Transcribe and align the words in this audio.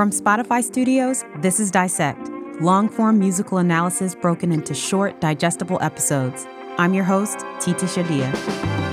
From 0.00 0.12
Spotify 0.12 0.64
Studios, 0.64 1.26
this 1.42 1.60
is 1.60 1.70
Dissect, 1.70 2.30
long 2.58 2.88
form 2.88 3.18
musical 3.18 3.58
analysis 3.58 4.14
broken 4.14 4.50
into 4.50 4.72
short, 4.72 5.20
digestible 5.20 5.76
episodes. 5.82 6.46
I'm 6.78 6.94
your 6.94 7.04
host, 7.04 7.44
Titi 7.60 7.84
Shodiya. 7.84 8.89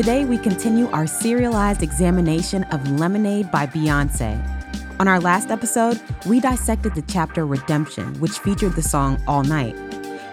Today, 0.00 0.24
we 0.24 0.38
continue 0.38 0.88
our 0.92 1.06
serialized 1.06 1.82
examination 1.82 2.64
of 2.72 2.90
Lemonade 2.98 3.50
by 3.50 3.66
Beyonce. 3.66 4.40
On 4.98 5.06
our 5.06 5.20
last 5.20 5.50
episode, 5.50 6.00
we 6.24 6.40
dissected 6.40 6.94
the 6.94 7.02
chapter 7.02 7.44
Redemption, 7.44 8.18
which 8.18 8.38
featured 8.38 8.76
the 8.76 8.80
song 8.80 9.22
All 9.28 9.44
Night. 9.44 9.76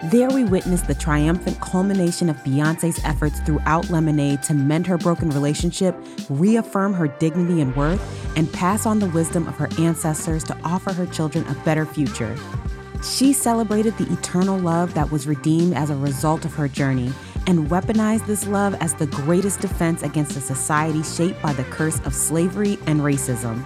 There, 0.04 0.30
we 0.30 0.44
witnessed 0.44 0.86
the 0.86 0.94
triumphant 0.94 1.60
culmination 1.60 2.30
of 2.30 2.36
Beyonce's 2.38 2.98
efforts 3.04 3.40
throughout 3.40 3.90
Lemonade 3.90 4.42
to 4.44 4.54
mend 4.54 4.86
her 4.86 4.96
broken 4.96 5.28
relationship, 5.28 5.94
reaffirm 6.30 6.94
her 6.94 7.08
dignity 7.08 7.60
and 7.60 7.76
worth, 7.76 8.00
and 8.38 8.50
pass 8.50 8.86
on 8.86 9.00
the 9.00 9.10
wisdom 9.10 9.46
of 9.46 9.56
her 9.56 9.68
ancestors 9.78 10.44
to 10.44 10.56
offer 10.64 10.94
her 10.94 11.04
children 11.04 11.46
a 11.46 11.64
better 11.66 11.84
future. 11.84 12.38
She 13.02 13.34
celebrated 13.34 13.98
the 13.98 14.10
eternal 14.12 14.58
love 14.58 14.94
that 14.94 15.12
was 15.12 15.26
redeemed 15.26 15.74
as 15.74 15.90
a 15.90 15.96
result 15.96 16.46
of 16.46 16.54
her 16.54 16.68
journey 16.68 17.12
and 17.46 17.68
weaponize 17.68 18.26
this 18.26 18.46
love 18.46 18.74
as 18.80 18.94
the 18.94 19.06
greatest 19.06 19.60
defense 19.60 20.02
against 20.02 20.36
a 20.36 20.40
society 20.40 21.02
shaped 21.02 21.40
by 21.40 21.52
the 21.52 21.64
curse 21.64 22.00
of 22.00 22.14
slavery 22.14 22.78
and 22.86 23.00
racism. 23.00 23.64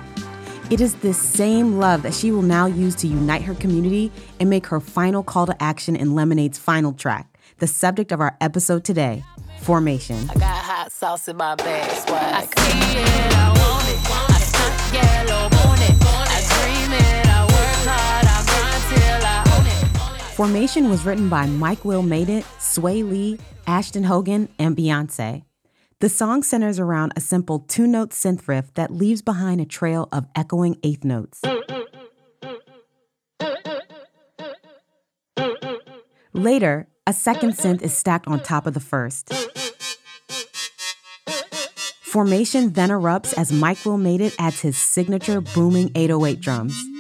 It 0.71 0.81
is 0.81 0.95
this 0.97 1.19
same 1.19 1.79
love 1.79 2.03
that 2.03 2.15
she 2.15 2.31
will 2.31 2.43
now 2.43 2.67
use 2.67 2.95
to 2.97 3.07
unite 3.07 3.43
her 3.43 3.55
community 3.55 4.13
and 4.41 4.49
make 4.49 4.67
her 4.67 4.81
final 4.81 5.23
call 5.23 5.47
to 5.47 5.63
action 5.63 5.97
in 5.97 6.15
Lemonade's 6.15 6.59
final 6.59 6.93
track, 6.93 7.39
the 7.59 7.67
subject 7.67 8.13
of 8.13 8.21
our 8.21 8.37
episode 8.41 8.85
today 8.85 9.23
Formation. 9.63 10.29
I 10.29 10.35
got 10.35 10.57
hot 10.57 10.91
sauce 10.91 11.29
in 11.29 11.37
my 11.37 11.55
bag, 11.55 11.89
swag. 12.05 12.53
I 12.57 12.63
see 12.63 12.99
it, 12.99 13.33
I 13.37 13.49
want 13.49 13.89
it. 13.89 14.01
I 14.11 14.41
stunt 14.43 14.93
yellow, 14.93 15.43
want 15.43 15.81
it. 15.81 15.95
I 16.03 16.39
dream 16.51 16.93
it, 16.93 17.27
I 17.27 17.43
work 17.45 17.79
hard, 17.87 18.27
I 18.27 18.43
grind 18.51 18.83
till 18.91 19.23
I 19.25 19.39
own 19.57 19.67
it. 19.67 20.35
Formation 20.35 20.91
was 20.91 21.05
written 21.05 21.29
by 21.29 21.47
Mike 21.47 21.85
Will 21.85 22.03
Made 22.03 22.29
It, 22.29 22.45
Swae 22.59 23.09
Lee, 23.09 23.39
Asheton 23.67 24.07
Hogan, 24.07 24.49
and 24.59 24.77
Beyonce. 24.77 25.45
The 26.01 26.09
song 26.09 26.43
centers 26.43 26.81
around 26.81 27.13
a 27.15 27.21
simple 27.21 27.61
two 27.61 27.87
note 27.87 28.11
synth 28.11 28.49
riff 28.49 28.75
that 28.75 28.91
leaves 28.91 29.23
behind 29.23 29.61
a 29.61 29.65
trail 29.65 30.09
of 30.11 30.27
echoing 30.35 30.77
eighth 30.83 31.05
notes. 31.05 31.41
Later, 36.33 36.89
a 37.07 37.13
second 37.13 37.53
synth 37.53 37.83
is 37.83 37.97
stacked 37.97 38.27
on 38.27 38.43
top 38.43 38.67
of 38.67 38.75
the 38.75 38.81
first. 38.81 39.33
Formation 42.03 42.73
then 42.73 42.91
erupts 42.91 43.33
as 43.35 43.53
Mike 43.53 43.85
Will 43.85 43.97
Made 43.97 44.21
It 44.21 44.35
adds 44.39 44.61
his 44.61 44.77
signature 44.77 45.41
booming 45.41 45.91
808 45.95 46.41
drums. 46.41 46.92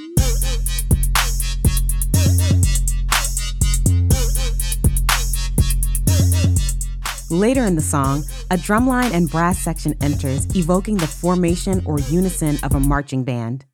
Later 7.32 7.64
in 7.64 7.76
the 7.76 7.80
song, 7.80 8.24
a 8.50 8.58
drumline 8.58 9.12
and 9.12 9.30
brass 9.30 9.58
section 9.58 9.94
enters, 10.02 10.44
evoking 10.54 10.98
the 10.98 11.06
formation 11.06 11.82
or 11.86 11.98
unison 11.98 12.58
of 12.62 12.74
a 12.74 12.78
marching 12.78 13.24
band. 13.24 13.64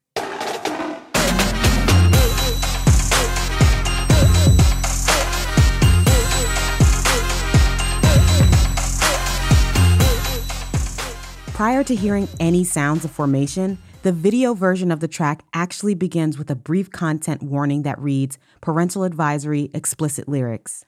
Prior 11.53 11.83
to 11.83 11.97
hearing 11.97 12.29
any 12.39 12.63
sounds 12.63 13.05
of 13.05 13.11
formation, 13.11 13.79
the 14.03 14.13
video 14.13 14.55
version 14.55 14.93
of 14.93 15.01
the 15.01 15.09
track 15.09 15.43
actually 15.53 15.95
begins 15.95 16.39
with 16.39 16.49
a 16.49 16.55
brief 16.55 16.93
content 16.93 17.43
warning 17.43 17.83
that 17.83 17.99
reads 17.99 18.39
Parental 18.61 19.03
Advisory, 19.03 19.69
Explicit 19.75 20.29
Lyrics. 20.29 20.85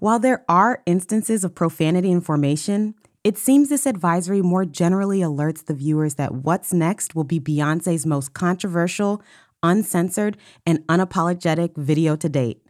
While 0.00 0.18
there 0.18 0.44
are 0.48 0.82
instances 0.86 1.44
of 1.44 1.54
profanity 1.54 2.10
in 2.10 2.20
formation, 2.20 2.94
it 3.22 3.38
seems 3.38 3.68
this 3.68 3.86
advisory 3.86 4.42
more 4.42 4.64
generally 4.64 5.20
alerts 5.20 5.64
the 5.64 5.74
viewers 5.74 6.16
that 6.16 6.34
what's 6.34 6.72
next 6.72 7.14
will 7.14 7.24
be 7.24 7.40
Beyonce's 7.40 8.04
most 8.04 8.34
controversial, 8.34 9.22
uncensored, 9.62 10.36
and 10.66 10.86
unapologetic 10.88 11.76
video 11.76 12.16
to 12.16 12.28
date. 12.28 12.60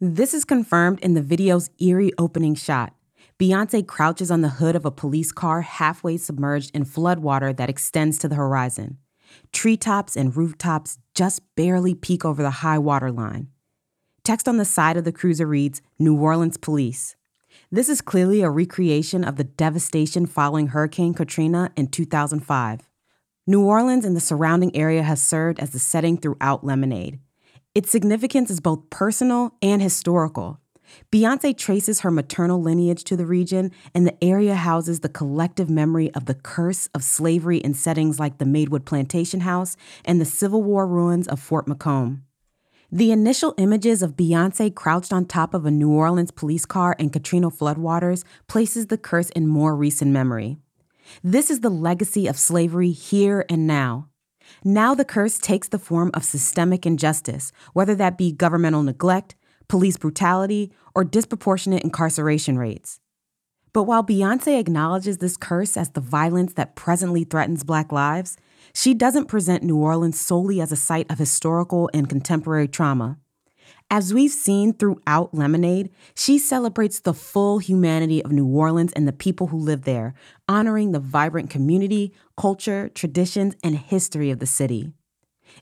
This 0.00 0.32
is 0.34 0.44
confirmed 0.44 0.98
in 1.00 1.14
the 1.14 1.22
video's 1.22 1.70
eerie 1.78 2.12
opening 2.16 2.54
shot. 2.54 2.94
Beyonce 3.38 3.86
crouches 3.86 4.30
on 4.30 4.40
the 4.40 4.48
hood 4.48 4.76
of 4.76 4.84
a 4.84 4.90
police 4.90 5.32
car 5.32 5.62
halfway 5.62 6.16
submerged 6.16 6.70
in 6.74 6.84
floodwater 6.84 7.54
that 7.56 7.68
extends 7.68 8.18
to 8.18 8.28
the 8.28 8.36
horizon. 8.36 8.98
Treetops 9.52 10.16
and 10.16 10.36
rooftops 10.36 10.98
just 11.14 11.42
barely 11.54 11.94
peek 11.94 12.24
over 12.24 12.42
the 12.42 12.50
high 12.50 12.78
water 12.78 13.10
line. 13.10 13.48
Text 14.24 14.46
on 14.46 14.56
the 14.56 14.64
side 14.64 14.96
of 14.96 15.02
the 15.02 15.10
cruiser 15.10 15.48
reads 15.48 15.82
New 15.98 16.14
Orleans 16.14 16.56
Police. 16.56 17.16
This 17.72 17.88
is 17.88 18.00
clearly 18.00 18.40
a 18.40 18.50
recreation 18.50 19.24
of 19.24 19.34
the 19.34 19.42
devastation 19.42 20.26
following 20.26 20.68
Hurricane 20.68 21.12
Katrina 21.12 21.72
in 21.74 21.88
2005. 21.88 22.88
New 23.48 23.64
Orleans 23.64 24.04
and 24.04 24.14
the 24.14 24.20
surrounding 24.20 24.76
area 24.76 25.02
has 25.02 25.20
served 25.20 25.58
as 25.58 25.70
the 25.70 25.80
setting 25.80 26.16
throughout 26.16 26.62
Lemonade. 26.64 27.18
Its 27.74 27.90
significance 27.90 28.48
is 28.48 28.60
both 28.60 28.90
personal 28.90 29.54
and 29.60 29.82
historical. 29.82 30.60
Beyonce 31.10 31.56
traces 31.56 32.00
her 32.00 32.10
maternal 32.12 32.62
lineage 32.62 33.02
to 33.04 33.16
the 33.16 33.26
region, 33.26 33.72
and 33.92 34.06
the 34.06 34.22
area 34.22 34.54
houses 34.54 35.00
the 35.00 35.08
collective 35.08 35.68
memory 35.68 36.14
of 36.14 36.26
the 36.26 36.34
curse 36.34 36.88
of 36.94 37.02
slavery 37.02 37.58
in 37.58 37.74
settings 37.74 38.20
like 38.20 38.38
the 38.38 38.44
Madewood 38.44 38.84
Plantation 38.84 39.40
House 39.40 39.76
and 40.04 40.20
the 40.20 40.24
Civil 40.24 40.62
War 40.62 40.86
ruins 40.86 41.26
of 41.26 41.40
Fort 41.40 41.66
Macomb. 41.66 42.22
The 42.94 43.10
initial 43.10 43.54
images 43.56 44.02
of 44.02 44.16
Beyonce 44.16 44.74
crouched 44.74 45.14
on 45.14 45.24
top 45.24 45.54
of 45.54 45.64
a 45.64 45.70
New 45.70 45.90
Orleans 45.90 46.30
police 46.30 46.66
car 46.66 46.94
in 46.98 47.08
Katrina 47.08 47.48
floodwaters 47.48 48.22
places 48.48 48.88
the 48.88 48.98
curse 48.98 49.30
in 49.30 49.46
more 49.46 49.74
recent 49.74 50.10
memory. 50.10 50.58
This 51.24 51.50
is 51.50 51.60
the 51.60 51.70
legacy 51.70 52.26
of 52.26 52.38
slavery 52.38 52.90
here 52.90 53.46
and 53.48 53.66
now. 53.66 54.10
Now 54.62 54.94
the 54.94 55.06
curse 55.06 55.38
takes 55.38 55.68
the 55.68 55.78
form 55.78 56.10
of 56.12 56.22
systemic 56.22 56.84
injustice, 56.84 57.50
whether 57.72 57.94
that 57.94 58.18
be 58.18 58.30
governmental 58.30 58.82
neglect, 58.82 59.36
police 59.68 59.96
brutality, 59.96 60.70
or 60.94 61.02
disproportionate 61.02 61.84
incarceration 61.84 62.58
rates. 62.58 63.00
But 63.72 63.84
while 63.84 64.04
Beyonce 64.04 64.60
acknowledges 64.60 65.16
this 65.16 65.38
curse 65.38 65.78
as 65.78 65.88
the 65.88 66.02
violence 66.02 66.52
that 66.54 66.76
presently 66.76 67.24
threatens 67.24 67.64
Black 67.64 67.90
lives, 67.90 68.36
she 68.74 68.94
doesn't 68.94 69.26
present 69.26 69.62
New 69.62 69.76
Orleans 69.76 70.20
solely 70.20 70.60
as 70.60 70.72
a 70.72 70.76
site 70.76 71.10
of 71.10 71.18
historical 71.18 71.90
and 71.92 72.08
contemporary 72.08 72.68
trauma. 72.68 73.18
As 73.90 74.14
we've 74.14 74.32
seen 74.32 74.72
throughout 74.72 75.34
Lemonade, 75.34 75.90
she 76.14 76.38
celebrates 76.38 77.00
the 77.00 77.12
full 77.12 77.58
humanity 77.58 78.24
of 78.24 78.32
New 78.32 78.46
Orleans 78.46 78.92
and 78.94 79.06
the 79.06 79.12
people 79.12 79.48
who 79.48 79.58
live 79.58 79.82
there, 79.82 80.14
honoring 80.48 80.92
the 80.92 80.98
vibrant 80.98 81.50
community, 81.50 82.14
culture, 82.36 82.88
traditions, 82.88 83.54
and 83.62 83.76
history 83.76 84.30
of 84.30 84.38
the 84.38 84.46
city. 84.46 84.94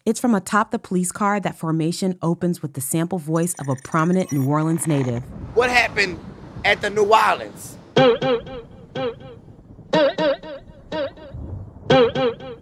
It's 0.06 0.20
from 0.20 0.36
atop 0.36 0.70
the 0.70 0.78
police 0.78 1.10
car 1.10 1.40
that 1.40 1.56
Formation 1.56 2.16
opens 2.22 2.62
with 2.62 2.74
the 2.74 2.80
sample 2.80 3.18
voice 3.18 3.56
of 3.58 3.68
a 3.68 3.74
prominent 3.82 4.32
New 4.32 4.48
Orleans 4.48 4.86
native. 4.86 5.24
What 5.56 5.68
happened 5.68 6.20
at 6.64 6.80
the 6.80 6.90
New 6.90 7.12
Orleans? 7.12 7.76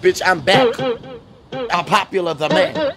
Bitch, 0.00 0.22
I'm 0.24 0.40
back. 0.40 0.68
I'm 1.70 1.84
popular 1.84 2.34
the 2.34 2.48
man. 2.48 2.94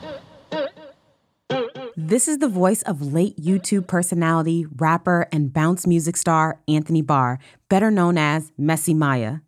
This 1.95 2.27
is 2.27 2.39
the 2.39 2.47
voice 2.47 2.81
of 2.83 3.13
late 3.13 3.37
YouTube 3.37 3.87
personality, 3.87 4.65
rapper, 4.75 5.27
and 5.31 5.53
bounce 5.53 5.85
music 5.85 6.17
star 6.17 6.59
Anthony 6.67 7.01
Barr, 7.01 7.39
better 7.69 7.91
known 7.91 8.17
as 8.17 8.51
Messy 8.57 8.93
Mya. 8.93 9.41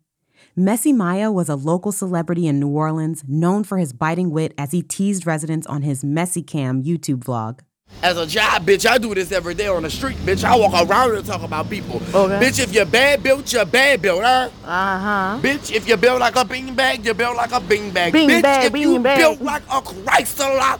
Messy 0.54 0.92
Mya 0.92 1.30
was 1.30 1.48
a 1.48 1.54
local 1.54 1.92
celebrity 1.92 2.46
in 2.46 2.58
New 2.60 2.68
Orleans, 2.68 3.24
known 3.28 3.64
for 3.64 3.78
his 3.78 3.92
biting 3.92 4.30
wit 4.30 4.54
as 4.56 4.72
he 4.72 4.82
teased 4.82 5.26
residents 5.26 5.66
on 5.66 5.82
his 5.82 6.04
Messy 6.04 6.42
Cam 6.42 6.82
YouTube 6.82 7.24
vlog. 7.24 7.60
As 8.02 8.16
a 8.18 8.26
job, 8.26 8.64
bitch, 8.64 8.88
I 8.88 8.98
do 8.98 9.14
this 9.14 9.32
every 9.32 9.54
day 9.54 9.68
on 9.68 9.82
the 9.82 9.90
street, 9.90 10.16
bitch. 10.18 10.44
I 10.44 10.54
walk 10.56 10.74
around 10.88 11.16
and 11.16 11.24
talk 11.24 11.42
about 11.42 11.70
people. 11.70 11.96
Okay. 12.14 12.46
Bitch, 12.46 12.62
if 12.62 12.72
you're 12.72 12.84
bad 12.84 13.22
built, 13.22 13.52
you're 13.52 13.64
bad 13.64 14.02
built, 14.02 14.22
huh? 14.22 14.50
Uh 14.64 14.98
huh. 14.98 15.40
Bitch, 15.42 15.72
if 15.72 15.88
you're 15.88 15.96
built 15.96 16.20
like 16.20 16.36
a 16.36 16.44
beanbag, 16.44 17.04
you're 17.04 17.14
built 17.14 17.36
like 17.36 17.52
a 17.52 17.60
beanbag. 17.60 18.12
Bean 18.12 18.28
bitch, 18.28 18.42
bag, 18.42 18.66
if 18.66 18.72
bean 18.72 18.92
you 18.92 19.00
bag. 19.00 19.18
built 19.18 19.40
like 19.40 19.62
a 19.64 19.80
Chrysler, 19.80 20.78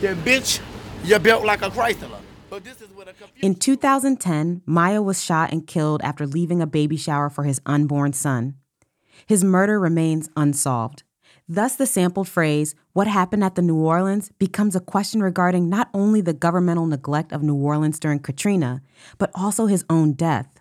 then 0.00 0.16
bitch, 0.22 0.60
you're 1.04 1.20
built 1.20 1.44
like 1.44 1.62
a 1.62 1.70
Chrysler. 1.70 2.20
In 3.40 3.54
2010, 3.54 4.62
Mya 4.66 5.00
was 5.00 5.22
shot 5.24 5.52
and 5.52 5.66
killed 5.66 6.02
after 6.02 6.26
leaving 6.26 6.60
a 6.60 6.66
baby 6.66 6.96
shower 6.96 7.30
for 7.30 7.44
his 7.44 7.60
unborn 7.66 8.12
son. 8.12 8.56
His 9.26 9.42
murder 9.42 9.80
remains 9.80 10.28
unsolved. 10.36 11.03
Thus, 11.46 11.76
the 11.76 11.86
sampled 11.86 12.28
phrase, 12.28 12.74
What 12.94 13.06
happened 13.06 13.44
at 13.44 13.54
the 13.54 13.62
New 13.62 13.76
Orleans, 13.76 14.30
becomes 14.38 14.74
a 14.74 14.80
question 14.80 15.22
regarding 15.22 15.68
not 15.68 15.90
only 15.92 16.22
the 16.22 16.32
governmental 16.32 16.86
neglect 16.86 17.32
of 17.32 17.42
New 17.42 17.56
Orleans 17.56 18.00
during 18.00 18.20
Katrina, 18.20 18.80
but 19.18 19.30
also 19.34 19.66
his 19.66 19.84
own 19.90 20.14
death. 20.14 20.60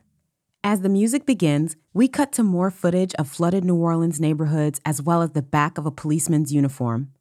As 0.62 0.82
the 0.82 0.90
music 0.90 1.26
begins, 1.26 1.78
we 1.94 2.08
cut 2.08 2.34
to 2.34 2.44
more 2.44 2.70
footage 2.70 3.14
of 3.16 3.30
flooded 3.30 3.64
New 3.64 3.76
Orleans 3.76 4.20
neighborhoods 4.20 4.82
as 4.86 5.02
well 5.02 5.22
as 5.22 5.32
the 5.32 5.42
back 5.42 5.78
of 5.78 5.86
a 5.86 5.92
policeman's 5.92 6.54
uniform. 6.54 7.12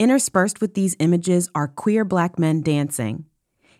Interspersed 0.00 0.60
with 0.60 0.74
these 0.74 0.96
images 0.98 1.48
are 1.54 1.68
queer 1.68 2.04
black 2.04 2.38
men 2.38 2.62
dancing. 2.62 3.26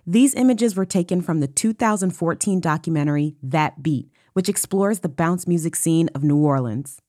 These 0.07 0.35
images 0.35 0.77
were 0.77 0.87
taken 0.87 1.23
from 1.23 1.41
the 1.41 1.49
2014 1.49 2.61
documentary 2.61 3.37
That 3.43 3.83
Beat, 3.83 4.11
which 4.33 4.49
explores 4.49 5.01
the 5.01 5.09
bounce 5.09 5.47
music 5.49 5.75
scene 5.75 6.09
of 6.15 6.23
New 6.23 6.37
Orleans. 6.37 7.01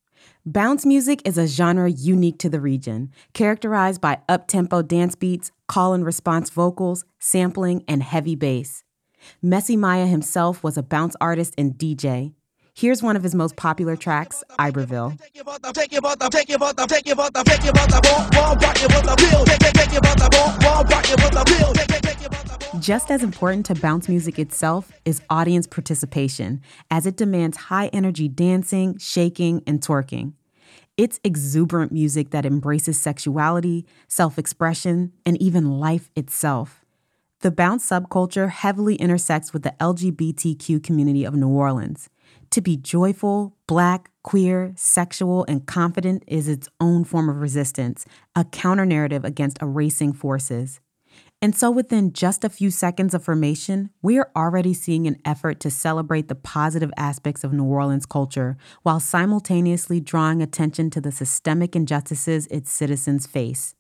Bounce 0.52 0.84
music 0.84 1.22
is 1.26 1.38
a 1.38 1.46
genre 1.46 1.92
unique 1.92 2.40
to 2.40 2.50
the 2.50 2.60
region, 2.60 3.12
characterized 3.34 4.02
by 4.02 4.18
up-tempo 4.28 4.82
dance 4.82 5.14
beats, 5.14 5.52
call 5.68 5.94
and 5.94 6.04
response 6.04 6.50
vocals, 6.50 7.06
sampling, 7.20 7.84
and 7.88 8.02
heavy 8.02 8.34
bass. 8.34 8.84
Messy 9.44 9.78
Mya 9.78 10.08
himself 10.08 10.64
was 10.64 10.76
a 10.76 10.82
bounce 10.82 11.16
artist 11.22 11.54
and 11.56 11.76
DJ. 11.76 12.34
Here's 12.74 13.04
one 13.04 13.16
of 13.16 13.22
his 13.22 13.36
most 13.36 13.58
popular 13.58 13.96
tracks, 13.96 14.44
Iberville. 14.58 15.14
Just 22.80 23.12
as 23.12 23.22
important 23.22 23.66
to 23.68 23.76
bounce 23.76 24.10
music 24.10 24.40
itself 24.40 24.92
is 25.06 25.22
audience 25.30 25.68
participation, 25.68 26.62
as 26.90 27.06
it 27.06 27.18
demands 27.18 27.56
high 27.56 27.90
energy 27.90 28.28
dancing, 28.28 28.98
shaking, 28.98 29.62
and 29.68 29.80
twerking. 29.82 30.34
It's 31.00 31.18
exuberant 31.24 31.94
music 31.94 32.32
that 32.32 32.46
embraces 32.46 33.00
sexuality, 33.00 33.86
self 34.10 34.38
expression, 34.38 35.14
and 35.26 35.42
even 35.42 35.80
life 35.80 36.10
itself. 36.14 36.84
The 37.40 37.52
bounce 37.52 37.90
subculture 37.90 38.50
heavily 38.50 38.96
intersects 38.96 39.54
with 39.54 39.64
the 39.64 39.74
LGBTQ 39.80 40.84
community 40.84 41.24
of 41.24 41.36
New 41.36 41.48
Orleans. 41.48 42.10
To 42.52 42.60
be 42.60 42.76
joyful, 42.76 43.56
black, 43.66 44.12
queer, 44.24 44.74
sexual, 44.76 45.46
and 45.48 45.66
confident 45.66 46.26
is 46.28 46.50
its 46.50 46.68
own 46.82 47.06
form 47.06 47.30
of 47.30 47.40
resistance, 47.40 48.06
a 48.36 48.44
counter 48.44 48.86
narrative 48.86 49.24
against 49.24 49.62
erasing 49.62 50.12
forces. 50.12 50.82
And 51.42 51.56
so, 51.56 51.72
within 51.72 52.12
just 52.12 52.44
a 52.44 52.50
few 52.50 52.70
seconds 52.70 53.14
of 53.14 53.24
formation, 53.24 53.92
we 54.02 54.18
are 54.18 54.30
already 54.36 54.74
seeing 54.74 55.08
an 55.08 55.22
effort 55.24 55.62
to 55.62 55.72
celebrate 55.72 56.28
the 56.28 56.36
positive 56.36 56.92
aspects 56.98 57.46
of 57.46 57.54
New 57.54 57.64
Orleans 57.64 58.06
culture 58.06 58.58
while 58.84 59.00
simultaneously 59.00 60.02
drawing 60.02 60.42
attention 60.42 60.90
to 60.90 61.00
the 61.00 61.14
systemic 61.14 61.78
injustices 61.78 62.48
its 62.48 62.72
citizens 62.72 63.26
face. 63.26 63.74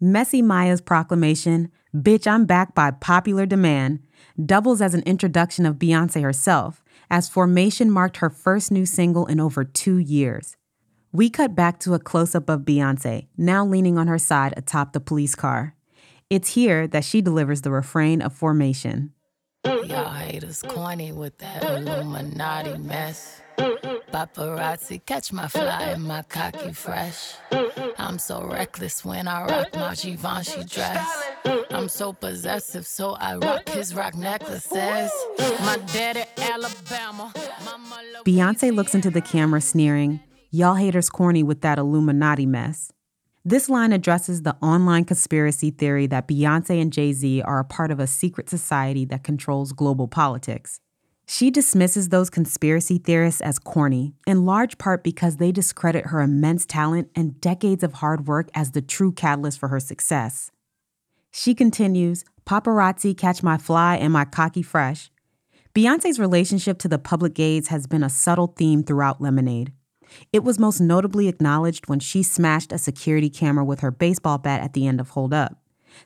Messy 0.00 0.42
Mya's 0.42 0.80
proclamation, 0.80 1.72
Bitch, 1.94 2.26
I'm 2.26 2.46
Back 2.46 2.72
by 2.72 2.92
Popular 2.92 3.46
Demand, 3.46 4.00
doubles 4.44 4.80
as 4.80 4.94
an 4.94 5.02
introduction 5.02 5.66
of 5.66 5.76
Beyonce 5.76 6.22
herself, 6.22 6.84
as 7.10 7.28
Formation 7.28 7.90
marked 7.90 8.18
her 8.18 8.30
first 8.30 8.70
new 8.70 8.86
single 8.86 9.26
in 9.26 9.40
over 9.40 9.64
two 9.64 9.98
years. 9.98 10.56
We 11.10 11.30
cut 11.30 11.56
back 11.56 11.80
to 11.80 11.94
a 11.94 11.98
close 11.98 12.36
up 12.36 12.48
of 12.48 12.60
Beyonce, 12.60 13.26
now 13.36 13.66
leaning 13.66 13.98
on 13.98 14.06
her 14.06 14.18
side 14.18 14.54
atop 14.56 14.92
the 14.92 15.00
police 15.00 15.34
car. 15.34 15.74
It's 16.32 16.48
here 16.48 16.86
that 16.86 17.04
she 17.04 17.20
delivers 17.20 17.60
the 17.60 17.70
refrain 17.70 18.22
of 18.22 18.32
Formation. 18.32 19.12
Y'all 19.66 20.08
haters 20.08 20.62
corny 20.66 21.12
with 21.12 21.36
that 21.38 21.62
Illuminati 21.62 22.78
mess. 22.78 23.42
Paparazzi 23.58 25.04
catch 25.04 25.30
my 25.30 25.46
fly 25.46 25.82
and 25.82 26.04
my 26.04 26.22
cocky 26.22 26.72
fresh. 26.72 27.34
I'm 27.98 28.18
so 28.18 28.46
reckless 28.46 29.04
when 29.04 29.28
I 29.28 29.44
rock 29.44 29.74
my 29.74 29.94
Givenchy 29.94 30.64
dress. 30.64 31.06
I'm 31.70 31.90
so 31.90 32.14
possessive, 32.14 32.86
so 32.86 33.10
I 33.12 33.36
rock 33.36 33.68
his 33.68 33.94
rock 33.94 34.14
necklaces. 34.14 35.12
My 35.60 35.78
daddy, 35.92 36.24
Alabama. 36.38 37.30
Beyonce 38.24 38.74
looks 38.74 38.94
into 38.94 39.10
the 39.10 39.20
camera, 39.20 39.60
sneering, 39.60 40.20
Y'all 40.54 40.74
haters 40.74 41.08
corny 41.08 41.42
with 41.42 41.62
that 41.62 41.78
Illuminati 41.78 42.44
mess. 42.44 42.92
This 43.44 43.68
line 43.68 43.92
addresses 43.92 44.42
the 44.42 44.54
online 44.62 45.04
conspiracy 45.04 45.72
theory 45.72 46.06
that 46.06 46.28
Beyonce 46.28 46.80
and 46.80 46.92
Jay 46.92 47.12
Z 47.12 47.42
are 47.42 47.58
a 47.58 47.64
part 47.64 47.90
of 47.90 47.98
a 47.98 48.06
secret 48.06 48.48
society 48.48 49.04
that 49.06 49.24
controls 49.24 49.72
global 49.72 50.06
politics. 50.06 50.78
She 51.26 51.50
dismisses 51.50 52.08
those 52.10 52.30
conspiracy 52.30 52.98
theorists 52.98 53.40
as 53.40 53.58
corny, 53.58 54.14
in 54.28 54.44
large 54.44 54.78
part 54.78 55.02
because 55.02 55.38
they 55.38 55.50
discredit 55.50 56.06
her 56.06 56.20
immense 56.20 56.64
talent 56.64 57.10
and 57.16 57.40
decades 57.40 57.82
of 57.82 57.94
hard 57.94 58.28
work 58.28 58.48
as 58.54 58.72
the 58.72 58.82
true 58.82 59.10
catalyst 59.10 59.58
for 59.58 59.68
her 59.68 59.80
success. 59.80 60.52
She 61.32 61.52
continues, 61.52 62.24
Paparazzi 62.46 63.16
catch 63.16 63.42
my 63.42 63.58
fly 63.58 63.96
and 63.96 64.12
my 64.12 64.24
cocky 64.24 64.62
fresh. 64.62 65.10
Beyonce's 65.74 66.20
relationship 66.20 66.78
to 66.78 66.88
the 66.88 66.98
public 66.98 67.34
gaze 67.34 67.68
has 67.68 67.88
been 67.88 68.04
a 68.04 68.10
subtle 68.10 68.54
theme 68.56 68.84
throughout 68.84 69.20
Lemonade. 69.20 69.72
It 70.32 70.44
was 70.44 70.58
most 70.58 70.80
notably 70.80 71.28
acknowledged 71.28 71.88
when 71.88 72.00
she 72.00 72.22
smashed 72.22 72.72
a 72.72 72.78
security 72.78 73.30
camera 73.30 73.64
with 73.64 73.80
her 73.80 73.90
baseball 73.90 74.38
bat 74.38 74.62
at 74.62 74.72
the 74.72 74.86
end 74.86 75.00
of 75.00 75.10
Hold 75.10 75.34
Up, 75.34 75.56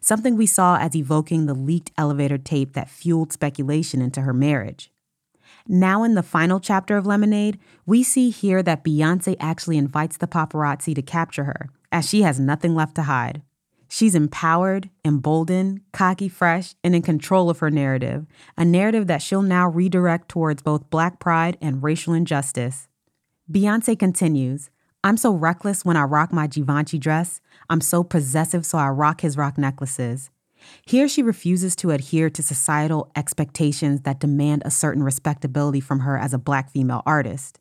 something 0.00 0.36
we 0.36 0.46
saw 0.46 0.76
as 0.78 0.94
evoking 0.94 1.46
the 1.46 1.54
leaked 1.54 1.92
elevator 1.96 2.38
tape 2.38 2.72
that 2.74 2.90
fueled 2.90 3.32
speculation 3.32 4.00
into 4.00 4.22
her 4.22 4.32
marriage. 4.32 4.90
Now, 5.68 6.04
in 6.04 6.14
the 6.14 6.22
final 6.22 6.60
chapter 6.60 6.96
of 6.96 7.06
Lemonade, 7.06 7.58
we 7.86 8.02
see 8.02 8.30
here 8.30 8.62
that 8.62 8.84
Beyonce 8.84 9.36
actually 9.40 9.78
invites 9.78 10.16
the 10.16 10.28
paparazzi 10.28 10.94
to 10.94 11.02
capture 11.02 11.44
her, 11.44 11.70
as 11.90 12.08
she 12.08 12.22
has 12.22 12.38
nothing 12.38 12.74
left 12.74 12.94
to 12.96 13.02
hide. 13.02 13.42
She's 13.88 14.14
empowered, 14.14 14.90
emboldened, 15.04 15.80
cocky 15.92 16.28
fresh, 16.28 16.74
and 16.82 16.94
in 16.94 17.02
control 17.02 17.48
of 17.50 17.60
her 17.60 17.70
narrative, 17.70 18.26
a 18.56 18.64
narrative 18.64 19.06
that 19.06 19.22
she'll 19.22 19.42
now 19.42 19.68
redirect 19.68 20.28
towards 20.28 20.62
both 20.62 20.90
black 20.90 21.18
pride 21.20 21.56
and 21.60 21.82
racial 21.82 22.12
injustice. 22.12 22.88
Beyonce 23.50 23.96
continues, 23.96 24.70
I'm 25.04 25.16
so 25.16 25.32
reckless 25.32 25.84
when 25.84 25.96
I 25.96 26.02
rock 26.02 26.32
my 26.32 26.48
Givenchy 26.48 26.98
dress. 26.98 27.40
I'm 27.70 27.80
so 27.80 28.02
possessive, 28.02 28.66
so 28.66 28.76
I 28.76 28.88
rock 28.88 29.20
his 29.20 29.36
rock 29.36 29.56
necklaces. 29.56 30.30
Here, 30.84 31.06
she 31.06 31.22
refuses 31.22 31.76
to 31.76 31.92
adhere 31.92 32.28
to 32.28 32.42
societal 32.42 33.12
expectations 33.14 34.00
that 34.00 34.18
demand 34.18 34.62
a 34.64 34.70
certain 34.72 35.04
respectability 35.04 35.78
from 35.78 36.00
her 36.00 36.18
as 36.18 36.34
a 36.34 36.38
black 36.38 36.72
female 36.72 37.04
artist. 37.06 37.60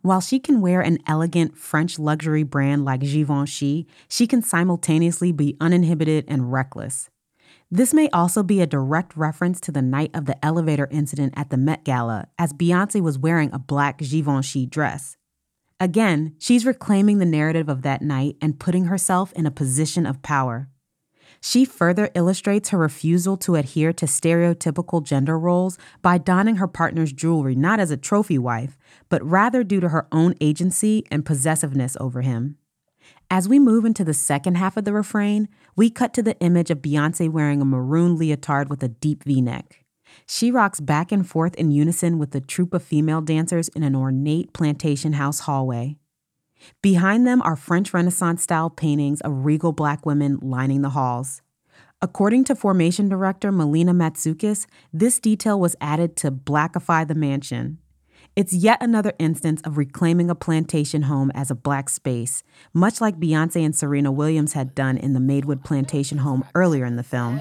While 0.00 0.20
she 0.20 0.38
can 0.38 0.60
wear 0.60 0.80
an 0.80 0.98
elegant 1.08 1.58
French 1.58 1.98
luxury 1.98 2.44
brand 2.44 2.84
like 2.84 3.00
Givenchy, 3.00 3.88
she 4.08 4.28
can 4.28 4.42
simultaneously 4.42 5.32
be 5.32 5.56
uninhibited 5.60 6.24
and 6.28 6.52
reckless. 6.52 7.10
This 7.68 7.92
may 7.92 8.08
also 8.10 8.44
be 8.44 8.60
a 8.60 8.66
direct 8.66 9.16
reference 9.16 9.60
to 9.62 9.72
the 9.72 9.82
night 9.82 10.12
of 10.14 10.26
the 10.26 10.44
elevator 10.44 10.86
incident 10.88 11.34
at 11.36 11.50
the 11.50 11.56
Met 11.56 11.82
Gala, 11.82 12.28
as 12.38 12.52
Beyonce 12.52 13.00
was 13.00 13.18
wearing 13.18 13.52
a 13.52 13.58
black 13.58 13.98
Givenchy 13.98 14.66
dress. 14.66 15.16
Again, 15.78 16.34
she's 16.38 16.64
reclaiming 16.64 17.18
the 17.18 17.26
narrative 17.26 17.68
of 17.68 17.82
that 17.82 18.00
night 18.00 18.36
and 18.40 18.58
putting 18.58 18.86
herself 18.86 19.32
in 19.34 19.44
a 19.44 19.50
position 19.50 20.06
of 20.06 20.22
power. 20.22 20.68
She 21.42 21.66
further 21.66 22.10
illustrates 22.14 22.70
her 22.70 22.78
refusal 22.78 23.36
to 23.38 23.56
adhere 23.56 23.92
to 23.92 24.06
stereotypical 24.06 25.04
gender 25.04 25.38
roles 25.38 25.76
by 26.00 26.16
donning 26.16 26.56
her 26.56 26.66
partner's 26.66 27.12
jewelry 27.12 27.54
not 27.54 27.78
as 27.78 27.90
a 27.90 27.96
trophy 27.96 28.38
wife, 28.38 28.78
but 29.10 29.22
rather 29.22 29.62
due 29.62 29.80
to 29.80 29.90
her 29.90 30.08
own 30.10 30.34
agency 30.40 31.04
and 31.10 31.26
possessiveness 31.26 31.96
over 32.00 32.22
him. 32.22 32.56
As 33.30 33.48
we 33.48 33.58
move 33.58 33.84
into 33.84 34.02
the 34.02 34.14
second 34.14 34.56
half 34.56 34.76
of 34.76 34.84
the 34.84 34.92
refrain, 34.92 35.48
we 35.76 35.90
cut 35.90 36.14
to 36.14 36.22
the 36.22 36.38
image 36.40 36.70
of 36.70 36.78
Beyonce 36.78 37.28
wearing 37.30 37.60
a 37.60 37.66
maroon 37.66 38.16
leotard 38.16 38.70
with 38.70 38.82
a 38.82 38.88
deep 38.88 39.24
v 39.24 39.40
neck. 39.40 39.85
She 40.28 40.50
rocks 40.50 40.80
back 40.80 41.12
and 41.12 41.26
forth 41.26 41.54
in 41.54 41.70
unison 41.70 42.18
with 42.18 42.34
a 42.34 42.40
troupe 42.40 42.74
of 42.74 42.82
female 42.82 43.20
dancers 43.20 43.68
in 43.68 43.82
an 43.82 43.94
ornate 43.94 44.52
plantation 44.52 45.14
house 45.14 45.40
hallway. 45.40 45.96
Behind 46.82 47.26
them 47.26 47.42
are 47.42 47.54
French 47.54 47.94
Renaissance 47.94 48.42
style 48.42 48.70
paintings 48.70 49.20
of 49.20 49.44
regal 49.44 49.72
black 49.72 50.04
women 50.04 50.38
lining 50.42 50.82
the 50.82 50.90
halls. 50.90 51.42
According 52.02 52.44
to 52.44 52.56
formation 52.56 53.08
director 53.08 53.52
Melina 53.52 53.94
Matsoukas, 53.94 54.66
this 54.92 55.20
detail 55.20 55.58
was 55.58 55.76
added 55.80 56.16
to 56.16 56.30
blackify 56.30 57.06
the 57.06 57.14
mansion. 57.14 57.78
It's 58.36 58.52
yet 58.52 58.82
another 58.82 59.14
instance 59.18 59.62
of 59.62 59.78
reclaiming 59.78 60.28
a 60.28 60.34
plantation 60.34 61.04
home 61.04 61.32
as 61.34 61.50
a 61.50 61.54
black 61.54 61.88
space, 61.88 62.42
much 62.74 63.00
like 63.00 63.18
Beyonce 63.18 63.64
and 63.64 63.74
Serena 63.74 64.12
Williams 64.12 64.52
had 64.52 64.74
done 64.74 64.98
in 64.98 65.14
the 65.14 65.20
Madewood 65.20 65.64
plantation 65.64 66.18
home 66.18 66.44
earlier 66.54 66.84
in 66.84 66.96
the 66.96 67.02
film. 67.02 67.40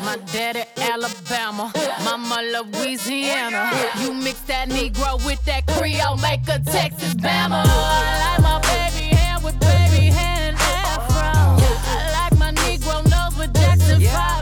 My 0.00 0.18
daddy, 0.32 0.64
Alabama, 0.76 1.72
mama, 2.02 2.42
Louisiana. 2.50 3.70
You 4.00 4.12
mix 4.12 4.40
that 4.50 4.70
Negro 4.70 5.24
with 5.24 5.44
that 5.44 5.68
Creole, 5.68 6.16
make 6.16 6.42
a 6.48 6.58
Texas 6.58 7.14
Bama. 7.14 7.62
I 7.64 8.34
like 8.34 8.42
my 8.42 8.58
baby 8.62 9.14
hair 9.14 9.38
with 9.38 9.60
baby 9.60 10.06
hair 10.06 10.48
and 10.48 10.56
afro. 10.56 11.30
I 11.62 12.28
like 12.28 12.38
my 12.40 12.50
Negro 12.64 13.08
nose 13.08 13.38
with 13.38 13.54
Jackson 13.54 14.00
5 14.02 14.33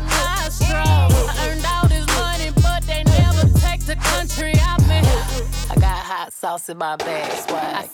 hot 5.80 6.32
sauce 6.32 6.68
in 6.68 6.78
my 6.78 6.96
bag, 6.96 7.32
swag. 7.48 7.92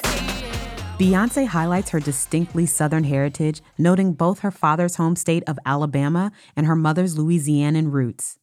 Beyonce 0.98 1.46
highlights 1.46 1.90
her 1.90 2.00
distinctly 2.00 2.66
Southern 2.66 3.04
heritage, 3.04 3.62
noting 3.78 4.14
both 4.14 4.40
her 4.40 4.50
father's 4.50 4.96
home 4.96 5.14
state 5.14 5.44
of 5.46 5.58
Alabama 5.64 6.32
and 6.56 6.66
her 6.66 6.74
mother's 6.74 7.16
Louisianan 7.16 7.92
roots. 7.92 8.38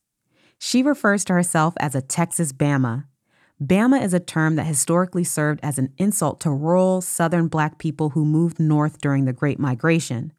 She 0.57 0.81
refers 0.81 1.25
to 1.25 1.33
herself 1.33 1.73
as 1.81 1.95
a 1.95 2.01
Texas 2.01 2.53
Bama. 2.53 3.05
Bama 3.61 4.01
is 4.01 4.13
a 4.13 4.21
term 4.21 4.55
that 4.55 4.65
historically 4.65 5.25
served 5.25 5.59
as 5.63 5.77
an 5.77 5.93
insult 5.97 6.39
to 6.41 6.49
rural 6.49 7.01
Southern 7.01 7.47
black 7.47 7.77
people 7.77 8.11
who 8.11 8.23
moved 8.23 8.59
north 8.59 8.99
during 8.99 9.25
the 9.25 9.33
Great 9.33 9.59
Migration. 9.59 10.31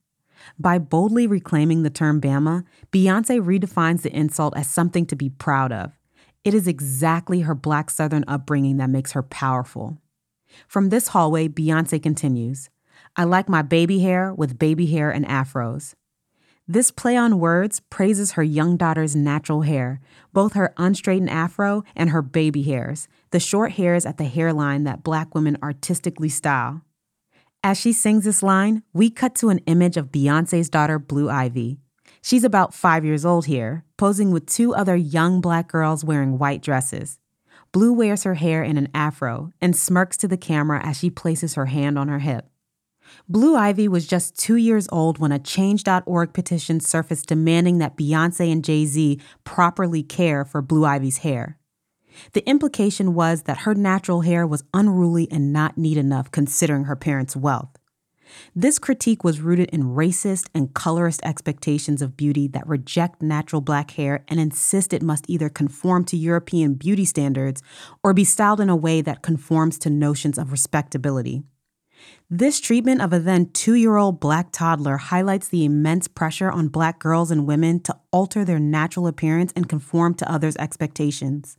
By 0.59 0.79
boldly 0.79 1.27
reclaiming 1.27 1.83
the 1.83 1.91
term 1.91 2.21
Bama, 2.21 2.65
Beyonce 2.93 3.41
redefines 3.41 4.03
the 4.03 4.15
insult 4.15 4.57
as 4.57 4.69
something 4.69 5.05
to 5.07 5.17
be 5.17 5.29
proud 5.29 5.73
of. 5.73 5.99
It 6.47 6.55
is 6.55 6.69
exactly 6.69 7.41
her 7.41 7.57
black 7.57 7.91
Southern 7.91 8.25
upbringing 8.29 8.77
that 8.77 8.89
makes 8.89 9.11
her 9.13 9.23
powerful. 9.25 9.99
From 10.69 10.91
this 10.91 11.09
hallway, 11.09 11.49
Beyonce 11.49 12.01
continues 12.01 12.71
I 13.17 13.25
like 13.25 13.49
my 13.49 13.63
baby 13.63 13.99
hair 13.99 14.33
with 14.33 14.57
baby 14.57 14.87
hair 14.87 15.11
and 15.11 15.27
afros. 15.27 15.95
This 16.69 16.93
play 16.93 17.17
on 17.17 17.41
words 17.41 17.81
praises 17.91 18.33
her 18.33 18.45
young 18.45 18.77
daughter's 18.77 19.17
natural 19.17 19.63
hair, 19.63 20.01
both 20.33 20.53
her 20.53 20.73
unstraightened 20.77 21.31
afro 21.31 21.83
and 21.97 22.11
her 22.11 22.23
baby 22.23 22.63
hairs, 22.63 23.09
the 23.33 23.41
short 23.41 23.73
hairs 23.73 24.07
at 24.07 24.17
the 24.17 24.25
hairline 24.25 24.85
that 24.85 25.03
black 25.03 25.35
women 25.35 25.59
artistically 25.65 26.29
style. 26.29 26.81
As 27.65 27.77
she 27.77 27.93
sings 27.93 28.25
this 28.25 28.45
line, 28.45 28.85
we 28.93 29.11
cut 29.11 29.35
to 29.37 29.49
an 29.49 29.59
image 29.67 29.97
of 29.97 30.13
Beyonce's 30.13 30.71
daughter, 30.71 31.01
Blue 31.01 31.29
Ivy. 31.29 31.81
She's 32.27 32.43
about 32.43 32.75
five 32.75 33.05
years 33.05 33.25
old 33.25 33.47
here, 33.47 33.85
posing 33.97 34.33
with 34.33 34.47
two 34.47 34.75
other 34.75 34.97
young 34.97 35.41
black 35.41 35.69
girls 35.69 36.05
wearing 36.05 36.39
white 36.39 36.61
dresses. 36.61 37.21
Blue 37.71 37.93
wears 37.93 38.25
her 38.25 38.35
hair 38.35 38.65
in 38.65 38.77
an 38.77 38.89
afro 38.93 39.53
and 39.61 39.77
smirks 39.77 40.17
to 40.17 40.27
the 40.27 40.37
camera 40.37 40.85
as 40.85 40.97
she 40.97 41.09
places 41.09 41.55
her 41.55 41.67
hand 41.67 41.97
on 41.97 42.09
her 42.09 42.19
hip. 42.19 42.49
Blue 43.29 43.55
Ivy 43.55 43.87
was 43.87 44.09
just 44.09 44.37
two 44.37 44.57
years 44.57 44.89
old 44.91 45.21
when 45.21 45.31
a 45.31 45.39
Change.org 45.39 46.33
petition 46.33 46.81
surfaced 46.81 47.29
demanding 47.29 47.79
that 47.79 47.97
Beyonce 47.97 48.51
and 48.51 48.65
Jay 48.65 48.87
Z 48.87 49.21
properly 49.45 50.03
care 50.03 50.45
for 50.45 50.61
Blue 50.61 50.85
Ivy's 50.85 51.19
hair. 51.19 51.59
The 52.33 52.45
implication 52.49 53.15
was 53.15 53.43
that 53.43 53.59
her 53.59 53.75
natural 53.77 54.23
hair 54.23 54.45
was 54.45 54.65
unruly 54.75 55.31
and 55.31 55.53
not 55.53 55.79
neat 55.79 55.97
enough 55.97 56.33
considering 56.33 56.87
her 56.87 56.97
parents' 56.97 57.37
wealth. 57.37 57.79
This 58.55 58.79
critique 58.79 59.25
was 59.25 59.41
rooted 59.41 59.71
in 59.71 59.95
racist 59.95 60.49
and 60.55 60.75
colorist 60.75 61.21
expectations 61.25 62.03
of 62.03 62.17
beauty 62.17 62.49
that 62.49 62.67
reject 62.67 63.23
natural 63.23 63.61
black 63.61 63.93
hair 63.93 64.25
and 64.29 64.41
insist 64.41 64.93
it 64.93 65.03
must 65.03 65.25
either 65.29 65.49
conform 65.49 66.05
to 66.07 66.17
European 66.17 66.75
beauty 66.75 67.05
standards 67.05 67.63
or 68.03 68.15
be 68.15 68.25
styled 68.25 68.61
in 68.61 68.69
a 68.69 68.77
way 68.77 69.01
that 69.01 69.23
conforms 69.23 69.79
to 69.79 69.91
notions 69.91 70.39
of 70.39 70.53
respectability. 70.53 71.43
This 72.29 72.61
treatment 72.61 73.01
of 73.01 73.13
a 73.13 73.21
then 73.21 73.51
two 73.53 73.75
year 73.75 73.97
old 73.97 74.21
black 74.21 74.51
toddler 74.53 74.97
highlights 74.97 75.49
the 75.49 75.65
immense 75.65 76.09
pressure 76.09 76.51
on 76.51 76.69
black 76.69 76.99
girls 76.99 77.31
and 77.31 77.47
women 77.47 77.81
to 77.81 77.97
alter 78.11 78.45
their 78.45 78.59
natural 78.59 79.07
appearance 79.07 79.53
and 79.55 79.69
conform 79.69 80.15
to 80.15 80.31
others' 80.31 80.57
expectations. 80.57 81.57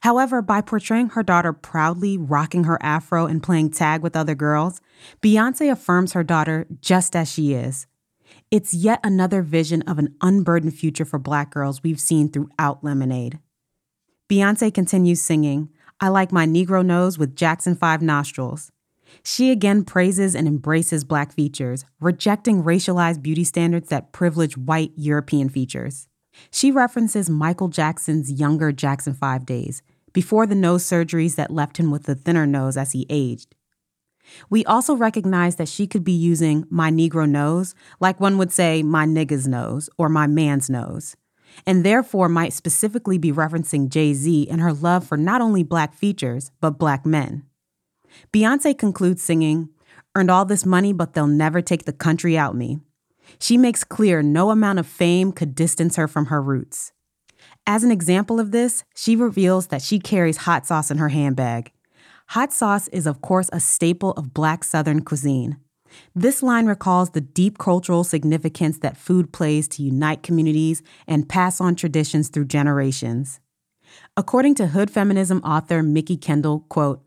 However, 0.00 0.42
by 0.42 0.60
portraying 0.60 1.10
her 1.10 1.22
daughter 1.22 1.52
proudly 1.52 2.16
rocking 2.16 2.64
her 2.64 2.78
afro 2.82 3.26
and 3.26 3.42
playing 3.42 3.70
tag 3.70 4.02
with 4.02 4.16
other 4.16 4.34
girls, 4.34 4.80
Beyonce 5.22 5.70
affirms 5.70 6.12
her 6.12 6.24
daughter 6.24 6.66
just 6.80 7.14
as 7.14 7.30
she 7.30 7.54
is. 7.54 7.86
It's 8.50 8.74
yet 8.74 9.00
another 9.02 9.42
vision 9.42 9.82
of 9.82 9.98
an 9.98 10.14
unburdened 10.20 10.74
future 10.74 11.04
for 11.04 11.18
black 11.18 11.50
girls 11.50 11.82
we've 11.82 12.00
seen 12.00 12.30
throughout 12.30 12.84
Lemonade. 12.84 13.38
Beyonce 14.28 14.72
continues 14.72 15.22
singing, 15.22 15.70
I 16.00 16.08
like 16.08 16.32
my 16.32 16.46
Negro 16.46 16.84
nose 16.84 17.18
with 17.18 17.36
Jackson 17.36 17.74
5 17.74 18.02
nostrils. 18.02 18.70
She 19.24 19.50
again 19.50 19.84
praises 19.84 20.34
and 20.34 20.46
embraces 20.46 21.04
black 21.04 21.32
features, 21.32 21.84
rejecting 22.00 22.62
racialized 22.62 23.22
beauty 23.22 23.44
standards 23.44 23.88
that 23.88 24.12
privilege 24.12 24.56
white 24.56 24.92
European 24.96 25.48
features. 25.48 26.08
She 26.50 26.70
references 26.70 27.30
Michael 27.30 27.68
Jackson's 27.68 28.30
younger 28.30 28.72
Jackson 28.72 29.14
5 29.14 29.46
days, 29.46 29.82
before 30.12 30.46
the 30.46 30.54
nose 30.54 30.82
surgeries 30.82 31.34
that 31.36 31.50
left 31.50 31.76
him 31.76 31.90
with 31.90 32.08
a 32.08 32.14
thinner 32.14 32.46
nose 32.46 32.76
as 32.76 32.92
he 32.92 33.06
aged. 33.10 33.54
We 34.50 34.64
also 34.64 34.94
recognize 34.94 35.56
that 35.56 35.68
she 35.68 35.86
could 35.86 36.04
be 36.04 36.12
using 36.12 36.66
my 36.70 36.90
Negro 36.90 37.28
nose, 37.28 37.74
like 38.00 38.18
one 38.18 38.38
would 38.38 38.52
say 38.52 38.82
my 38.82 39.04
nigga's 39.06 39.46
nose 39.46 39.88
or 39.98 40.08
my 40.08 40.26
man's 40.26 40.68
nose, 40.70 41.16
and 41.66 41.84
therefore 41.84 42.28
might 42.28 42.52
specifically 42.52 43.18
be 43.18 43.30
referencing 43.30 43.88
Jay 43.88 44.14
Z 44.14 44.48
and 44.50 44.60
her 44.60 44.72
love 44.72 45.06
for 45.06 45.16
not 45.16 45.40
only 45.40 45.62
black 45.62 45.94
features, 45.94 46.50
but 46.60 46.78
black 46.78 47.06
men. 47.06 47.44
Beyonce 48.32 48.76
concludes 48.76 49.22
singing, 49.22 49.68
Earned 50.14 50.30
all 50.30 50.46
this 50.46 50.64
money, 50.64 50.94
but 50.94 51.12
they'll 51.12 51.26
never 51.26 51.60
take 51.60 51.84
the 51.84 51.92
country 51.92 52.38
out 52.38 52.56
me. 52.56 52.78
She 53.38 53.56
makes 53.56 53.84
clear 53.84 54.22
no 54.22 54.50
amount 54.50 54.78
of 54.78 54.86
fame 54.86 55.32
could 55.32 55.54
distance 55.54 55.96
her 55.96 56.08
from 56.08 56.26
her 56.26 56.42
roots. 56.42 56.92
As 57.66 57.82
an 57.82 57.90
example 57.90 58.38
of 58.38 58.52
this, 58.52 58.84
she 58.94 59.16
reveals 59.16 59.68
that 59.68 59.82
she 59.82 59.98
carries 59.98 60.38
hot 60.38 60.66
sauce 60.66 60.90
in 60.90 60.98
her 60.98 61.08
handbag. 61.08 61.72
Hot 62.28 62.52
sauce 62.52 62.88
is, 62.88 63.06
of 63.06 63.22
course, 63.22 63.50
a 63.52 63.60
staple 63.60 64.12
of 64.12 64.34
Black 64.34 64.64
Southern 64.64 65.02
cuisine. 65.02 65.56
This 66.14 66.42
line 66.42 66.66
recalls 66.66 67.10
the 67.10 67.20
deep 67.20 67.58
cultural 67.58 68.04
significance 68.04 68.78
that 68.78 68.96
food 68.96 69.32
plays 69.32 69.68
to 69.68 69.82
unite 69.82 70.22
communities 70.22 70.82
and 71.06 71.28
pass 71.28 71.60
on 71.60 71.74
traditions 71.74 72.28
through 72.28 72.46
generations. 72.46 73.40
According 74.16 74.56
to 74.56 74.68
hood 74.68 74.90
feminism 74.90 75.38
author 75.38 75.82
Mikki 75.82 76.16
Kendall, 76.16 76.60
quote, 76.68 77.02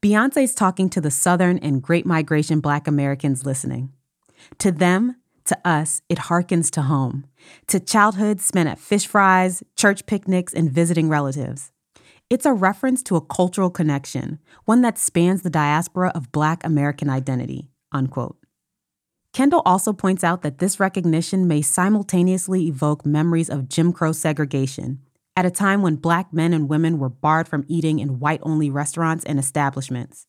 Beyonce's 0.00 0.54
talking 0.54 0.88
to 0.90 1.00
the 1.00 1.10
Southern 1.10 1.58
and 1.58 1.82
Great 1.82 2.06
Migration 2.06 2.60
Black 2.60 2.86
Americans 2.86 3.44
listening. 3.44 3.92
To 4.58 4.72
them, 4.72 5.16
to 5.44 5.58
us, 5.64 6.02
it 6.08 6.18
harkens 6.18 6.70
to 6.72 6.82
home, 6.82 7.26
to 7.68 7.80
childhood 7.80 8.40
spent 8.40 8.68
at 8.68 8.78
fish 8.78 9.06
fries, 9.06 9.62
church 9.76 10.06
picnics, 10.06 10.52
and 10.52 10.70
visiting 10.70 11.08
relatives. 11.08 11.72
It's 12.30 12.46
a 12.46 12.52
reference 12.52 13.02
to 13.04 13.16
a 13.16 13.20
cultural 13.20 13.70
connection, 13.70 14.38
one 14.64 14.80
that 14.82 14.98
spans 14.98 15.42
the 15.42 15.50
diaspora 15.50 16.12
of 16.14 16.32
Black 16.32 16.64
American 16.64 17.10
identity. 17.10 17.68
Unquote. 17.92 18.38
Kendall 19.32 19.62
also 19.64 19.92
points 19.92 20.22
out 20.22 20.42
that 20.42 20.58
this 20.58 20.78
recognition 20.78 21.48
may 21.48 21.62
simultaneously 21.62 22.66
evoke 22.66 23.06
memories 23.06 23.48
of 23.48 23.68
Jim 23.68 23.92
Crow 23.92 24.12
segregation, 24.12 25.00
at 25.36 25.46
a 25.46 25.50
time 25.50 25.80
when 25.80 25.96
Black 25.96 26.32
men 26.32 26.52
and 26.52 26.68
women 26.68 26.98
were 26.98 27.08
barred 27.08 27.48
from 27.48 27.64
eating 27.66 27.98
in 27.98 28.18
white 28.18 28.40
only 28.42 28.68
restaurants 28.68 29.24
and 29.24 29.38
establishments. 29.38 30.26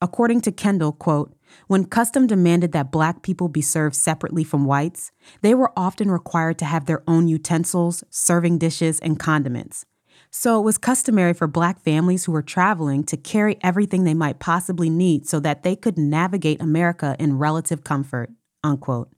According 0.00 0.40
to 0.42 0.52
Kendall, 0.52 0.90
quote, 0.90 1.32
when 1.66 1.84
custom 1.84 2.26
demanded 2.26 2.72
that 2.72 2.90
black 2.90 3.22
people 3.22 3.48
be 3.48 3.62
served 3.62 3.96
separately 3.96 4.44
from 4.44 4.64
whites, 4.64 5.10
they 5.40 5.54
were 5.54 5.72
often 5.76 6.10
required 6.10 6.58
to 6.58 6.64
have 6.64 6.86
their 6.86 7.02
own 7.06 7.28
utensils, 7.28 8.04
serving 8.10 8.58
dishes, 8.58 9.00
and 9.00 9.18
condiments. 9.18 9.84
So 10.30 10.58
it 10.58 10.62
was 10.62 10.78
customary 10.78 11.34
for 11.34 11.46
black 11.46 11.78
families 11.80 12.24
who 12.24 12.32
were 12.32 12.42
traveling 12.42 13.04
to 13.04 13.18
carry 13.18 13.58
everything 13.62 14.04
they 14.04 14.14
might 14.14 14.38
possibly 14.38 14.88
need 14.88 15.28
so 15.28 15.38
that 15.40 15.62
they 15.62 15.76
could 15.76 15.98
navigate 15.98 16.62
America 16.62 17.16
in 17.18 17.38
relative 17.38 17.84
comfort. 17.84 18.30
Unquote. 18.64 19.10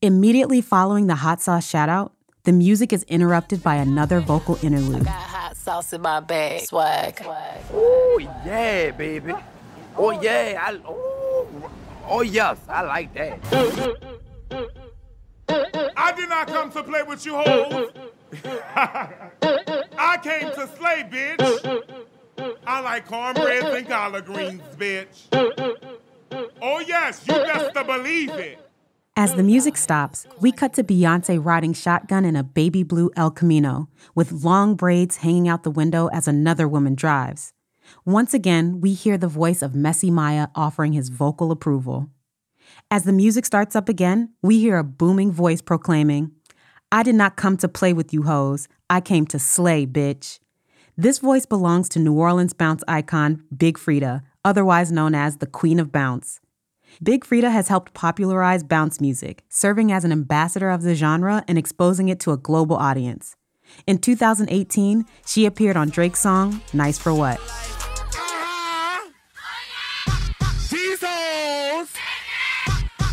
Immediately 0.00 0.62
following 0.62 1.08
the 1.08 1.16
hot 1.16 1.42
sauce 1.42 1.68
shout 1.68 1.88
out, 1.88 2.14
the 2.44 2.52
music 2.52 2.92
is 2.92 3.02
interrupted 3.04 3.62
by 3.62 3.74
another 3.74 4.20
vocal 4.20 4.58
interlude. 4.62 5.04
Got 5.04 5.12
hot 5.14 5.56
sauce 5.56 5.92
in 5.92 6.00
my 6.00 6.20
bag, 6.20 6.62
swag. 6.62 7.18
swag. 7.22 7.60
Oh 7.72 8.18
yeah, 8.44 8.92
baby. 8.92 9.34
Oh 9.96 10.10
yeah, 10.10 10.62
I 10.64 10.72
oh, 11.62 11.70
oh 12.08 12.20
yes, 12.22 12.58
I 12.68 12.82
like 12.82 13.14
that. 13.14 13.38
I 15.96 16.12
did 16.12 16.28
not 16.28 16.48
come 16.48 16.70
to 16.72 16.82
play 16.82 17.02
with 17.02 17.24
you 17.24 17.36
hoes. 17.36 17.90
I 18.74 20.18
came 20.22 20.50
to 20.50 20.68
slay, 20.76 21.08
bitch. 21.10 22.02
I 22.66 22.80
like 22.80 23.06
cornbread 23.06 23.64
and 23.64 23.88
collard 23.88 24.26
greens, 24.26 24.62
bitch. 24.76 25.26
Oh 26.60 26.80
yes, 26.80 27.26
you 27.26 27.34
best 27.34 27.74
to 27.74 27.84
believe 27.84 28.30
it. 28.30 28.58
As 29.18 29.34
the 29.34 29.42
music 29.42 29.78
stops, 29.78 30.26
we 30.40 30.52
cut 30.52 30.74
to 30.74 30.84
Beyonce 30.84 31.42
riding 31.42 31.72
shotgun 31.72 32.26
in 32.26 32.36
a 32.36 32.42
baby 32.42 32.82
blue 32.82 33.10
El 33.16 33.30
Camino, 33.30 33.88
with 34.14 34.30
long 34.30 34.74
braids 34.74 35.18
hanging 35.18 35.48
out 35.48 35.62
the 35.62 35.70
window 35.70 36.08
as 36.08 36.28
another 36.28 36.68
woman 36.68 36.94
drives. 36.94 37.54
Once 38.06 38.32
again, 38.32 38.80
we 38.80 38.94
hear 38.94 39.18
the 39.18 39.26
voice 39.26 39.62
of 39.62 39.74
Messy 39.74 40.12
Mya 40.12 40.48
offering 40.54 40.92
his 40.92 41.08
vocal 41.08 41.50
approval. 41.50 42.08
As 42.88 43.02
the 43.02 43.12
music 43.12 43.44
starts 43.44 43.74
up 43.74 43.88
again, 43.88 44.32
we 44.42 44.60
hear 44.60 44.78
a 44.78 44.84
booming 44.84 45.32
voice 45.32 45.60
proclaiming, 45.60 46.30
I 46.92 47.02
did 47.02 47.16
not 47.16 47.34
come 47.34 47.56
to 47.56 47.68
play 47.68 47.92
with 47.92 48.12
you 48.12 48.22
hoes. 48.22 48.68
I 48.88 49.00
came 49.00 49.26
to 49.26 49.40
slay, 49.40 49.86
bitch. 49.86 50.38
This 50.96 51.18
voice 51.18 51.46
belongs 51.46 51.88
to 51.90 51.98
New 51.98 52.14
Orleans 52.14 52.52
bounce 52.52 52.84
icon 52.86 53.42
Big 53.54 53.76
Freedia, 53.76 54.22
otherwise 54.44 54.92
known 54.92 55.12
as 55.12 55.38
the 55.38 55.46
Queen 55.46 55.80
of 55.80 55.90
Bounce. 55.90 56.40
Big 57.02 57.24
Freedia 57.24 57.50
has 57.50 57.66
helped 57.66 57.92
popularize 57.92 58.62
bounce 58.62 59.00
music, 59.00 59.42
serving 59.48 59.90
as 59.90 60.04
an 60.04 60.12
ambassador 60.12 60.70
of 60.70 60.82
the 60.82 60.94
genre 60.94 61.44
and 61.48 61.58
exposing 61.58 62.08
it 62.08 62.20
to 62.20 62.30
a 62.30 62.36
global 62.36 62.76
audience. 62.76 63.34
In 63.84 63.98
2018, 63.98 65.04
she 65.26 65.44
appeared 65.44 65.76
on 65.76 65.88
Drake's 65.88 66.20
song, 66.20 66.62
Nice 66.72 66.98
for 66.98 67.12
What. 67.12 67.40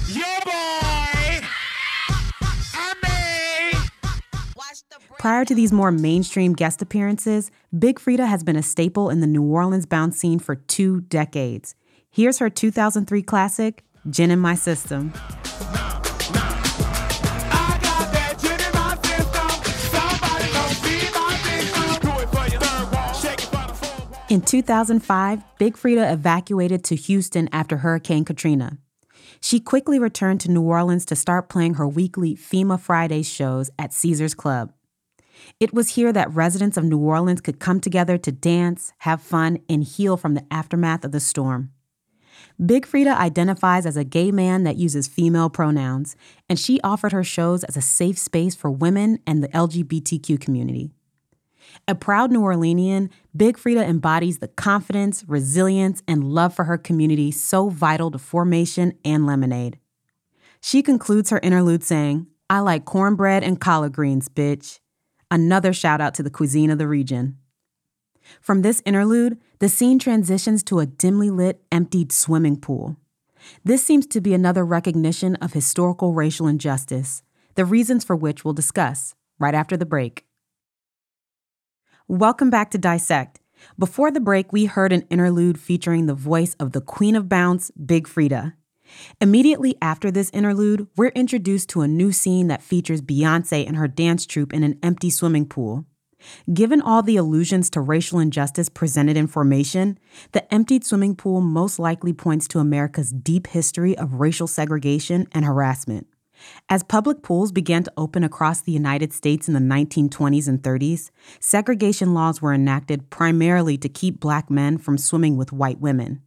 your 0.08 0.40
boy, 0.46 1.42
Emmy. 2.78 3.78
Prior 5.20 5.46
to 5.46 5.56
these 5.56 5.72
more 5.72 5.92
mainstream 5.92 6.54
guest 6.54 6.82
appearances, 6.82 7.52
Big 7.78 8.00
Freedia 8.00 8.28
has 8.28 8.44
been 8.44 8.56
a 8.56 8.64
staple 8.64 9.10
in 9.10 9.20
the 9.20 9.28
New 9.28 9.44
Orleans 9.44 9.86
bounce 9.86 10.18
scene 10.18 10.40
for 10.40 10.56
two 10.56 11.02
decades. 11.02 11.76
Here's 12.10 12.40
her 12.40 12.50
2003 12.50 13.22
classic, 13.24 13.84
Gin 14.10 14.32
in 14.32 14.40
My 14.40 14.56
System. 14.56 15.14
In 24.34 24.42
2005, 24.42 25.44
Big 25.60 25.78
Freedia 25.78 26.12
evacuated 26.12 26.84
to 26.86 26.96
Houston 26.96 27.48
after 27.52 27.78
Hurricane 27.78 28.26
Katrina. 28.26 28.80
She 29.40 29.60
quickly 29.60 30.00
returned 30.00 30.42
to 30.42 30.50
New 30.50 30.64
Orleans 30.64 31.06
to 31.06 31.16
start 31.16 31.50
playing 31.50 31.76
her 31.76 31.88
weekly 31.88 32.34
FEMA 32.34 32.80
Fridays 32.80 33.30
shows 33.30 33.70
at 33.78 33.94
Caesars 33.94 34.34
Club. 34.34 34.74
It 35.60 35.72
was 35.72 35.90
here 35.90 36.12
that 36.14 36.34
residents 36.34 36.78
of 36.78 36.84
New 36.84 36.98
Orleans 36.98 37.42
could 37.42 37.60
come 37.60 37.80
together 37.80 38.18
to 38.18 38.32
dance, 38.32 38.92
have 39.02 39.22
fun, 39.22 39.60
and 39.70 39.84
heal 39.84 40.18
from 40.18 40.34
the 40.34 40.48
aftermath 40.50 41.06
of 41.06 41.12
the 41.12 41.20
storm. 41.20 41.70
Big 42.66 42.88
Freedia 42.88 43.16
identifies 43.16 43.86
as 43.86 43.98
a 43.98 44.04
gay 44.04 44.32
man 44.32 44.64
that 44.64 44.78
uses 44.78 45.08
female 45.08 45.52
pronouns, 45.52 46.16
and 46.50 46.58
she 46.58 46.82
offered 46.82 47.12
her 47.12 47.24
shows 47.24 47.64
as 47.66 47.78
a 47.78 47.82
safe 47.82 48.18
space 48.18 48.56
for 48.56 48.72
women 48.72 49.20
and 49.28 49.44
the 49.44 49.50
LGBTQ 49.50 50.42
community. 50.42 50.90
A 51.88 51.96
proud 51.96 52.32
New 52.32 52.42
Orleanian, 52.42 53.10
Big 53.36 53.58
Freedia 53.58 53.82
embodies 53.82 54.38
the 54.38 54.48
confidence, 54.48 55.24
resilience, 55.28 56.04
and 56.08 56.24
love 56.24 56.54
for 56.54 56.66
her 56.66 56.78
community 56.78 57.32
so 57.32 57.70
vital 57.70 58.12
to 58.12 58.20
formation 58.20 58.94
and 59.04 59.26
lemonade. 59.26 59.80
She 60.62 60.84
concludes 60.84 61.32
her 61.32 61.40
interlude 61.42 61.84
saying, 61.84 62.28
I 62.48 62.60
like 62.60 62.86
cornbread 62.86 63.44
and 63.44 63.60
collard 63.60 63.94
greens, 63.94 64.30
bitch. 64.30 64.80
Another 65.32 65.74
shout 65.74 66.00
out 66.00 66.14
to 66.14 66.24
the 66.24 66.30
cuisine 66.30 66.70
of 66.70 66.78
the 66.78 66.88
region. 66.88 67.40
From 68.40 68.62
this 68.62 68.84
interlude, 68.86 69.40
the 69.58 69.68
scene 69.68 69.98
transitions 69.98 70.64
to 70.66 70.80
a 70.80 70.86
dimly 70.86 71.32
lit, 71.32 71.64
emptied 71.72 72.12
swimming 72.12 72.58
pool. 72.58 72.98
This 73.66 73.84
seems 73.84 74.06
to 74.08 74.22
be 74.22 74.36
another 74.36 74.64
recognition 74.64 75.36
of 75.38 75.54
historical 75.54 76.14
racial 76.14 76.48
injustice, 76.48 77.24
the 77.56 77.66
reasons 77.66 78.04
for 78.04 78.16
which 78.16 78.46
we'll 78.46 78.54
discuss 78.54 79.16
right 79.40 79.56
after 79.56 79.76
the 79.76 79.88
break. 79.88 80.26
Welcome 82.10 82.50
back 82.50 82.70
to 82.72 82.78
Dissect. 82.78 83.40
Before 83.80 84.12
the 84.12 84.20
break, 84.20 84.52
we 84.52 84.66
heard 84.66 84.92
an 84.92 85.08
interlude 85.10 85.58
featuring 85.58 86.06
the 86.06 86.14
voice 86.14 86.54
of 86.60 86.74
the 86.74 86.82
Queen 86.82 87.16
of 87.16 87.30
Bounce, 87.30 87.72
Big 87.72 88.10
Freedia. 88.10 88.56
Immediately 89.22 89.78
after 89.82 90.12
this 90.12 90.30
interlude, 90.32 90.86
we're 90.98 91.14
introduced 91.16 91.70
to 91.70 91.80
a 91.80 91.88
new 91.88 92.12
scene 92.12 92.50
that 92.50 92.62
features 92.62 93.02
Beyonce 93.02 93.66
and 93.66 93.78
her 93.78 93.88
dance 93.88 94.26
troupe 94.26 94.52
in 94.52 94.64
an 94.64 94.78
empty 94.84 95.10
swimming 95.10 95.46
pool. 95.46 95.86
Given 96.54 96.82
all 96.82 97.04
the 97.04 97.16
allusions 97.16 97.70
to 97.70 97.80
racial 97.80 98.20
injustice 98.20 98.68
presented 98.68 99.16
in 99.16 99.28
formation, 99.28 99.98
the 100.34 100.54
emptied 100.54 100.84
swimming 100.84 101.16
pool 101.16 101.40
most 101.40 101.80
likely 101.80 102.12
points 102.12 102.50
to 102.50 102.60
America's 102.60 103.14
deep 103.14 103.48
history 103.48 103.98
of 103.98 104.16
racial 104.16 104.48
segregation 104.48 105.26
and 105.32 105.46
harassment. 105.46 106.08
As 106.70 106.84
public 106.84 107.22
pools 107.22 107.52
began 107.52 107.84
to 107.84 107.94
open 107.98 108.24
across 108.24 108.62
the 108.62 108.72
United 108.72 109.14
States 109.14 109.48
in 109.48 109.54
the 109.54 109.60
1920s 109.60 110.48
and 110.48 110.62
30s, 110.62 111.12
segregation 111.40 112.14
laws 112.14 112.42
were 112.42 112.54
enacted 112.54 113.10
primarily 113.10 113.78
to 113.78 113.90
keep 113.90 114.20
black 114.20 114.50
men 114.50 114.78
from 114.78 114.98
swimming 114.98 115.38
with 115.38 115.52
white 115.54 115.80
women. 115.80 116.22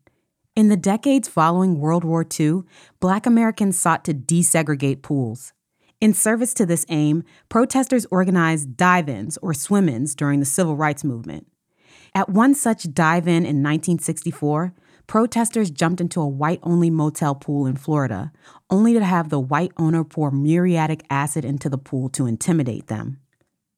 In 0.54 0.68
the 0.68 0.76
decades 0.76 1.28
following 1.28 1.78
World 1.78 2.04
War 2.04 2.26
II, 2.38 2.62
black 3.00 3.26
Americans 3.26 3.78
sought 3.78 4.04
to 4.06 4.14
desegregate 4.14 5.02
pools. 5.02 5.52
In 6.00 6.14
service 6.14 6.54
to 6.54 6.66
this 6.66 6.86
aim, 6.88 7.24
protesters 7.48 8.06
organized 8.10 8.76
dive 8.76 9.08
ins 9.08 9.36
or 9.38 9.54
swim 9.54 9.88
ins 9.88 10.14
during 10.14 10.40
the 10.40 10.46
civil 10.46 10.76
rights 10.76 11.04
movement. 11.04 11.46
At 12.14 12.30
one 12.30 12.54
such 12.54 12.92
dive 12.94 13.28
in 13.28 13.44
in 13.44 13.62
1964, 13.62 14.72
protesters 15.06 15.70
jumped 15.70 16.00
into 16.00 16.20
a 16.20 16.28
white 16.28 16.60
only 16.62 16.90
motel 16.90 17.34
pool 17.34 17.66
in 17.66 17.76
Florida, 17.76 18.32
only 18.70 18.92
to 18.94 19.04
have 19.04 19.28
the 19.28 19.40
white 19.40 19.72
owner 19.76 20.04
pour 20.04 20.30
muriatic 20.30 21.04
acid 21.10 21.44
into 21.44 21.68
the 21.68 21.78
pool 21.78 22.08
to 22.10 22.26
intimidate 22.26 22.86
them. 22.86 23.18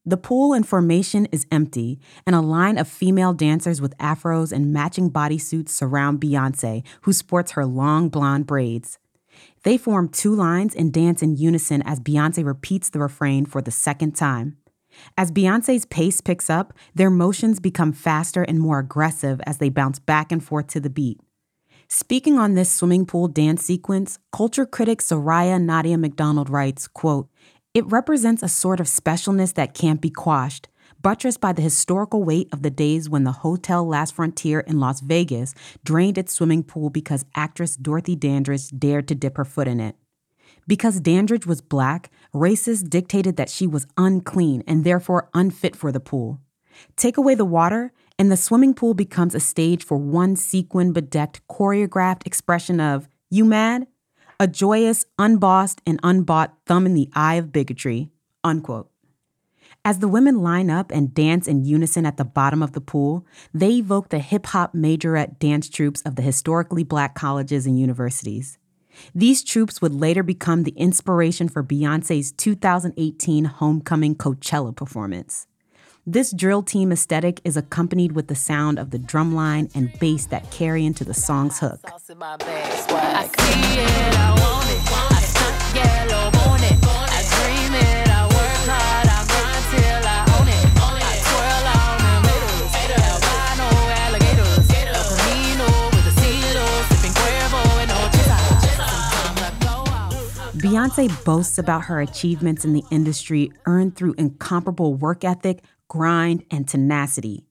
The 0.05 0.17
pool 0.17 0.55
in 0.55 0.63
formation 0.63 1.27
is 1.27 1.47
empty, 1.53 2.01
and 2.27 2.35
a 2.35 2.41
line 2.41 2.79
of 2.79 2.89
female 2.89 3.35
dancers 3.35 3.81
with 3.81 3.97
afros 3.99 4.53
and 4.53 4.73
matching 4.73 5.11
bodysuits 5.11 5.69
surround 5.69 6.21
Beyonce, 6.21 6.83
who 7.03 7.13
sports 7.13 7.53
her 7.53 7.67
long 7.67 8.09
blonde 8.09 8.47
braids. 8.47 8.99
They 9.65 9.77
form 9.77 10.09
two 10.09 10.35
lines 10.35 10.75
and 10.75 10.93
dance 10.93 11.23
in 11.23 11.37
unison 11.37 11.83
as 11.83 12.01
Beyonce 12.01 12.45
repeats 12.45 12.89
the 12.89 13.01
refrain 13.01 13.45
for 13.45 13.61
the 13.61 13.71
second 13.71 14.13
time. 14.17 14.57
As 15.17 15.31
Beyonce's 15.31 15.85
pace 15.87 16.21
picks 16.21 16.49
up, 16.49 16.73
their 16.95 17.11
motions 17.11 17.61
become 17.61 17.93
faster 17.93 18.43
and 18.43 18.61
more 18.61 18.79
aggressive 18.79 19.41
as 19.47 19.59
they 19.59 19.69
bounce 19.69 19.99
back 19.99 20.33
and 20.33 20.43
forth 20.43 20.67
to 20.69 20.81
the 20.81 20.91
beat. 20.91 21.21
Speaking 21.89 22.39
on 22.39 22.55
this 22.55 22.71
swimming 22.71 23.07
pool 23.07 23.29
dance 23.29 23.65
sequence, 23.65 24.19
culture 24.31 24.67
critic 24.67 25.01
Soraya 25.01 25.61
Nadia 25.61 25.97
McDonald 25.97 26.51
writes, 26.51 26.87
quote, 26.87 27.31
It 27.73 27.87
represents 27.87 28.43
a 28.43 28.49
sort 28.49 28.79
of 28.79 28.87
specialness 28.87 29.55
that 29.55 29.73
can't 29.73 30.01
be 30.01 30.11
quashed, 30.11 30.69
buttressed 31.01 31.41
by 31.41 31.55
the 31.55 31.63
historical 31.63 32.23
weight 32.23 32.49
of 32.53 32.63
the 32.63 32.71
days 32.71 33.09
when 33.09 33.25
the 33.25 33.33
Hotel 33.33 33.87
Last 33.87 34.15
Frontier 34.15 34.61
in 34.61 34.79
Las 34.79 35.01
Vegas 35.01 35.55
drained 35.83 36.19
its 36.19 36.33
swimming 36.33 36.63
pool 36.63 36.91
because 36.91 37.25
actress 37.35 37.75
Dorothy 37.75 38.17
Dandridge 38.17 38.69
dared 38.69 39.09
to 39.09 39.15
dip 39.15 39.39
her 39.39 39.45
foot 39.47 39.69
in 39.69 39.81
it. 39.81 39.97
Because 40.67 41.01
Dandridge 41.01 41.47
was 41.47 41.63
black, 41.63 42.11
racists 42.35 42.89
dictated 42.89 43.37
that 43.37 43.51
she 43.51 43.67
was 43.67 43.87
unclean 43.97 44.63
and 44.67 44.85
therefore 44.85 45.31
unfit 45.35 45.75
for 45.75 45.93
the 45.93 46.01
pool. 46.01 46.41
Take 46.97 47.17
away 47.17 47.35
the 47.35 47.45
water, 47.45 47.93
and 48.19 48.31
the 48.31 48.37
swimming 48.37 48.75
pool 48.75 48.95
becomes 48.95 49.35
a 49.35 49.41
stage 49.41 49.85
for 49.85 49.97
one 49.97 50.37
sequin 50.37 50.93
bedecked, 50.93 51.41
choreographed 51.49 52.27
expression 52.27 52.81
of, 52.81 53.09
You 53.31 53.45
mad? 53.45 53.87
A 54.41 54.47
joyous, 54.47 55.05
unbossed, 55.19 55.81
and 55.87 56.01
unbought 56.03 56.55
thumb 56.67 56.87
in 56.87 56.95
the 56.95 57.09
eye 57.15 57.35
of 57.35 57.53
bigotry. 57.53 58.11
Unquote. 58.45 58.91
As 59.85 60.01
the 60.01 60.09
women 60.09 60.43
line 60.43 60.71
up 60.71 60.91
and 60.91 61.15
dance 61.15 61.49
in 61.49 61.65
unison 61.65 62.05
at 62.05 62.17
the 62.17 62.25
bottom 62.25 62.63
of 62.63 62.73
the 62.73 62.81
pool, 62.81 63.27
they 63.55 63.73
evoke 63.73 64.11
the 64.11 64.19
hip 64.19 64.47
hop 64.47 64.75
majorette 64.75 65.39
dance 65.39 65.69
troupes 65.69 66.03
of 66.03 66.17
the 66.17 66.23
historically 66.23 66.85
black 66.85 67.15
colleges 67.15 67.67
and 67.67 67.79
universities. 67.79 68.59
These 69.15 69.45
troops 69.45 69.81
would 69.81 69.95
later 69.95 70.23
become 70.23 70.63
the 70.63 70.73
inspiration 70.73 71.49
for 71.49 71.63
Beyonce's 71.63 72.33
2018 72.33 73.45
Homecoming 73.45 74.15
Coachella 74.15 74.75
performance. 74.75 75.47
This 76.07 76.33
drill 76.33 76.63
team 76.63 76.91
aesthetic 76.91 77.41
is 77.45 77.57
accompanied 77.57 78.13
with 78.13 78.29
the 78.29 78.35
sound 78.35 78.79
of 78.79 78.93
the 78.93 78.99
drumline 78.99 79.71
and 79.75 79.93
bass 80.01 80.25
that 80.27 80.51
carry 80.51 80.87
into 80.87 81.05
the 81.05 81.13
song's 81.13 81.59
hook. 81.59 81.81
Beyonce 100.59 101.25
boasts 101.25 101.57
about 101.57 101.85
her 101.85 102.01
achievements 102.01 102.65
in 102.65 102.73
the 102.73 102.83
industry 102.91 103.53
earned 103.67 103.95
through 103.95 104.17
incomparable 104.19 104.93
work 104.93 105.23
ethic, 105.23 105.63
grind, 105.87 106.43
and 106.51 106.67
tenacity. 106.67 107.47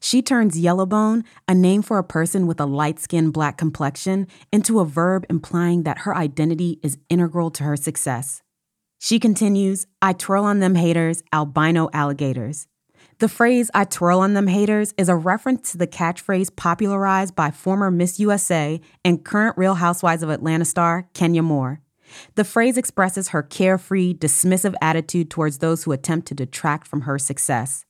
She 0.00 0.22
turns 0.22 0.60
yellowbone, 0.60 1.22
a 1.46 1.54
name 1.54 1.82
for 1.82 1.98
a 1.98 2.04
person 2.04 2.48
with 2.48 2.58
a 2.58 2.66
light 2.66 2.98
skinned 2.98 3.32
black 3.32 3.58
complexion, 3.58 4.26
into 4.50 4.80
a 4.80 4.84
verb 4.84 5.24
implying 5.30 5.84
that 5.84 5.98
her 5.98 6.16
identity 6.16 6.80
is 6.82 6.98
integral 7.08 7.52
to 7.52 7.62
her 7.62 7.76
success. 7.76 8.42
She 8.98 9.20
continues, 9.20 9.86
I 10.02 10.12
twirl 10.12 10.42
on 10.42 10.58
them 10.58 10.74
haters, 10.74 11.22
albino 11.32 11.88
alligators. 11.92 12.66
The 13.20 13.28
phrase, 13.28 13.70
I 13.72 13.84
twirl 13.84 14.18
on 14.18 14.34
them 14.34 14.48
haters, 14.48 14.94
is 14.98 15.08
a 15.08 15.14
reference 15.14 15.70
to 15.70 15.78
the 15.78 15.86
catchphrase 15.86 16.56
popularized 16.56 17.36
by 17.36 17.52
former 17.52 17.92
Miss 17.92 18.18
USA 18.18 18.80
and 19.04 19.24
current 19.24 19.56
Real 19.56 19.76
Housewives 19.76 20.24
of 20.24 20.30
Atlanta 20.30 20.64
star 20.64 21.08
Kenya 21.14 21.44
Moore. 21.44 21.82
The 22.34 22.44
phrase 22.44 22.76
expresses 22.76 23.28
her 23.28 23.42
carefree, 23.42 24.14
dismissive 24.14 24.74
attitude 24.80 25.30
towards 25.30 25.58
those 25.58 25.84
who 25.84 25.92
attempt 25.92 26.28
to 26.28 26.34
detract 26.34 26.86
from 26.86 27.02
her 27.02 27.18
success. 27.18 27.84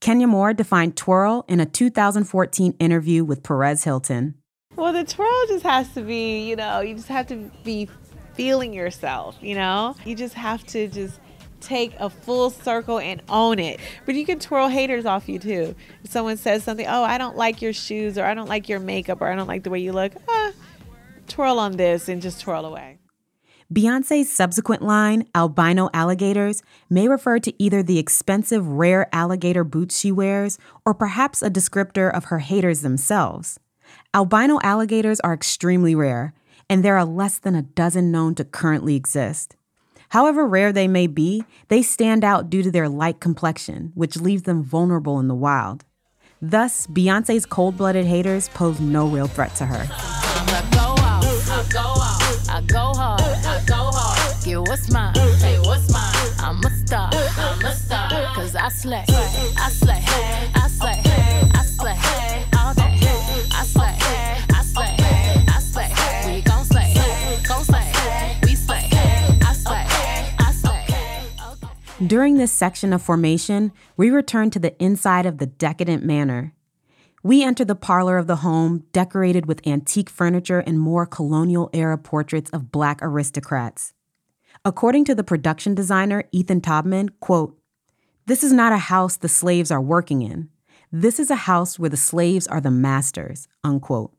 Kenya 0.00 0.26
Moore 0.26 0.54
defined 0.54 0.96
twirl 0.96 1.44
in 1.48 1.58
a 1.58 1.66
2014 1.66 2.74
interview 2.78 3.24
with 3.24 3.42
Perez 3.42 3.84
Hilton. 3.84 4.34
Well, 4.76 4.92
the 4.92 5.04
twirl 5.04 5.46
just 5.48 5.64
has 5.64 5.92
to 5.94 6.02
be, 6.02 6.48
you 6.48 6.54
know, 6.54 6.80
you 6.80 6.94
just 6.94 7.08
have 7.08 7.26
to 7.28 7.50
be 7.64 7.88
feeling 8.34 8.72
yourself, 8.72 9.36
you 9.40 9.56
know? 9.56 9.96
You 10.04 10.14
just 10.14 10.34
have 10.34 10.64
to 10.66 10.86
just 10.86 11.18
take 11.60 11.92
a 11.98 12.08
full 12.08 12.50
circle 12.50 13.00
and 13.00 13.20
own 13.28 13.58
it. 13.58 13.80
But 14.06 14.14
you 14.14 14.24
can 14.24 14.38
twirl 14.38 14.68
haters 14.68 15.04
off 15.04 15.28
you 15.28 15.40
too. 15.40 15.74
If 16.04 16.10
someone 16.12 16.36
says 16.36 16.62
something, 16.62 16.86
oh, 16.86 17.02
I 17.02 17.18
don't 17.18 17.36
like 17.36 17.60
your 17.60 17.72
shoes, 17.72 18.16
or 18.16 18.24
I 18.24 18.34
don't 18.34 18.48
like 18.48 18.68
your 18.68 18.78
makeup, 18.78 19.20
or 19.20 19.26
I 19.26 19.34
don't 19.34 19.48
like 19.48 19.64
the 19.64 19.70
way 19.70 19.80
you 19.80 19.92
look, 19.92 20.12
ah, 20.28 20.52
twirl 21.26 21.58
on 21.58 21.76
this 21.76 22.08
and 22.08 22.22
just 22.22 22.40
twirl 22.40 22.64
away. 22.64 22.97
Beyonce's 23.70 24.32
subsequent 24.32 24.80
line, 24.80 25.28
albino 25.34 25.90
alligators, 25.92 26.62
may 26.88 27.06
refer 27.06 27.38
to 27.38 27.52
either 27.62 27.82
the 27.82 27.98
expensive 27.98 28.66
rare 28.66 29.14
alligator 29.14 29.62
boots 29.62 29.98
she 29.98 30.10
wears 30.10 30.58
or 30.86 30.94
perhaps 30.94 31.42
a 31.42 31.50
descriptor 31.50 32.10
of 32.10 32.26
her 32.26 32.38
haters 32.38 32.80
themselves. 32.80 33.60
Albino 34.14 34.58
alligators 34.62 35.20
are 35.20 35.34
extremely 35.34 35.94
rare, 35.94 36.32
and 36.70 36.82
there 36.82 36.96
are 36.96 37.04
less 37.04 37.38
than 37.38 37.54
a 37.54 37.60
dozen 37.60 38.10
known 38.10 38.34
to 38.36 38.44
currently 38.44 38.96
exist. 38.96 39.54
However 40.08 40.46
rare 40.46 40.72
they 40.72 40.88
may 40.88 41.06
be, 41.06 41.44
they 41.68 41.82
stand 41.82 42.24
out 42.24 42.48
due 42.48 42.62
to 42.62 42.70
their 42.70 42.88
light 42.88 43.20
complexion, 43.20 43.92
which 43.94 44.16
leaves 44.16 44.44
them 44.44 44.62
vulnerable 44.62 45.20
in 45.20 45.28
the 45.28 45.34
wild. 45.34 45.84
Thus, 46.40 46.86
Beyonce's 46.86 47.44
cold 47.44 47.76
blooded 47.76 48.06
haters 48.06 48.48
pose 48.48 48.80
no 48.80 49.06
real 49.06 49.26
threat 49.26 49.54
to 49.56 49.66
her. 49.66 49.84
What's 54.68 54.90
mine, 54.90 55.14
hey, 55.14 55.58
what's 55.60 55.90
mine? 55.92 56.14
I'm 56.38 56.64
a 56.64 56.70
star, 56.70 57.10
I'm 57.12 57.64
a 57.64 57.74
star. 57.74 58.34
Cause 58.34 58.54
I 58.54 58.68
slay, 58.68 59.04
I 59.08 59.70
slay, 59.70 60.02
I 60.54 60.68
slay, 60.68 61.02
I 61.54 61.62
slay, 61.64 62.44
all 62.58 62.74
day. 62.74 62.98
I 63.52 63.64
slay. 63.64 63.98
During 72.06 72.36
this 72.36 72.52
section 72.52 72.92
of 72.92 73.02
formation, 73.02 73.72
we 73.96 74.08
return 74.10 74.50
to 74.50 74.58
the 74.58 74.80
inside 74.82 75.26
of 75.26 75.38
the 75.38 75.46
decadent 75.46 76.04
manor. 76.04 76.54
We 77.22 77.42
enter 77.42 77.64
the 77.64 77.74
parlor 77.74 78.18
of 78.18 78.28
the 78.28 78.36
home, 78.36 78.84
decorated 78.92 79.46
with 79.46 79.66
antique 79.66 80.08
furniture 80.08 80.60
and 80.60 80.78
more 80.78 81.04
colonial 81.06 81.68
era 81.72 81.98
portraits 81.98 82.50
of 82.50 82.70
black 82.70 83.00
aristocrats. 83.02 83.92
According 84.64 85.04
to 85.06 85.14
the 85.14 85.24
production 85.24 85.74
designer 85.74 86.24
Ethan 86.32 86.60
Tobman, 86.60 87.10
quote, 87.20 87.58
"This 88.26 88.42
is 88.42 88.52
not 88.52 88.72
a 88.72 88.78
house 88.78 89.16
the 89.16 89.28
slaves 89.28 89.70
are 89.70 89.80
working 89.80 90.22
in. 90.22 90.48
This 90.92 91.18
is 91.18 91.30
a 91.30 91.46
house 91.46 91.78
where 91.78 91.90
the 91.90 91.96
slaves 91.96 92.46
are 92.46 92.60
the 92.60 92.70
masters." 92.70 93.48
Unquote. 93.64 94.14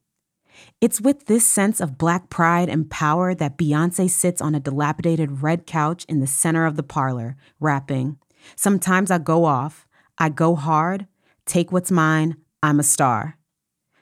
It's 0.82 1.00
with 1.00 1.26
this 1.26 1.48
sense 1.48 1.80
of 1.80 1.98
black 1.98 2.30
pride 2.30 2.70
and 2.70 2.90
power 2.90 3.34
that 3.34 3.58
Beyonce 3.58 4.10
sits 4.10 4.42
on 4.42 4.56
a 4.56 4.60
dilapidated 4.60 5.42
red 5.42 5.66
couch 5.66 6.06
in 6.10 6.20
the 6.20 6.28
center 6.28 6.66
of 6.66 6.76
the 6.76 6.84
parlor, 6.84 7.38
rapping, 7.60 8.18
Sometimes 8.56 9.12
I 9.12 9.18
go 9.18 9.46
off, 9.46 9.88
I 10.18 10.30
go 10.30 10.56
hard, 10.56 11.08
take 11.46 11.72
what's 11.72 11.92
mine, 11.92 12.38
I'm 12.62 12.80
a 12.80 12.84
star. 12.84 13.38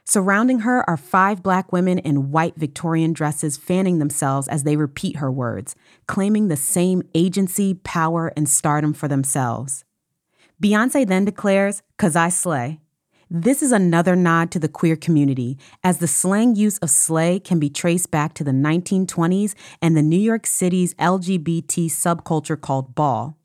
Surrounding 0.09 0.59
her 0.59 0.89
are 0.89 0.95
five 0.95 1.43
black 1.43 1.73
women 1.73 1.99
in 1.99 2.31
white 2.31 2.55
Victorian 2.55 3.11
dresses 3.11 3.57
fanning 3.57 3.99
themselves 3.99 4.47
as 4.47 4.63
they 4.63 4.77
repeat 4.77 5.17
her 5.17 5.29
words, 5.29 5.75
claiming 6.07 6.47
the 6.47 6.55
same 6.55 7.03
agency, 7.13 7.73
power, 7.73 8.31
and 8.37 8.47
stardom 8.47 8.93
for 8.93 9.09
themselves. 9.09 9.83
Beyonce 10.63 11.05
then 11.05 11.25
declares, 11.25 11.83
Cause 11.97 12.15
I 12.15 12.29
slay. 12.29 12.79
This 13.29 13.61
is 13.61 13.73
another 13.73 14.15
nod 14.15 14.49
to 14.51 14.59
the 14.59 14.69
queer 14.69 14.95
community, 14.95 15.57
as 15.83 15.97
the 15.97 16.07
slang 16.07 16.55
use 16.55 16.77
of 16.77 16.89
slay 16.89 17.37
can 17.37 17.59
be 17.59 17.69
traced 17.69 18.09
back 18.09 18.33
to 18.35 18.45
the 18.45 18.51
1920s 18.51 19.55
and 19.81 19.97
the 19.97 20.01
New 20.01 20.15
York 20.15 20.47
City's 20.47 20.93
LGBT 20.93 21.87
subculture 21.87 22.59
called 22.59 22.95
ball. 22.95 23.37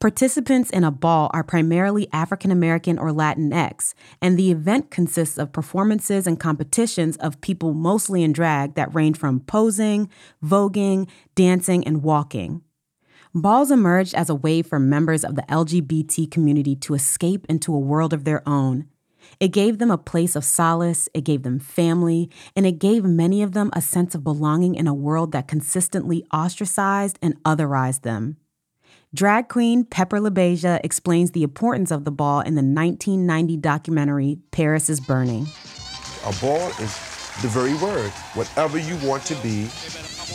Participants 0.00 0.70
in 0.70 0.84
a 0.84 0.90
ball 0.90 1.30
are 1.32 1.44
primarily 1.44 2.08
African 2.12 2.50
American 2.50 2.98
or 2.98 3.10
Latinx, 3.10 3.94
and 4.20 4.38
the 4.38 4.50
event 4.50 4.90
consists 4.90 5.38
of 5.38 5.52
performances 5.52 6.26
and 6.26 6.40
competitions 6.40 7.16
of 7.18 7.40
people 7.40 7.74
mostly 7.74 8.22
in 8.22 8.32
drag 8.32 8.74
that 8.74 8.94
range 8.94 9.16
from 9.16 9.40
posing, 9.40 10.08
voguing, 10.42 11.08
dancing, 11.34 11.86
and 11.86 12.02
walking. 12.02 12.62
Balls 13.34 13.70
emerged 13.70 14.14
as 14.14 14.30
a 14.30 14.34
way 14.34 14.62
for 14.62 14.78
members 14.78 15.24
of 15.24 15.34
the 15.34 15.42
LGBT 15.42 16.30
community 16.30 16.76
to 16.76 16.94
escape 16.94 17.44
into 17.48 17.74
a 17.74 17.80
world 17.80 18.12
of 18.12 18.24
their 18.24 18.48
own. 18.48 18.86
It 19.40 19.48
gave 19.48 19.78
them 19.78 19.90
a 19.90 19.98
place 19.98 20.36
of 20.36 20.44
solace, 20.44 21.08
it 21.14 21.24
gave 21.24 21.42
them 21.42 21.58
family, 21.58 22.30
and 22.54 22.66
it 22.66 22.78
gave 22.78 23.04
many 23.04 23.42
of 23.42 23.52
them 23.52 23.70
a 23.72 23.80
sense 23.80 24.14
of 24.14 24.22
belonging 24.22 24.74
in 24.74 24.86
a 24.86 24.94
world 24.94 25.32
that 25.32 25.48
consistently 25.48 26.24
ostracized 26.32 27.18
and 27.20 27.42
otherized 27.42 28.02
them. 28.02 28.36
Drag 29.14 29.48
queen 29.48 29.84
Pepper 29.84 30.18
LaBeija 30.18 30.80
explains 30.82 31.30
the 31.30 31.44
importance 31.44 31.92
of 31.92 32.04
the 32.04 32.10
ball 32.10 32.40
in 32.40 32.56
the 32.56 32.62
1990 32.62 33.56
documentary 33.58 34.38
Paris 34.50 34.90
is 34.90 34.98
Burning. 34.98 35.46
A 36.26 36.32
ball 36.40 36.66
is 36.80 36.98
the 37.40 37.46
very 37.46 37.74
word. 37.74 38.10
Whatever 38.34 38.76
you 38.76 38.96
want 39.06 39.22
to 39.26 39.36
be, 39.36 39.70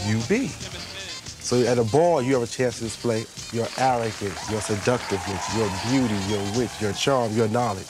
you 0.08 0.22
be. 0.30 0.48
So 0.48 1.62
at 1.64 1.78
a 1.78 1.84
ball, 1.84 2.22
you 2.22 2.36
have 2.36 2.44
a 2.44 2.48
chance 2.48 2.78
to 2.78 2.86
display 2.86 3.26
your 3.52 3.68
arrogance, 3.78 4.50
your 4.50 4.62
seductiveness, 4.62 5.58
your 5.58 5.70
beauty, 5.92 6.16
your 6.32 6.42
wit, 6.58 6.72
your 6.80 6.94
charm, 6.94 7.34
your 7.34 7.50
knowledge. 7.50 7.90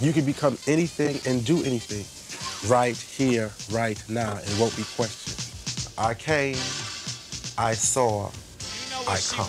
You 0.00 0.14
can 0.14 0.24
become 0.24 0.56
anything 0.66 1.20
and 1.30 1.44
do 1.44 1.62
anything 1.64 2.06
right 2.70 2.96
here, 2.96 3.50
right 3.70 4.02
now, 4.08 4.38
and 4.38 4.58
won't 4.58 4.74
be 4.74 4.84
questioned. 4.96 5.98
I 5.98 6.14
came, 6.14 6.56
I 7.58 7.74
saw, 7.74 8.30
I 9.08 9.16
ball. 9.16 9.48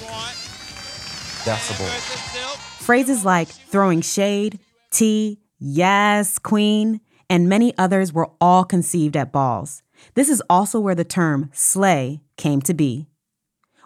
Phrases 2.80 3.26
like 3.26 3.48
throwing 3.48 4.02
shade, 4.02 4.60
tea, 4.92 5.40
yes, 5.60 6.38
queen, 6.40 7.02
and 7.30 7.50
many 7.50 7.74
others 7.78 8.14
were 8.14 8.30
all 8.40 8.64
conceived 8.64 9.16
at 9.16 9.32
balls. 9.32 9.84
This 10.16 10.30
is 10.30 10.42
also 10.50 10.80
where 10.80 10.96
the 10.96 11.04
term 11.04 11.50
slay 11.54 12.22
came 12.38 12.62
to 12.62 12.74
be. 12.74 13.08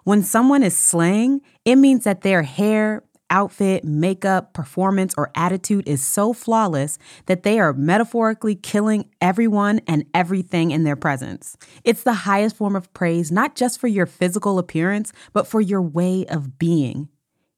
When 0.03 0.23
someone 0.23 0.63
is 0.63 0.77
slaying, 0.77 1.41
it 1.65 1.75
means 1.75 2.05
that 2.05 2.21
their 2.21 2.43
hair, 2.43 3.03
outfit, 3.29 3.83
makeup, 3.83 4.53
performance, 4.53 5.13
or 5.17 5.31
attitude 5.35 5.87
is 5.87 6.05
so 6.05 6.33
flawless 6.33 6.97
that 7.25 7.43
they 7.43 7.59
are 7.59 7.73
metaphorically 7.73 8.55
killing 8.55 9.09
everyone 9.21 9.81
and 9.87 10.05
everything 10.13 10.71
in 10.71 10.83
their 10.83 10.95
presence. 10.95 11.57
It's 11.83 12.03
the 12.03 12.13
highest 12.13 12.55
form 12.55 12.75
of 12.75 12.93
praise, 12.93 13.31
not 13.31 13.55
just 13.55 13.79
for 13.79 13.87
your 13.87 14.05
physical 14.05 14.59
appearance, 14.59 15.13
but 15.33 15.47
for 15.47 15.61
your 15.61 15.81
way 15.81 16.25
of 16.27 16.57
being. 16.57 17.09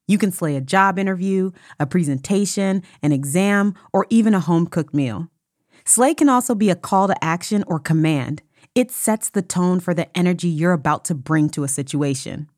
You 0.06 0.18
can 0.18 0.32
slay 0.32 0.56
a 0.56 0.60
job 0.60 0.98
interview, 0.98 1.52
a 1.78 1.86
presentation, 1.86 2.82
an 3.02 3.12
exam, 3.12 3.74
or 3.92 4.06
even 4.10 4.34
a 4.34 4.40
home 4.40 4.66
cooked 4.66 4.92
meal. 4.92 5.28
Slay 5.84 6.14
can 6.14 6.28
also 6.28 6.54
be 6.54 6.68
a 6.68 6.74
call 6.74 7.06
to 7.06 7.24
action 7.24 7.62
or 7.66 7.78
command. 7.78 8.42
It 8.74 8.90
sets 8.90 9.30
the 9.30 9.42
tone 9.42 9.80
for 9.80 9.94
the 9.94 10.16
energy 10.18 10.48
you're 10.48 10.72
about 10.72 11.04
to 11.06 11.14
bring 11.14 11.48
to 11.50 11.64
a 11.64 11.68
situation. 11.68 12.48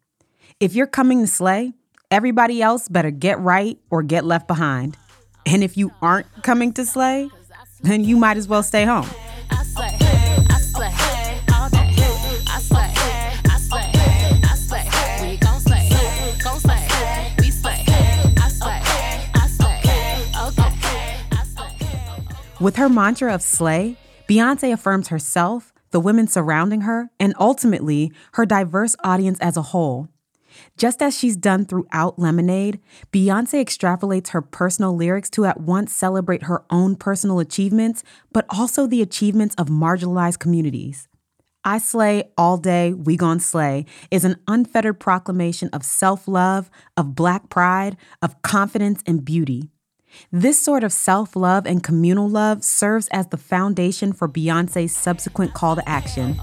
If 0.61 0.75
you're 0.75 0.87
coming 0.87 1.20
to 1.20 1.27
slay, 1.27 1.72
everybody 2.12 2.61
else 2.61 2.88
better 2.88 3.11
get 3.11 3.40
right 3.40 3.79
or 3.90 4.03
get 4.03 4.25
left 4.25 4.46
behind. 4.46 4.98
And 5.46 5.64
if 5.64 5.79
you 5.79 5.90
aren't 6.03 6.27
coming 6.42 6.72
to 6.75 6.85
slay, 6.85 7.31
then 7.81 8.05
you 8.05 8.18
might 8.18 8.37
as 8.37 8.46
well 8.46 8.62
stay 8.62 8.85
home. 8.85 9.09
With 22.61 22.77
her 22.77 22.88
mantra 22.88 23.35
of 23.35 23.42
slay, 23.42 23.96
Beyonce 24.29 24.72
affirms 24.72 25.09
herself, 25.09 25.72
the 25.90 25.98
women 25.98 26.29
surrounding 26.29 26.83
her, 26.83 27.11
and 27.18 27.35
ultimately 27.40 28.12
her 28.35 28.46
diverse 28.46 28.94
audience 29.03 29.40
as 29.40 29.57
a 29.57 29.62
whole. 29.62 30.09
Just 30.76 31.02
as 31.02 31.16
she's 31.16 31.37
done 31.37 31.64
throughout 31.64 32.18
Lemonade, 32.18 32.80
Beyonce 33.12 33.64
extrapolates 33.64 34.28
her 34.28 34.42
personal 34.42 34.96
lyrics 34.96 35.30
to 35.30 35.44
at 35.44 35.61
once 35.61 35.94
celebrate 35.94 36.44
her 36.44 36.64
own 36.70 36.96
personal 36.96 37.38
achievements, 37.38 38.02
but 38.32 38.46
also 38.48 38.87
the 38.87 39.02
achievements 39.02 39.54
of 39.56 39.68
marginalized 39.68 40.38
communities. 40.38 41.08
I 41.64 41.78
Slay 41.78 42.24
All 42.37 42.56
Day, 42.56 42.92
We 42.92 43.16
Gon' 43.16 43.38
Slay 43.38 43.87
is 44.11 44.24
an 44.24 44.37
unfettered 44.48 44.98
proclamation 44.98 45.68
of 45.72 45.85
self 45.85 46.26
love, 46.26 46.68
of 46.96 47.14
black 47.14 47.48
pride, 47.50 47.96
of 48.20 48.42
confidence 48.42 49.02
and 49.06 49.24
beauty. 49.24 49.70
This 50.32 50.58
sort 50.58 50.82
of 50.82 50.92
self 50.92 51.37
love 51.37 51.66
and 51.66 51.82
communal 51.82 52.28
love 52.28 52.64
serves 52.64 53.06
as 53.08 53.28
the 53.28 53.37
foundation 53.37 54.12
for 54.12 54.28
Beyonce's 54.28 54.94
subsequent 54.94 55.54
call 55.54 55.76
to 55.76 55.88
action. 55.88 56.38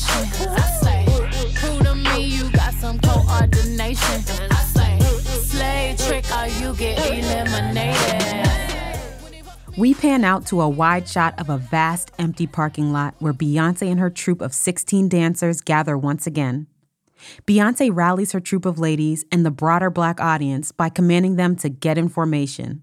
'Cause 0.00 0.86
I. 0.86 1.04
Prove 1.54 1.80
to 1.84 1.94
me 1.94 2.24
you 2.24 2.50
got 2.50 2.74
some 2.74 2.98
coordination. 3.00 4.24
I 4.50 4.64
slay. 4.72 4.98
Slay 5.44 5.96
trick 5.98 6.24
or 6.34 6.46
you 6.46 6.74
get 6.74 6.98
eliminated. 6.98 8.22
We 9.76 9.94
pan 9.94 10.24
out 10.24 10.46
to 10.46 10.60
a 10.60 10.68
wide 10.68 11.08
shot 11.08 11.38
of 11.38 11.48
a 11.48 11.58
vast 11.58 12.10
empty 12.18 12.46
parking 12.46 12.92
lot 12.92 13.14
where 13.20 13.32
Beyonce 13.32 13.90
and 13.90 13.98
her 14.00 14.10
troupe 14.10 14.40
of 14.40 14.54
16 14.54 15.08
dancers 15.08 15.60
gather 15.60 15.96
once 15.96 16.26
again. 16.26 16.66
Beyonce 17.46 17.90
rallies 17.92 18.32
her 18.32 18.40
troupe 18.40 18.66
of 18.66 18.78
ladies 18.78 19.24
and 19.30 19.46
the 19.46 19.50
broader 19.50 19.90
black 19.90 20.20
audience 20.20 20.72
by 20.72 20.88
commanding 20.88 21.36
them 21.36 21.56
to 21.56 21.68
get 21.68 21.96
in 21.96 22.08
formation. 22.08 22.82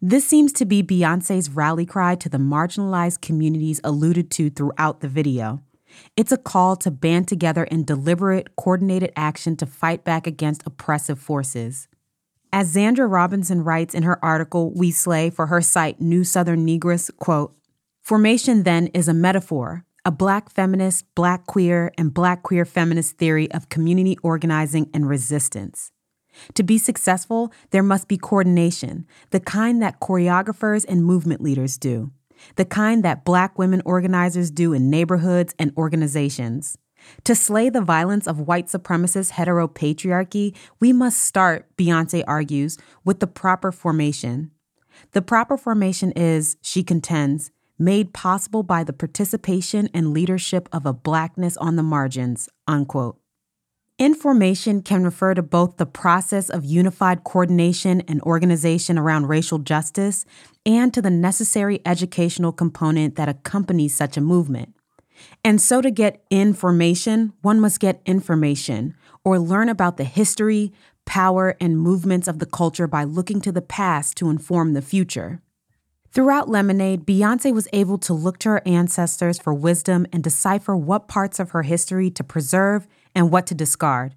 This 0.00 0.26
seems 0.26 0.52
to 0.54 0.64
be 0.64 0.82
Beyonce's 0.82 1.50
rally 1.50 1.86
cry 1.86 2.14
to 2.16 2.28
the 2.28 2.38
marginalized 2.38 3.20
communities 3.20 3.80
alluded 3.82 4.30
to 4.32 4.50
throughout 4.50 5.00
the 5.00 5.08
video. 5.08 5.62
It's 6.16 6.32
a 6.32 6.38
call 6.38 6.76
to 6.76 6.90
band 6.90 7.28
together 7.28 7.64
in 7.64 7.84
deliberate, 7.84 8.56
coordinated 8.56 9.12
action 9.16 9.56
to 9.56 9.66
fight 9.66 10.04
back 10.04 10.26
against 10.26 10.62
oppressive 10.66 11.18
forces. 11.18 11.88
As 12.52 12.74
Zandria 12.74 13.10
Robinson 13.10 13.64
writes 13.64 13.94
in 13.94 14.04
her 14.04 14.24
article 14.24 14.72
We 14.74 14.92
Slay 14.92 15.30
for 15.30 15.46
her 15.46 15.60
site 15.60 16.00
New 16.00 16.22
Southern 16.22 16.64
Negress, 16.66 17.10
quote, 17.16 17.54
Formation 18.00 18.62
then 18.62 18.88
is 18.88 19.08
a 19.08 19.14
metaphor, 19.14 19.84
a 20.04 20.12
black 20.12 20.50
feminist, 20.50 21.06
black 21.14 21.46
queer, 21.46 21.90
and 21.96 22.12
black 22.14 22.42
queer 22.42 22.64
feminist 22.64 23.16
theory 23.16 23.50
of 23.50 23.70
community 23.70 24.16
organizing 24.22 24.90
and 24.92 25.08
resistance. 25.08 25.90
To 26.54 26.62
be 26.62 26.78
successful, 26.78 27.52
there 27.70 27.82
must 27.82 28.08
be 28.08 28.18
coordination, 28.18 29.06
the 29.30 29.40
kind 29.40 29.82
that 29.82 30.00
choreographers 30.00 30.84
and 30.86 31.04
movement 31.04 31.40
leaders 31.40 31.78
do, 31.78 32.12
the 32.56 32.64
kind 32.64 33.04
that 33.04 33.24
black 33.24 33.58
women 33.58 33.82
organizers 33.84 34.50
do 34.50 34.72
in 34.72 34.90
neighborhoods 34.90 35.54
and 35.58 35.72
organizations. 35.76 36.78
To 37.24 37.34
slay 37.34 37.68
the 37.68 37.80
violence 37.80 38.26
of 38.26 38.40
white 38.40 38.66
supremacist 38.66 39.32
heteropatriarchy, 39.32 40.54
we 40.80 40.92
must 40.92 41.22
start, 41.22 41.68
Beyonce 41.76 42.24
argues, 42.26 42.78
with 43.04 43.20
the 43.20 43.26
proper 43.26 43.72
formation. 43.72 44.50
The 45.12 45.22
proper 45.22 45.56
formation 45.56 46.12
is, 46.12 46.56
she 46.62 46.82
contends, 46.82 47.50
made 47.78 48.14
possible 48.14 48.62
by 48.62 48.84
the 48.84 48.92
participation 48.92 49.88
and 49.92 50.12
leadership 50.12 50.68
of 50.72 50.86
a 50.86 50.92
blackness 50.92 51.56
on 51.56 51.76
the 51.76 51.82
margins, 51.82 52.48
unquote. 52.66 53.18
Information 53.98 54.82
can 54.82 55.04
refer 55.04 55.34
to 55.34 55.42
both 55.42 55.76
the 55.76 55.86
process 55.86 56.50
of 56.50 56.64
unified 56.64 57.22
coordination 57.22 58.00
and 58.08 58.20
organization 58.22 58.98
around 58.98 59.28
racial 59.28 59.58
justice 59.58 60.24
and 60.66 60.92
to 60.92 61.00
the 61.00 61.10
necessary 61.10 61.80
educational 61.86 62.50
component 62.50 63.14
that 63.14 63.28
accompanies 63.28 63.94
such 63.94 64.16
a 64.16 64.20
movement. 64.20 64.74
And 65.44 65.60
so, 65.60 65.80
to 65.80 65.92
get 65.92 66.24
information, 66.28 67.34
one 67.42 67.60
must 67.60 67.78
get 67.78 68.02
information 68.04 68.96
or 69.24 69.38
learn 69.38 69.68
about 69.68 69.96
the 69.96 70.02
history, 70.02 70.72
power, 71.04 71.56
and 71.60 71.78
movements 71.78 72.26
of 72.26 72.40
the 72.40 72.46
culture 72.46 72.88
by 72.88 73.04
looking 73.04 73.40
to 73.42 73.52
the 73.52 73.62
past 73.62 74.16
to 74.16 74.28
inform 74.28 74.72
the 74.72 74.82
future. 74.82 75.40
Throughout 76.14 76.48
Lemonade, 76.48 77.04
Beyonce 77.04 77.52
was 77.52 77.66
able 77.72 77.98
to 77.98 78.14
look 78.14 78.38
to 78.38 78.50
her 78.50 78.62
ancestors 78.64 79.36
for 79.36 79.52
wisdom 79.52 80.06
and 80.12 80.22
decipher 80.22 80.76
what 80.76 81.08
parts 81.08 81.40
of 81.40 81.50
her 81.50 81.62
history 81.62 82.08
to 82.10 82.22
preserve 82.22 82.86
and 83.16 83.32
what 83.32 83.48
to 83.48 83.54
discard. 83.56 84.14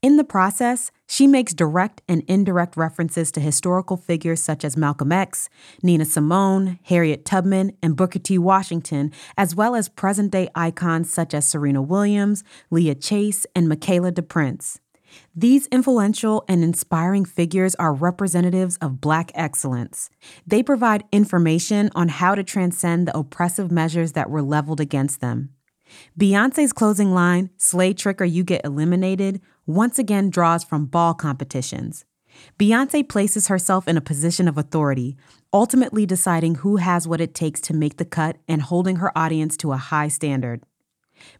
In 0.00 0.16
the 0.16 0.24
process, 0.24 0.90
she 1.06 1.26
makes 1.26 1.52
direct 1.52 2.00
and 2.08 2.22
indirect 2.28 2.78
references 2.78 3.30
to 3.32 3.40
historical 3.40 3.98
figures 3.98 4.42
such 4.42 4.64
as 4.64 4.74
Malcolm 4.74 5.12
X, 5.12 5.50
Nina 5.82 6.06
Simone, 6.06 6.78
Harriet 6.84 7.26
Tubman, 7.26 7.72
and 7.82 7.94
Booker 7.94 8.18
T. 8.18 8.38
Washington, 8.38 9.12
as 9.36 9.54
well 9.54 9.74
as 9.74 9.90
present 9.90 10.32
day 10.32 10.48
icons 10.54 11.12
such 11.12 11.34
as 11.34 11.46
Serena 11.46 11.82
Williams, 11.82 12.42
Leah 12.70 12.94
Chase, 12.94 13.44
and 13.54 13.68
Michaela 13.68 14.12
DePrince. 14.12 14.78
These 15.34 15.66
influential 15.68 16.44
and 16.48 16.62
inspiring 16.62 17.24
figures 17.24 17.74
are 17.76 17.92
representatives 17.92 18.76
of 18.78 19.00
Black 19.00 19.30
excellence. 19.34 20.10
They 20.46 20.62
provide 20.62 21.04
information 21.12 21.90
on 21.94 22.08
how 22.08 22.34
to 22.34 22.42
transcend 22.42 23.06
the 23.08 23.16
oppressive 23.16 23.70
measures 23.70 24.12
that 24.12 24.30
were 24.30 24.42
leveled 24.42 24.80
against 24.80 25.20
them. 25.20 25.50
Beyonce's 26.18 26.72
closing 26.72 27.12
line, 27.12 27.50
Slay 27.56 27.94
Trick 27.94 28.20
or 28.20 28.26
You 28.26 28.44
Get 28.44 28.64
Eliminated, 28.64 29.40
once 29.66 29.98
again 29.98 30.30
draws 30.30 30.64
from 30.64 30.86
ball 30.86 31.14
competitions. 31.14 32.04
Beyonce 32.58 33.08
places 33.08 33.48
herself 33.48 33.88
in 33.88 33.96
a 33.96 34.02
position 34.02 34.48
of 34.48 34.58
authority, 34.58 35.16
ultimately 35.52 36.06
deciding 36.06 36.56
who 36.56 36.76
has 36.76 37.08
what 37.08 37.20
it 37.20 37.34
takes 37.34 37.60
to 37.62 37.74
make 37.74 37.96
the 37.96 38.04
cut 38.04 38.36
and 38.46 38.62
holding 38.62 38.96
her 38.96 39.16
audience 39.16 39.56
to 39.58 39.72
a 39.72 39.76
high 39.76 40.08
standard. 40.08 40.62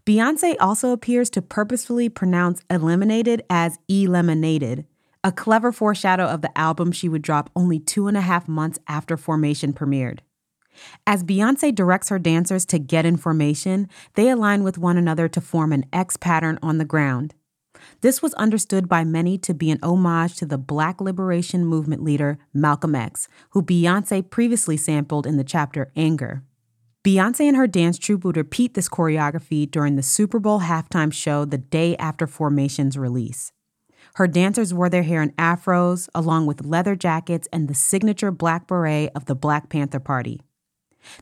Beyonce 0.06 0.56
also 0.60 0.92
appears 0.92 1.30
to 1.30 1.42
purposefully 1.42 2.08
pronounce 2.08 2.62
eliminated 2.70 3.42
as 3.50 3.78
eliminated, 3.88 4.86
a 5.24 5.32
clever 5.32 5.72
foreshadow 5.72 6.24
of 6.24 6.42
the 6.42 6.56
album 6.56 6.92
she 6.92 7.08
would 7.08 7.22
drop 7.22 7.50
only 7.54 7.78
two 7.78 8.06
and 8.08 8.16
a 8.16 8.22
half 8.22 8.48
months 8.48 8.78
after 8.86 9.16
Formation 9.16 9.72
premiered. 9.72 10.20
As 11.06 11.24
Beyonce 11.24 11.74
directs 11.74 12.08
her 12.08 12.18
dancers 12.18 12.64
to 12.66 12.78
get 12.78 13.04
information, 13.04 13.88
they 14.14 14.28
align 14.28 14.62
with 14.62 14.78
one 14.78 14.96
another 14.96 15.28
to 15.28 15.40
form 15.40 15.72
an 15.72 15.84
X 15.92 16.16
pattern 16.16 16.58
on 16.62 16.78
the 16.78 16.84
ground. 16.84 17.34
This 18.00 18.22
was 18.22 18.34
understood 18.34 18.88
by 18.88 19.04
many 19.04 19.38
to 19.38 19.54
be 19.54 19.70
an 19.70 19.78
homage 19.82 20.36
to 20.36 20.46
the 20.46 20.58
Black 20.58 21.00
liberation 21.00 21.64
movement 21.64 22.02
leader 22.02 22.38
Malcolm 22.52 22.94
X, 22.94 23.28
who 23.50 23.62
Beyonce 23.62 24.28
previously 24.28 24.76
sampled 24.76 25.26
in 25.26 25.36
the 25.36 25.44
chapter 25.44 25.90
Anger. 25.96 26.42
Beyonce 27.08 27.48
and 27.48 27.56
her 27.56 27.66
dance 27.66 27.98
troupe 27.98 28.22
would 28.26 28.36
repeat 28.36 28.74
this 28.74 28.86
choreography 28.86 29.70
during 29.70 29.96
the 29.96 30.02
Super 30.02 30.38
Bowl 30.38 30.60
halftime 30.60 31.10
show 31.10 31.46
the 31.46 31.56
day 31.56 31.96
after 31.96 32.26
Formation's 32.26 32.98
release. 32.98 33.50
Her 34.16 34.26
dancers 34.26 34.74
wore 34.74 34.90
their 34.90 35.04
hair 35.04 35.22
in 35.22 35.30
afros, 35.38 36.10
along 36.14 36.44
with 36.44 36.66
leather 36.66 36.94
jackets 36.94 37.48
and 37.50 37.66
the 37.66 37.72
signature 37.72 38.30
black 38.30 38.66
beret 38.66 39.10
of 39.14 39.24
the 39.24 39.34
Black 39.34 39.70
Panther 39.70 40.00
Party. 40.00 40.42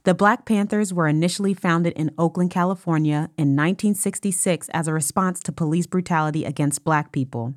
The 0.03 0.13
Black 0.13 0.45
Panthers 0.45 0.93
were 0.93 1.07
initially 1.07 1.55
founded 1.55 1.93
in 1.93 2.11
Oakland, 2.19 2.51
California 2.51 3.31
in 3.39 3.55
1966 3.55 4.69
as 4.71 4.89
a 4.89 4.93
response 4.93 5.39
to 5.39 5.53
police 5.53 5.87
brutality 5.87 6.45
against 6.45 6.83
black 6.83 7.13
people. 7.13 7.55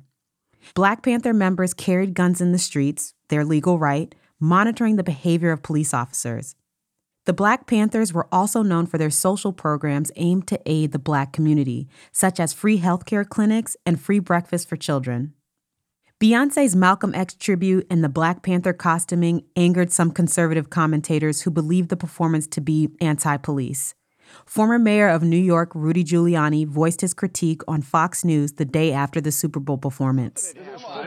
Black 0.74 1.02
Panther 1.02 1.34
members 1.34 1.74
carried 1.74 2.14
guns 2.14 2.40
in 2.40 2.52
the 2.52 2.58
streets, 2.58 3.12
their 3.26 3.44
legal 3.44 3.80
right, 3.80 4.14
monitoring 4.38 4.94
the 4.94 5.02
behavior 5.02 5.50
of 5.50 5.64
police 5.64 5.92
officers. 5.92 6.54
The 7.26 7.34
Black 7.34 7.66
Panthers 7.66 8.14
were 8.14 8.26
also 8.32 8.62
known 8.62 8.86
for 8.86 8.96
their 8.96 9.10
social 9.10 9.52
programs 9.52 10.10
aimed 10.16 10.46
to 10.48 10.60
aid 10.64 10.92
the 10.92 10.98
black 10.98 11.32
community, 11.32 11.86
such 12.12 12.40
as 12.40 12.54
free 12.54 12.80
healthcare 12.80 13.28
clinics 13.28 13.76
and 13.84 14.00
free 14.00 14.20
breakfast 14.20 14.68
for 14.68 14.76
children. 14.76 15.34
Beyonce's 16.18 16.74
Malcolm 16.74 17.14
X 17.14 17.34
tribute 17.34 17.86
and 17.90 18.02
the 18.02 18.08
Black 18.08 18.42
Panther 18.42 18.72
costuming 18.72 19.44
angered 19.56 19.92
some 19.92 20.10
conservative 20.10 20.68
commentators 20.68 21.42
who 21.42 21.50
believed 21.50 21.88
the 21.88 21.96
performance 21.96 22.46
to 22.48 22.60
be 22.60 22.90
anti 23.00 23.36
police. 23.38 23.94
Former 24.46 24.78
Mayor 24.78 25.08
of 25.08 25.22
New 25.22 25.38
York 25.38 25.70
Rudy 25.74 26.04
Giuliani 26.04 26.66
voiced 26.66 27.00
his 27.00 27.14
critique 27.14 27.62
on 27.68 27.82
Fox 27.82 28.24
News 28.24 28.52
the 28.52 28.64
day 28.64 28.92
after 28.92 29.20
the 29.20 29.30
Super 29.30 29.60
Bowl 29.60 29.78
performance. 29.78 30.54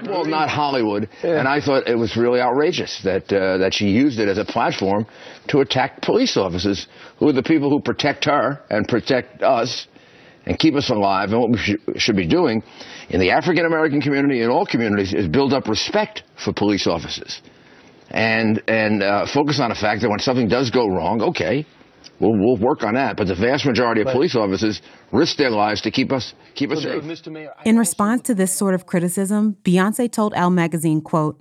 Well, 0.05 0.25
not 0.25 0.49
Hollywood, 0.49 1.09
and 1.23 1.47
I 1.47 1.59
thought 1.59 1.87
it 1.87 1.97
was 1.97 2.15
really 2.15 2.39
outrageous 2.39 3.01
that 3.03 3.31
uh, 3.31 3.57
that 3.57 3.73
she 3.73 3.87
used 3.87 4.19
it 4.19 4.27
as 4.27 4.37
a 4.37 4.45
platform 4.45 5.05
to 5.47 5.59
attack 5.59 6.01
police 6.01 6.37
officers, 6.37 6.87
who 7.19 7.27
are 7.29 7.33
the 7.33 7.43
people 7.43 7.69
who 7.69 7.81
protect 7.81 8.25
her 8.25 8.61
and 8.69 8.87
protect 8.87 9.43
us 9.43 9.87
and 10.45 10.57
keep 10.59 10.75
us 10.75 10.89
alive. 10.89 11.31
And 11.31 11.39
what 11.39 11.51
we 11.51 11.57
sh- 11.57 11.75
should 11.97 12.15
be 12.15 12.27
doing 12.27 12.63
in 13.09 13.19
the 13.19 13.31
African 13.31 13.65
American 13.65 14.01
community 14.01 14.41
and 14.41 14.51
all 14.51 14.65
communities 14.65 15.13
is 15.13 15.27
build 15.27 15.53
up 15.53 15.67
respect 15.67 16.23
for 16.43 16.53
police 16.53 16.87
officers 16.87 17.41
and 18.09 18.61
and 18.67 19.03
uh, 19.03 19.25
focus 19.25 19.59
on 19.59 19.69
the 19.69 19.75
fact 19.75 20.01
that 20.01 20.09
when 20.09 20.19
something 20.19 20.47
does 20.47 20.69
go 20.69 20.87
wrong, 20.87 21.21
okay, 21.21 21.65
we'll, 22.19 22.37
we'll 22.37 22.57
work 22.57 22.83
on 22.83 22.95
that. 22.95 23.17
But 23.17 23.27
the 23.27 23.35
vast 23.35 23.65
majority 23.65 24.01
of 24.01 24.07
police 24.07 24.35
officers 24.35 24.81
risk 25.11 25.37
their 25.37 25.51
lives 25.51 25.81
to 25.81 25.91
keep 25.91 26.11
us 26.11 26.33
keep 26.55 26.71
us 26.71 26.83
safe. 26.83 27.03
In 27.65 27.77
response 27.77 28.21
to 28.23 28.35
this 28.35 28.51
sort 28.51 28.73
of 28.73 28.85
criticism, 28.85 29.57
Beyonce 29.63 30.11
told 30.11 30.33
Elle 30.35 30.49
magazine, 30.49 31.01
"quote 31.01 31.39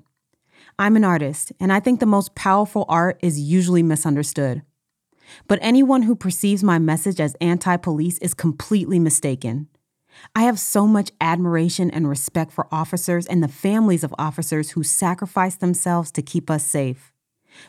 I'm 0.78 0.96
an 0.96 1.04
artist, 1.04 1.52
and 1.60 1.72
I 1.72 1.80
think 1.80 2.00
the 2.00 2.06
most 2.06 2.34
powerful 2.34 2.84
art 2.88 3.18
is 3.22 3.38
usually 3.38 3.82
misunderstood. 3.82 4.62
But 5.46 5.58
anyone 5.62 6.02
who 6.02 6.14
perceives 6.14 6.62
my 6.62 6.78
message 6.78 7.20
as 7.20 7.36
anti 7.40 7.76
police 7.76 8.18
is 8.18 8.34
completely 8.34 8.98
mistaken. 8.98 9.68
I 10.34 10.42
have 10.42 10.58
so 10.58 10.86
much 10.86 11.10
admiration 11.20 11.90
and 11.90 12.08
respect 12.08 12.52
for 12.52 12.68
officers 12.70 13.26
and 13.26 13.42
the 13.42 13.48
families 13.48 14.04
of 14.04 14.14
officers 14.18 14.70
who 14.70 14.82
sacrifice 14.82 15.56
themselves 15.56 16.10
to 16.12 16.22
keep 16.22 16.50
us 16.50 16.64
safe. 16.64 17.12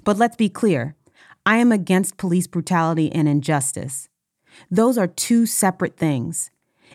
But 0.03 0.17
let's 0.17 0.35
be 0.35 0.49
clear 0.49 0.95
I 1.45 1.57
am 1.57 1.73
against 1.73 2.17
police 2.17 2.47
brutality 2.47 3.11
and 3.11 3.27
injustice. 3.27 4.07
Those 4.71 4.97
are 4.97 5.07
two 5.07 5.45
separate 5.45 5.97
things. 5.97 6.51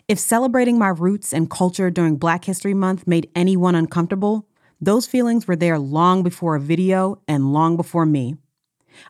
If 0.07 0.17
celebrating 0.17 0.79
my 0.79 0.87
roots 0.87 1.33
and 1.33 1.49
culture 1.49 1.91
during 1.91 2.15
Black 2.15 2.45
History 2.45 2.73
Month 2.73 3.05
made 3.05 3.29
anyone 3.35 3.75
uncomfortable, 3.75 4.47
those 4.81 5.05
feelings 5.05 5.47
were 5.47 5.55
there 5.55 5.77
long 5.77 6.23
before 6.23 6.55
a 6.55 6.59
video 6.59 7.21
and 7.27 7.53
long 7.53 7.77
before 7.77 8.05
me. 8.05 8.37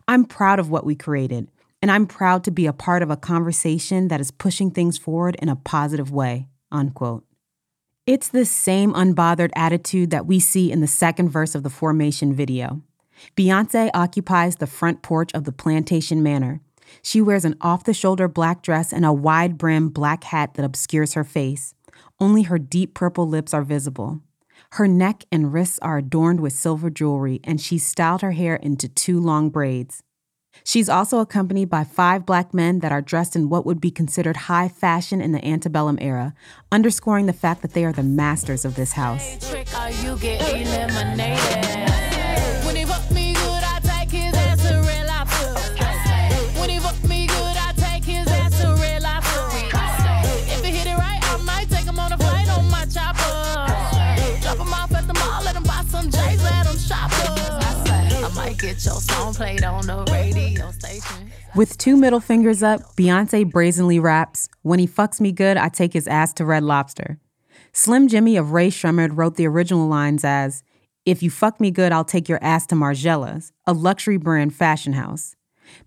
I'm 0.06 0.24
proud 0.24 0.58
of 0.58 0.68
what 0.68 0.84
we 0.84 0.94
created, 0.94 1.48
and 1.80 1.90
I'm 1.90 2.06
proud 2.06 2.44
to 2.44 2.50
be 2.50 2.66
a 2.66 2.72
part 2.72 3.02
of 3.02 3.10
a 3.10 3.16
conversation 3.16 4.08
that 4.08 4.20
is 4.20 4.30
pushing 4.30 4.70
things 4.70 4.98
forward 4.98 5.36
in 5.36 5.48
a 5.48 5.56
positive 5.56 6.10
way. 6.10 6.48
Unquote. 6.70 7.24
It's 8.06 8.28
the 8.28 8.44
same 8.44 8.92
unbothered 8.92 9.50
attitude 9.56 10.10
that 10.10 10.26
we 10.26 10.38
see 10.40 10.70
in 10.70 10.80
the 10.80 10.86
second 10.86 11.30
verse 11.30 11.54
of 11.54 11.62
the 11.62 11.70
Formation 11.70 12.34
video. 12.34 12.82
Beyonce 13.36 13.90
occupies 13.94 14.56
the 14.56 14.66
front 14.66 15.02
porch 15.02 15.30
of 15.34 15.44
the 15.44 15.52
Plantation 15.52 16.22
Manor. 16.22 16.60
She 17.02 17.20
wears 17.20 17.44
an 17.44 17.56
off 17.60 17.84
the 17.84 17.94
shoulder 17.94 18.28
black 18.28 18.62
dress 18.62 18.92
and 18.92 19.04
a 19.04 19.12
wide 19.12 19.58
brimmed 19.58 19.94
black 19.94 20.24
hat 20.24 20.54
that 20.54 20.64
obscures 20.64 21.14
her 21.14 21.24
face. 21.24 21.74
Only 22.18 22.42
her 22.42 22.58
deep 22.58 22.94
purple 22.94 23.28
lips 23.28 23.54
are 23.54 23.62
visible. 23.62 24.20
Her 24.72 24.86
neck 24.86 25.24
and 25.32 25.52
wrists 25.52 25.78
are 25.80 25.98
adorned 25.98 26.40
with 26.40 26.52
silver 26.52 26.90
jewelry, 26.90 27.40
and 27.44 27.60
she's 27.60 27.86
styled 27.86 28.22
her 28.22 28.32
hair 28.32 28.56
into 28.56 28.88
two 28.88 29.18
long 29.18 29.50
braids. 29.50 30.02
She's 30.64 30.88
also 30.88 31.20
accompanied 31.20 31.70
by 31.70 31.84
five 31.84 32.26
black 32.26 32.52
men 32.52 32.80
that 32.80 32.92
are 32.92 33.00
dressed 33.00 33.34
in 33.36 33.48
what 33.48 33.64
would 33.64 33.80
be 33.80 33.90
considered 33.90 34.36
high 34.36 34.68
fashion 34.68 35.20
in 35.20 35.32
the 35.32 35.44
antebellum 35.44 35.98
era, 36.00 36.34
underscoring 36.70 37.26
the 37.26 37.32
fact 37.32 37.62
that 37.62 37.72
they 37.72 37.84
are 37.84 37.92
the 37.92 38.02
masters 38.02 38.64
of 38.64 38.74
this 38.74 38.92
house. 38.92 39.38
Get 58.60 58.84
your 58.84 59.00
song 59.00 59.32
played 59.32 59.64
on 59.64 59.86
the 59.86 60.04
radio 60.12 60.70
station. 60.72 61.32
With 61.56 61.78
two 61.78 61.96
middle 61.96 62.20
fingers 62.20 62.62
up, 62.62 62.94
Beyonce 62.94 63.50
brazenly 63.50 63.98
raps, 63.98 64.50
When 64.60 64.78
he 64.78 64.86
fucks 64.86 65.18
me 65.18 65.32
good, 65.32 65.56
I 65.56 65.70
take 65.70 65.94
his 65.94 66.06
ass 66.06 66.34
to 66.34 66.44
Red 66.44 66.62
Lobster. 66.62 67.18
Slim 67.72 68.06
Jxmmi 68.06 68.38
of 68.38 68.52
Rae 68.52 68.68
Sremmurd 68.68 69.16
wrote 69.16 69.36
the 69.36 69.46
original 69.46 69.88
lines 69.88 70.26
as, 70.26 70.62
If 71.06 71.22
you 71.22 71.30
fuck 71.30 71.58
me 71.58 71.70
good, 71.70 71.90
I'll 71.90 72.04
take 72.04 72.28
your 72.28 72.38
ass 72.42 72.66
to 72.66 72.74
Margiela's, 72.74 73.50
a 73.66 73.72
luxury 73.72 74.18
brand 74.18 74.54
fashion 74.54 74.92
house. 74.92 75.36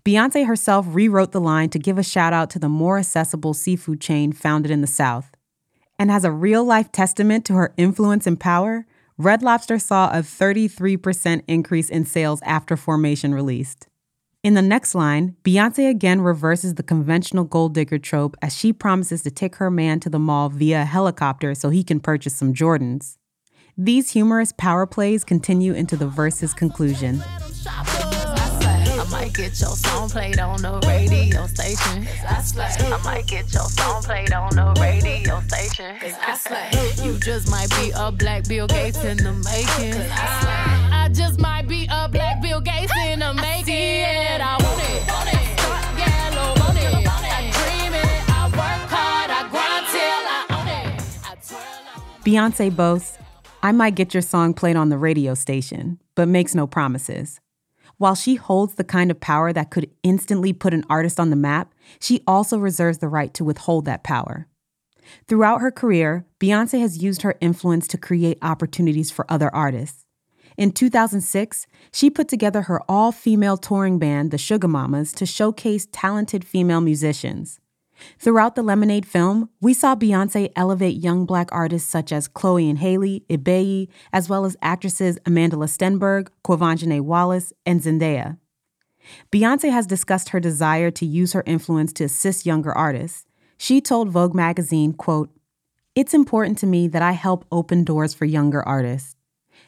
Beyonce 0.04 0.44
herself 0.44 0.84
rewrote 0.88 1.30
the 1.30 1.40
line 1.40 1.70
to 1.70 1.78
give 1.78 1.96
a 1.96 2.02
shout 2.02 2.32
out 2.32 2.50
to 2.50 2.58
the 2.58 2.68
more 2.68 2.98
accessible 2.98 3.54
seafood 3.54 4.00
chain 4.00 4.32
founded 4.32 4.72
in 4.72 4.80
the 4.80 4.88
South. 4.88 5.30
And 5.96 6.10
as 6.10 6.24
a 6.24 6.32
real 6.32 6.64
life 6.64 6.90
testament 6.90 7.44
to 7.44 7.54
her 7.54 7.72
influence 7.76 8.26
and 8.26 8.40
power, 8.40 8.84
Red 9.16 9.42
Lobster 9.42 9.78
saw 9.78 10.10
a 10.10 10.22
33% 10.22 11.42
increase 11.46 11.88
in 11.88 12.04
sales 12.04 12.40
after 12.44 12.76
Formation 12.76 13.32
released. 13.32 13.86
In 14.42 14.54
the 14.54 14.62
next 14.62 14.92
line, 14.92 15.36
Beyonce 15.44 15.88
again 15.88 16.20
reverses 16.20 16.74
the 16.74 16.82
conventional 16.82 17.44
gold 17.44 17.74
digger 17.74 17.98
trope 17.98 18.36
as 18.42 18.56
she 18.56 18.72
promises 18.72 19.22
to 19.22 19.30
take 19.30 19.56
her 19.56 19.70
man 19.70 20.00
to 20.00 20.10
the 20.10 20.18
mall 20.18 20.48
via 20.48 20.82
a 20.82 20.84
helicopter 20.84 21.54
so 21.54 21.70
he 21.70 21.84
can 21.84 22.00
purchase 22.00 22.34
some 22.34 22.52
Jordans. 22.52 23.16
These 23.78 24.10
humorous 24.10 24.52
power 24.52 24.84
plays 24.84 25.22
continue 25.22 25.74
into 25.74 25.96
the 25.96 26.08
verse's 26.08 26.52
conclusion 26.52 27.22
might 29.24 29.32
get 29.32 29.58
your 29.58 29.70
song 29.70 30.10
played 30.10 30.38
on 30.38 30.60
the 30.60 30.78
radio 30.86 31.46
station. 31.46 32.06
I 32.26 33.00
might 33.04 33.26
get 33.26 33.50
your 33.54 33.64
song 33.70 34.02
played 34.02 34.34
on 34.34 34.54
the 34.54 34.74
radio 34.78 35.40
station. 35.48 35.96
You 37.02 37.18
just 37.20 37.50
might 37.50 37.70
be 37.70 37.90
a 37.96 38.12
black 38.12 38.46
Bill 38.46 38.66
Gates 38.66 39.02
in 39.02 39.16
the 39.16 39.32
making. 39.32 39.98
I 40.12 41.08
just 41.10 41.40
might 41.40 41.66
be 41.66 41.88
a 41.90 42.06
black 42.06 42.42
Bill 42.42 42.60
Gates 42.60 42.92
in 43.06 43.20
the 43.20 43.32
making. 43.32 44.04
I 44.42 44.58
want 44.60 44.82
it. 44.82 45.04
Beyonce 52.24 52.74
boasts, 52.74 53.18
I 53.62 53.72
might 53.72 53.94
get 53.94 54.14
your 54.14 54.22
song 54.22 54.54
played 54.54 54.76
on 54.76 54.88
the 54.88 54.96
radio 54.96 55.34
station, 55.34 55.98
but 56.14 56.26
makes 56.26 56.54
no 56.54 56.66
promises. 56.66 57.38
While 57.98 58.14
she 58.14 58.34
holds 58.34 58.74
the 58.74 58.84
kind 58.84 59.10
of 59.10 59.20
power 59.20 59.52
that 59.52 59.70
could 59.70 59.90
instantly 60.02 60.52
put 60.52 60.74
an 60.74 60.84
artist 60.88 61.20
on 61.20 61.30
the 61.30 61.36
map, 61.36 61.74
she 62.00 62.22
also 62.26 62.58
reserves 62.58 62.98
the 62.98 63.08
right 63.08 63.32
to 63.34 63.44
withhold 63.44 63.84
that 63.84 64.02
power. 64.02 64.48
Throughout 65.28 65.60
her 65.60 65.70
career, 65.70 66.26
Beyonce 66.40 66.80
has 66.80 67.02
used 67.02 67.22
her 67.22 67.36
influence 67.40 67.86
to 67.88 67.98
create 67.98 68.38
opportunities 68.42 69.10
for 69.10 69.30
other 69.30 69.54
artists. 69.54 70.04
In 70.56 70.70
2006, 70.70 71.66
she 71.92 72.10
put 72.10 72.28
together 72.28 72.62
her 72.62 72.80
all 72.88 73.12
female 73.12 73.56
touring 73.56 73.98
band, 73.98 74.30
the 74.30 74.38
Sugar 74.38 74.68
Mamas, 74.68 75.12
to 75.14 75.26
showcase 75.26 75.88
talented 75.90 76.44
female 76.44 76.80
musicians. 76.80 77.58
Throughout 78.18 78.54
the 78.54 78.62
Lemonade 78.62 79.06
film, 79.06 79.50
we 79.60 79.74
saw 79.74 79.94
Beyonce 79.94 80.52
elevate 80.56 81.02
young 81.02 81.26
black 81.26 81.48
artists 81.52 81.88
such 81.88 82.12
as 82.12 82.28
Chloe 82.28 82.68
and 82.68 82.78
Halle, 82.78 83.20
Ibeyi, 83.30 83.88
as 84.12 84.28
well 84.28 84.44
as 84.44 84.56
actresses 84.62 85.18
Amandla 85.20 85.68
Stenberg, 85.68 86.28
Quvenzhané 86.44 87.00
Wallace, 87.00 87.52
and 87.64 87.80
Zendaya. 87.80 88.38
Beyonce 89.30 89.70
has 89.70 89.86
discussed 89.86 90.30
her 90.30 90.40
desire 90.40 90.90
to 90.90 91.06
use 91.06 91.32
her 91.32 91.42
influence 91.46 91.92
to 91.94 92.04
assist 92.04 92.46
younger 92.46 92.72
artists. 92.72 93.26
She 93.56 93.80
told 93.80 94.08
Vogue 94.08 94.34
magazine, 94.34 94.92
quote, 94.92 95.30
It's 95.94 96.14
important 96.14 96.58
to 96.58 96.66
me 96.66 96.88
that 96.88 97.02
I 97.02 97.12
help 97.12 97.44
open 97.52 97.84
doors 97.84 98.14
for 98.14 98.24
younger 98.24 98.66
artists. 98.66 99.13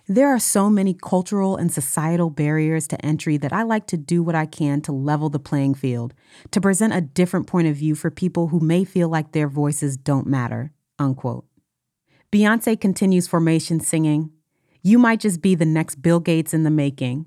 There 0.08 0.28
are 0.28 0.38
so 0.38 0.70
many 0.70 0.94
cultural 0.94 1.56
and 1.56 1.72
societal 1.72 2.30
barriers 2.30 2.86
to 2.88 3.04
entry 3.04 3.38
that 3.38 3.52
I 3.52 3.64
like 3.64 3.88
to 3.88 3.96
do 3.96 4.22
what 4.22 4.36
I 4.36 4.46
can 4.46 4.80
to 4.82 4.92
level 4.92 5.30
the 5.30 5.40
playing 5.40 5.74
field, 5.74 6.14
to 6.52 6.60
present 6.60 6.94
a 6.94 7.00
different 7.00 7.48
point 7.48 7.66
of 7.66 7.74
view 7.74 7.96
for 7.96 8.08
people 8.12 8.48
who 8.48 8.60
may 8.60 8.84
feel 8.84 9.08
like 9.08 9.32
their 9.32 9.48
voices 9.48 9.96
don't 9.96 10.28
matter. 10.28 10.70
Unquote. 11.00 11.44
Beyonce 12.30 12.80
continues 12.80 13.26
formation 13.26 13.80
singing, 13.80 14.30
You 14.80 15.00
might 15.00 15.18
just 15.18 15.42
be 15.42 15.56
the 15.56 15.64
next 15.64 15.96
Bill 15.96 16.20
Gates 16.20 16.54
in 16.54 16.62
the 16.62 16.70
making. 16.70 17.26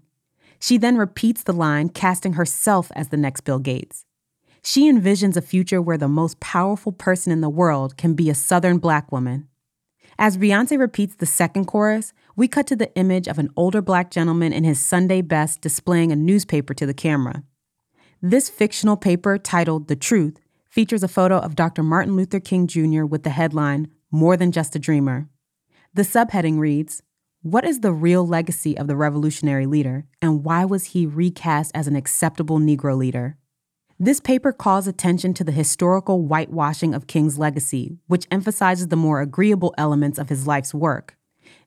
She 0.62 0.78
then 0.78 0.96
repeats 0.96 1.44
the 1.44 1.54
line, 1.54 1.89
casting 1.89 2.34
herself 2.34 2.94
as 2.96 3.10
the 3.10 3.18
next 3.18 3.42
Bill 3.42 3.60
Gates. 3.60 4.06
She 4.63 4.89
envisions 4.89 5.36
a 5.36 5.42
future 5.42 5.82
where 5.82 5.98
the 5.98 6.08
most 6.08 6.39
powerful 6.39 6.94
person 6.94 7.34
in 7.34 7.42
the 7.42 7.50
world 7.50 7.98
can 7.98 8.13
be 8.13 8.30
a 8.30 8.36
Southern 8.36 8.78
black 8.78 9.12
woman. 9.12 9.50
As 10.18 10.38
Beyonce 10.38 10.78
repeats 10.78 11.15
the 11.15 11.26
second 11.26 11.65
chorus, 11.65 12.13
we 12.39 12.47
cut 12.47 12.65
to 12.65 12.75
the 12.78 12.95
image 12.95 13.28
of 13.28 13.38
an 13.38 13.49
older 13.58 13.82
black 13.82 14.10
gentleman 14.10 14.54
in 14.54 14.63
his 14.63 14.80
Sunday 14.80 15.21
best 15.21 15.60
displaying 15.60 16.10
a 16.10 16.15
newspaper 16.15 16.73
to 16.73 16.86
the 16.86 16.93
camera. 16.93 17.43
This 18.21 18.47
fictional 18.47 18.95
paper, 18.95 19.38
titled 19.38 19.89
The 19.89 19.97
Truth, 19.97 20.39
features 20.69 21.04
a 21.04 21.10
photo 21.10 21.39
of 21.39 21.58
Dr. 21.58 21.84
Martin 21.84 22.15
Luther 22.15 22.39
King 22.39 22.65
Jr. 22.65 23.04
with 23.04 23.23
the 23.23 23.32
headline, 23.32 23.89
More 24.10 24.38
Than 24.38 24.54
Just 24.54 24.73
a 24.73 24.80
Dreamer. 24.80 25.28
The 25.93 26.04
subheading 26.04 26.60
reads, 26.60 27.04
What 27.41 27.65
is 27.65 27.82
the 27.82 27.91
real 27.91 28.25
legacy 28.25 28.78
of 28.78 28.88
the 28.88 28.95
revolutionary 28.95 29.65
leader, 29.65 30.06
and 30.21 30.41
why 30.41 30.63
was 30.63 30.86
he 30.86 31.06
recast 31.06 31.73
as 31.75 31.89
an 31.89 31.97
acceptable 31.97 32.58
Negro 32.58 32.97
leader? 32.97 33.36
This 33.99 34.21
paper 34.21 34.54
calls 34.54 34.88
attention 34.88 35.34
to 35.34 35.43
the 35.43 35.52
historical 35.52 36.21
whitewashing 36.23 36.93
of 36.93 37.08
King's 37.08 37.38
legacy, 37.38 37.97
which 38.08 38.28
emphasizes 38.32 38.88
the 38.88 38.95
more 38.95 39.19
agreeable 39.19 39.73
elements 39.78 40.17
of 40.17 40.30
his 40.30 40.47
life's 40.47 40.73
work. 40.73 41.17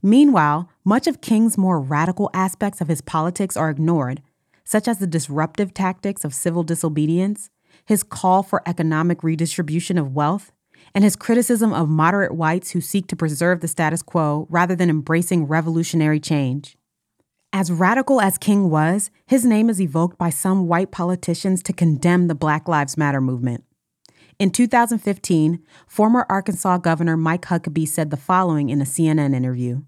Meanwhile, 0.02 0.68
much 0.84 1.06
of 1.06 1.20
King's 1.20 1.56
more 1.56 1.80
radical 1.80 2.28
aspects 2.34 2.80
of 2.80 2.88
his 2.88 3.00
politics 3.00 3.56
are 3.56 3.70
ignored, 3.70 4.20
such 4.64 4.88
as 4.88 4.98
the 4.98 5.06
disruptive 5.06 5.72
tactics 5.72 6.24
of 6.24 6.34
civil 6.34 6.64
disobedience, 6.64 7.50
his 7.86 8.02
call 8.02 8.42
for 8.42 8.62
economic 8.66 9.22
redistribution 9.22 9.98
of 9.98 10.12
wealth, 10.12 10.50
and 10.92 11.04
his 11.04 11.14
criticism 11.14 11.72
of 11.72 11.88
moderate 11.88 12.34
whites 12.34 12.72
who 12.72 12.80
seek 12.80 13.06
to 13.06 13.16
preserve 13.16 13.60
the 13.60 13.68
status 13.68 14.02
quo 14.02 14.46
rather 14.50 14.74
than 14.74 14.90
embracing 14.90 15.46
revolutionary 15.46 16.18
change. 16.18 16.76
As 17.52 17.70
radical 17.70 18.20
as 18.20 18.38
King 18.38 18.70
was, 18.70 19.10
his 19.26 19.44
name 19.44 19.70
is 19.70 19.80
evoked 19.80 20.18
by 20.18 20.30
some 20.30 20.66
white 20.66 20.90
politicians 20.90 21.62
to 21.64 21.72
condemn 21.72 22.26
the 22.26 22.34
Black 22.34 22.66
Lives 22.66 22.96
Matter 22.96 23.20
movement. 23.20 23.64
In 24.38 24.50
2015, 24.50 25.62
former 25.86 26.26
Arkansas 26.28 26.78
Governor 26.78 27.16
Mike 27.16 27.42
Huckabee 27.42 27.86
said 27.86 28.10
the 28.10 28.16
following 28.16 28.70
in 28.70 28.80
a 28.80 28.84
CNN 28.84 29.34
interview. 29.34 29.82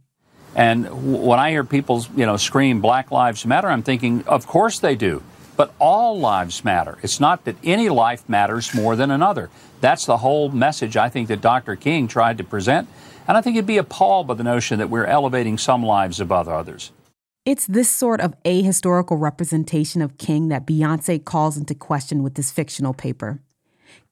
And 0.54 1.22
when 1.22 1.38
I 1.38 1.50
hear 1.50 1.64
people, 1.64 2.04
you 2.16 2.26
know, 2.26 2.36
scream 2.36 2.80
Black 2.80 3.10
Lives 3.10 3.44
Matter, 3.44 3.68
I'm 3.68 3.82
thinking, 3.82 4.24
of 4.26 4.46
course 4.46 4.78
they 4.78 4.94
do. 4.94 5.22
But 5.56 5.72
all 5.78 6.18
lives 6.18 6.64
matter. 6.64 6.98
It's 7.02 7.20
not 7.20 7.44
that 7.44 7.56
any 7.62 7.88
life 7.88 8.28
matters 8.28 8.74
more 8.74 8.96
than 8.96 9.12
another. 9.12 9.50
That's 9.80 10.04
the 10.04 10.16
whole 10.16 10.48
message 10.48 10.96
I 10.96 11.08
think 11.08 11.28
that 11.28 11.40
Dr. 11.40 11.76
King 11.76 12.08
tried 12.08 12.38
to 12.38 12.44
present. 12.44 12.88
And 13.28 13.36
I 13.36 13.40
think 13.40 13.54
he'd 13.54 13.66
be 13.66 13.78
appalled 13.78 14.26
by 14.26 14.34
the 14.34 14.42
notion 14.42 14.78
that 14.80 14.90
we're 14.90 15.04
elevating 15.04 15.56
some 15.56 15.82
lives 15.82 16.18
above 16.18 16.48
others. 16.48 16.90
It's 17.44 17.66
this 17.66 17.88
sort 17.88 18.20
of 18.20 18.34
ahistorical 18.44 19.20
representation 19.20 20.02
of 20.02 20.18
King 20.18 20.48
that 20.48 20.66
Beyonce 20.66 21.24
calls 21.24 21.56
into 21.56 21.74
question 21.74 22.22
with 22.22 22.34
this 22.34 22.50
fictional 22.50 22.94
paper. 22.94 23.40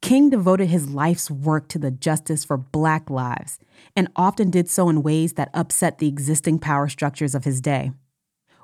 King 0.03 0.30
devoted 0.30 0.66
his 0.66 0.90
life's 0.90 1.30
work 1.30 1.68
to 1.68 1.78
the 1.78 1.92
justice 1.92 2.44
for 2.44 2.57
Black 2.57 3.09
lives, 3.09 3.61
and 3.94 4.09
often 4.16 4.50
did 4.50 4.68
so 4.68 4.88
in 4.88 5.00
ways 5.03 5.34
that 5.34 5.48
upset 5.55 5.98
the 5.98 6.09
existing 6.09 6.59
power 6.59 6.88
structures 6.88 7.36
of 7.36 7.44
his 7.44 7.61
day. 7.61 7.92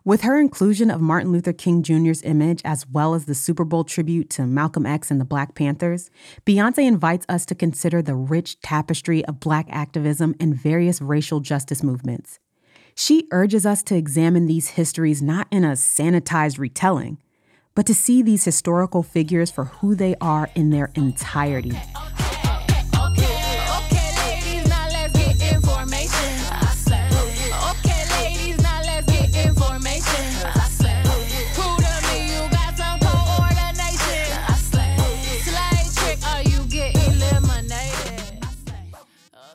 With 0.05 0.23
her 0.23 0.41
inclusion 0.41 0.91
of 0.91 1.01
Martin 1.01 1.31
Luther 1.31 1.53
King 1.53 1.85
Jr.'s 1.85 2.23
image, 2.23 2.61
as 2.65 2.89
well 2.89 3.15
as 3.15 3.27
the 3.27 3.37
Super 3.37 3.65
Bowl 3.65 3.85
tribute 3.85 4.31
to 4.31 4.47
Malcolm 4.47 4.85
X 4.85 5.13
and 5.13 5.21
the 5.21 5.25
Black 5.25 5.55
Panthers, 5.55 6.11
Beyonce 6.45 6.85
invites 6.85 7.25
us 7.29 7.47
to 7.47 7.55
consider 7.55 8.03
the 8.03 8.17
rich 8.17 8.61
tapestry 8.61 9.25
of 9.27 9.39
Black 9.39 9.69
activism 9.71 10.35
and 10.41 10.57
various 10.57 11.01
racial 11.01 11.39
justice 11.39 11.85
movements. 11.85 12.41
She 12.97 13.29
urges 13.31 13.65
us 13.65 13.85
to 13.85 13.97
examine 13.97 14.47
these 14.47 14.71
histories 14.71 15.23
not 15.23 15.47
in 15.53 15.63
a 15.63 15.73
sanitized 15.73 16.59
retelling, 16.59 17.19
but 17.79 17.87
to 17.87 17.95
see 17.95 18.23
these 18.23 18.43
historical 18.43 19.05
figures 19.05 19.53
for 19.53 19.67
who 19.67 19.95
they 19.95 20.17
are 20.21 20.51
in 20.57 20.71
their 20.71 20.91
entirety. 20.97 21.71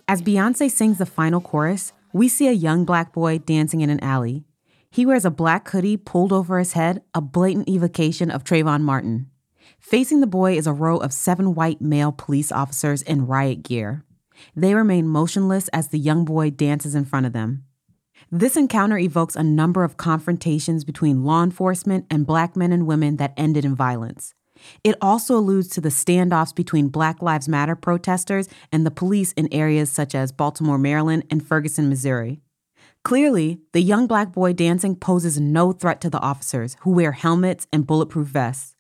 As 0.08 0.22
Beyonce 0.22 0.72
sings 0.72 0.98
the 0.98 1.06
final 1.06 1.42
chorus, 1.42 1.92
we 2.14 2.30
see 2.30 2.48
a 2.48 2.54
young 2.54 2.86
black 2.86 3.12
boy 3.12 3.40
dancing 3.40 3.82
in 3.82 3.90
an 3.90 4.00
alley 4.02 4.46
he 4.94 5.08
wears 5.08 5.26
a 5.26 5.32
black 5.32 5.68
hoodie 5.72 5.98
pulled 5.98 6.32
over 6.32 6.60
his 6.60 6.74
head, 6.74 7.02
a 7.16 7.20
blatant 7.20 7.68
evocation 7.68 8.30
of 8.30 8.44
Trayvon 8.44 8.82
Martin. 8.82 9.28
Facing 9.80 10.20
the 10.20 10.28
boy 10.28 10.56
is 10.56 10.68
a 10.68 10.72
row 10.72 10.98
of 10.98 11.12
seven 11.12 11.56
white 11.56 11.82
male 11.82 12.12
police 12.12 12.52
officers 12.52 13.02
in 13.02 13.26
riot 13.26 13.64
gear. 13.64 14.06
They 14.56 14.76
remain 14.76 15.08
motionless 15.08 15.68
as 15.70 15.88
the 15.88 15.98
young 15.98 16.26
boy 16.26 16.52
dances 16.52 16.94
in 16.94 17.06
front 17.06 17.26
of 17.26 17.34
them. 17.34 17.64
This 18.32 18.56
encounter 18.56 19.00
evokes 19.00 19.36
a 19.36 19.41
number 19.41 19.84
of 19.84 19.98
confrontations 19.98 20.84
between 20.84 21.24
law 21.24 21.41
enforcement 21.41 22.06
and 22.12 22.28
black 22.28 22.56
men 22.56 22.72
and 22.72 22.86
women 22.86 23.18
that 23.18 23.34
ended 23.36 23.66
in 23.66 23.76
violence. 23.76 24.36
It 24.84 24.96
also 25.02 25.36
alludes 25.36 25.70
to 25.70 25.82
the 25.82 25.89
standoffs 25.89 26.54
between 26.54 26.89
Black 26.89 27.20
Lives 27.20 27.50
Matter 27.50 27.76
protesters 27.76 28.48
and 28.72 28.86
the 28.86 28.91
police 28.91 29.32
in 29.32 29.52
areas 29.52 29.91
such 29.91 30.14
as 30.14 30.32
Baltimore, 30.32 30.78
Maryland, 30.78 31.24
and 31.32 31.44
Ferguson, 31.44 31.89
Missouri. 31.89 32.44
Clearly, 33.04 33.60
the 33.74 33.82
young 33.82 34.08
black 34.08 34.32
boy 34.32 34.54
dancing 34.54 34.95
poses 34.95 35.38
no 35.38 35.74
threat 35.74 35.99
to 36.01 36.10
the 36.10 36.22
officers, 36.22 36.78
who 36.82 36.91
wear 36.91 37.12
helmets 37.12 37.68
and 37.74 37.86
bulletproof 37.86 38.30
vests. 38.30 38.78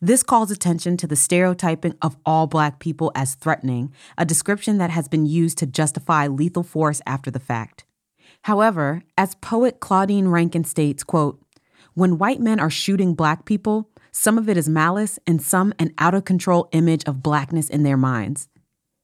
This 0.00 0.22
calls 0.22 0.50
attention 0.50 0.96
to 0.96 1.06
the 1.06 1.16
stereotyping 1.16 1.94
of 2.00 2.16
all 2.24 2.46
black 2.46 2.78
people 2.78 3.12
as 3.14 3.34
threatening, 3.34 3.92
a 4.16 4.24
description 4.24 4.78
that 4.78 4.90
has 4.90 5.06
been 5.06 5.26
used 5.26 5.58
to 5.58 5.66
justify 5.66 6.26
lethal 6.28 6.62
force 6.62 7.02
after 7.06 7.30
the 7.30 7.38
fact. 7.38 7.84
However, 8.42 9.02
as 9.18 9.34
poet 9.36 9.80
Claudia 9.80 10.24
Rankine 10.24 10.64
states, 10.64 11.04
quote, 11.04 11.40
when 11.92 12.16
white 12.16 12.40
men 12.40 12.60
are 12.60 12.70
shooting 12.70 13.14
black 13.14 13.44
people, 13.44 13.90
some 14.12 14.38
of 14.38 14.48
it 14.48 14.56
is 14.56 14.68
malice 14.68 15.18
and 15.26 15.42
some 15.42 15.74
an 15.78 15.92
out 15.98 16.14
of 16.14 16.24
control 16.24 16.68
image 16.72 17.04
of 17.04 17.22
blackness 17.22 17.68
in 17.68 17.82
their 17.82 17.96
minds. 17.96 18.48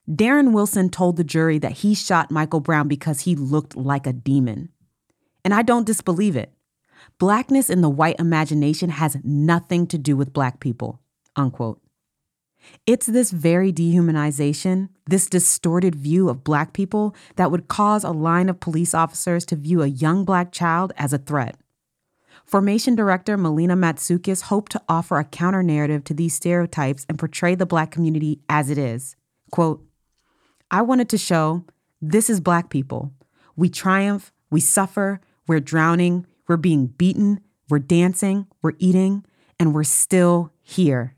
Darren 0.08 0.52
Wilson 0.52 0.90
told 0.90 1.16
the 1.16 1.24
jury 1.24 1.58
that 1.58 1.72
he 1.72 1.94
shot 1.94 2.30
Michael 2.30 2.60
Brown 2.60 2.88
because 2.88 3.20
he 3.20 3.34
looked 3.34 3.74
like 3.74 4.06
a 4.06 4.12
demon. 4.12 4.68
And 5.44 5.54
I 5.54 5.62
don't 5.62 5.86
disbelieve 5.86 6.36
it. 6.36 6.52
Blackness 7.18 7.70
in 7.70 7.80
the 7.80 7.88
white 7.88 8.18
imagination 8.18 8.90
has 8.90 9.16
nothing 9.24 9.86
to 9.86 9.98
do 9.98 10.16
with 10.16 10.32
black 10.32 10.60
people. 10.60 11.00
Unquote. 11.36 11.80
It's 12.86 13.06
this 13.06 13.30
very 13.30 13.72
dehumanization, 13.72 14.88
this 15.06 15.26
distorted 15.26 15.94
view 15.94 16.28
of 16.28 16.44
black 16.44 16.72
people, 16.72 17.14
that 17.36 17.50
would 17.50 17.68
cause 17.68 18.04
a 18.04 18.10
line 18.10 18.48
of 18.48 18.60
police 18.60 18.94
officers 18.94 19.44
to 19.46 19.56
view 19.56 19.82
a 19.82 19.86
young 19.86 20.24
black 20.24 20.52
child 20.52 20.92
as 20.96 21.12
a 21.12 21.18
threat. 21.18 21.56
Formation 22.44 22.94
director 22.94 23.36
Melina 23.38 23.76
Matsoukas 23.76 24.42
hoped 24.42 24.72
to 24.72 24.82
offer 24.88 25.18
a 25.18 25.24
counter 25.24 25.62
narrative 25.62 26.04
to 26.04 26.14
these 26.14 26.34
stereotypes 26.34 27.06
and 27.08 27.18
portray 27.18 27.54
the 27.54 27.66
black 27.66 27.90
community 27.90 28.40
as 28.48 28.68
it 28.68 28.76
is. 28.76 29.16
Quote, 29.50 29.84
I 30.74 30.82
wanted 30.82 31.08
to 31.10 31.18
show 31.18 31.64
this 32.02 32.28
is 32.28 32.40
black 32.40 32.68
people. 32.68 33.12
We 33.54 33.68
triumph, 33.68 34.32
we 34.50 34.60
suffer, 34.60 35.20
we're 35.46 35.60
drowning, 35.60 36.26
we're 36.48 36.56
being 36.56 36.88
beaten, 36.88 37.38
we're 37.70 37.78
dancing, 37.78 38.48
we're 38.60 38.72
eating, 38.80 39.24
and 39.60 39.72
we're 39.72 39.84
still 39.84 40.52
here. 40.62 41.14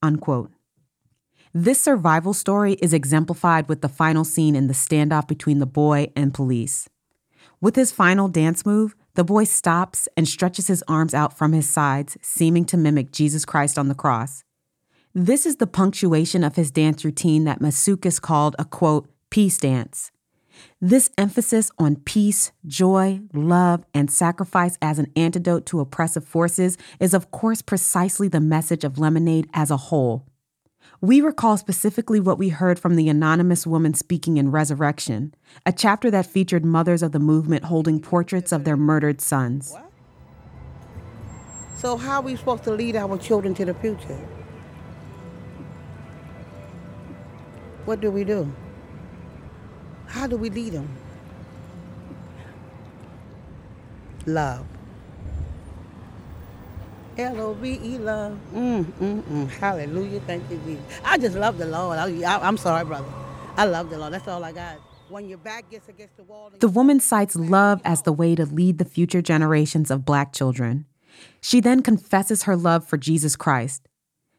Unquote. 0.00 0.52
This 1.52 1.82
survival 1.82 2.32
story 2.32 2.74
is 2.74 2.94
exemplified 2.94 3.68
with 3.68 3.80
the 3.80 3.88
final 3.88 4.22
scene 4.22 4.54
in 4.54 4.68
the 4.68 4.74
standoff 4.74 5.26
between 5.26 5.58
the 5.58 5.66
boy 5.66 6.12
and 6.14 6.32
police. 6.32 6.88
With 7.60 7.74
his 7.74 7.90
final 7.90 8.28
dance 8.28 8.64
move, 8.64 8.94
the 9.14 9.24
boy 9.24 9.42
stops 9.42 10.08
and 10.16 10.28
stretches 10.28 10.68
his 10.68 10.84
arms 10.86 11.14
out 11.14 11.36
from 11.36 11.52
his 11.52 11.68
sides, 11.68 12.16
seeming 12.22 12.64
to 12.66 12.76
mimic 12.76 13.10
Jesus 13.10 13.44
Christ 13.44 13.76
on 13.76 13.88
the 13.88 13.96
cross. 13.96 14.44
This 15.14 15.44
is 15.44 15.56
the 15.56 15.66
punctuation 15.66 16.44
of 16.44 16.54
his 16.54 16.70
dance 16.70 17.04
routine 17.04 17.42
that 17.42 17.58
Matsoukas 17.58 18.20
called 18.20 18.54
a 18.60 18.64
quote, 18.64 19.08
peace 19.28 19.58
dance. 19.58 20.12
This 20.80 21.10
emphasis 21.18 21.72
on 21.78 21.96
peace, 21.96 22.52
joy, 22.64 23.20
love, 23.32 23.84
and 23.92 24.08
sacrifice 24.08 24.78
as 24.80 25.00
an 25.00 25.10
antidote 25.16 25.66
to 25.66 25.80
oppressive 25.80 26.24
forces 26.24 26.78
is, 27.00 27.12
of 27.12 27.32
course, 27.32 27.60
precisely 27.60 28.28
the 28.28 28.40
message 28.40 28.84
of 28.84 28.98
Lemonade 29.00 29.48
as 29.52 29.72
a 29.72 29.76
whole. 29.76 30.26
We 31.00 31.20
recall 31.20 31.56
specifically 31.56 32.20
what 32.20 32.38
we 32.38 32.50
heard 32.50 32.78
from 32.78 32.94
the 32.94 33.08
anonymous 33.08 33.66
woman 33.66 33.94
speaking 33.94 34.36
in 34.36 34.52
Resurrection, 34.52 35.34
a 35.66 35.72
chapter 35.72 36.08
that 36.12 36.26
featured 36.26 36.64
mothers 36.64 37.02
of 37.02 37.10
the 37.10 37.18
movement 37.18 37.64
holding 37.64 37.98
portraits 37.98 38.52
of 38.52 38.62
their 38.62 38.76
murdered 38.76 39.20
sons. 39.20 39.72
What? 39.72 39.90
So, 41.74 41.96
how 41.96 42.20
are 42.20 42.22
we 42.22 42.36
supposed 42.36 42.62
to 42.64 42.70
lead 42.70 42.94
our 42.94 43.18
children 43.18 43.54
to 43.54 43.64
the 43.64 43.74
future? 43.74 44.20
What 47.84 48.00
do 48.00 48.10
we 48.10 48.24
do? 48.24 48.52
How 50.06 50.26
do 50.26 50.36
we 50.36 50.50
lead 50.50 50.72
them? 50.74 50.88
Love. 54.26 54.66
L 57.18 57.40
O 57.40 57.54
V 57.54 57.80
E 57.82 57.98
love. 57.98 58.38
Mm, 58.54 58.84
mm, 58.84 59.22
mm. 59.22 59.48
Hallelujah. 59.50 60.20
Thank 60.20 60.50
you, 60.50 60.60
Jesus. 60.64 60.84
I 61.04 61.18
just 61.18 61.36
love 61.36 61.58
the 61.58 61.66
Lord. 61.66 61.98
I, 61.98 62.06
I, 62.22 62.46
I'm 62.46 62.56
sorry, 62.56 62.84
brother. 62.84 63.08
I 63.56 63.64
love 63.64 63.90
the 63.90 63.98
Lord. 63.98 64.12
That's 64.12 64.28
all 64.28 64.42
I 64.44 64.52
got. 64.52 64.76
When 65.08 65.28
your 65.28 65.38
back 65.38 65.68
gets 65.70 65.88
against 65.88 66.16
the 66.16 66.22
wall. 66.22 66.50
The 66.58 66.68
woman 66.68 67.00
cites 67.00 67.34
love 67.34 67.80
as 67.84 68.02
the 68.02 68.12
way 68.12 68.34
to 68.36 68.46
lead 68.46 68.78
the 68.78 68.84
future 68.84 69.20
generations 69.20 69.90
of 69.90 70.04
black 70.04 70.32
children. 70.32 70.86
She 71.40 71.60
then 71.60 71.82
confesses 71.82 72.44
her 72.44 72.56
love 72.56 72.86
for 72.86 72.96
Jesus 72.96 73.36
Christ. 73.36 73.88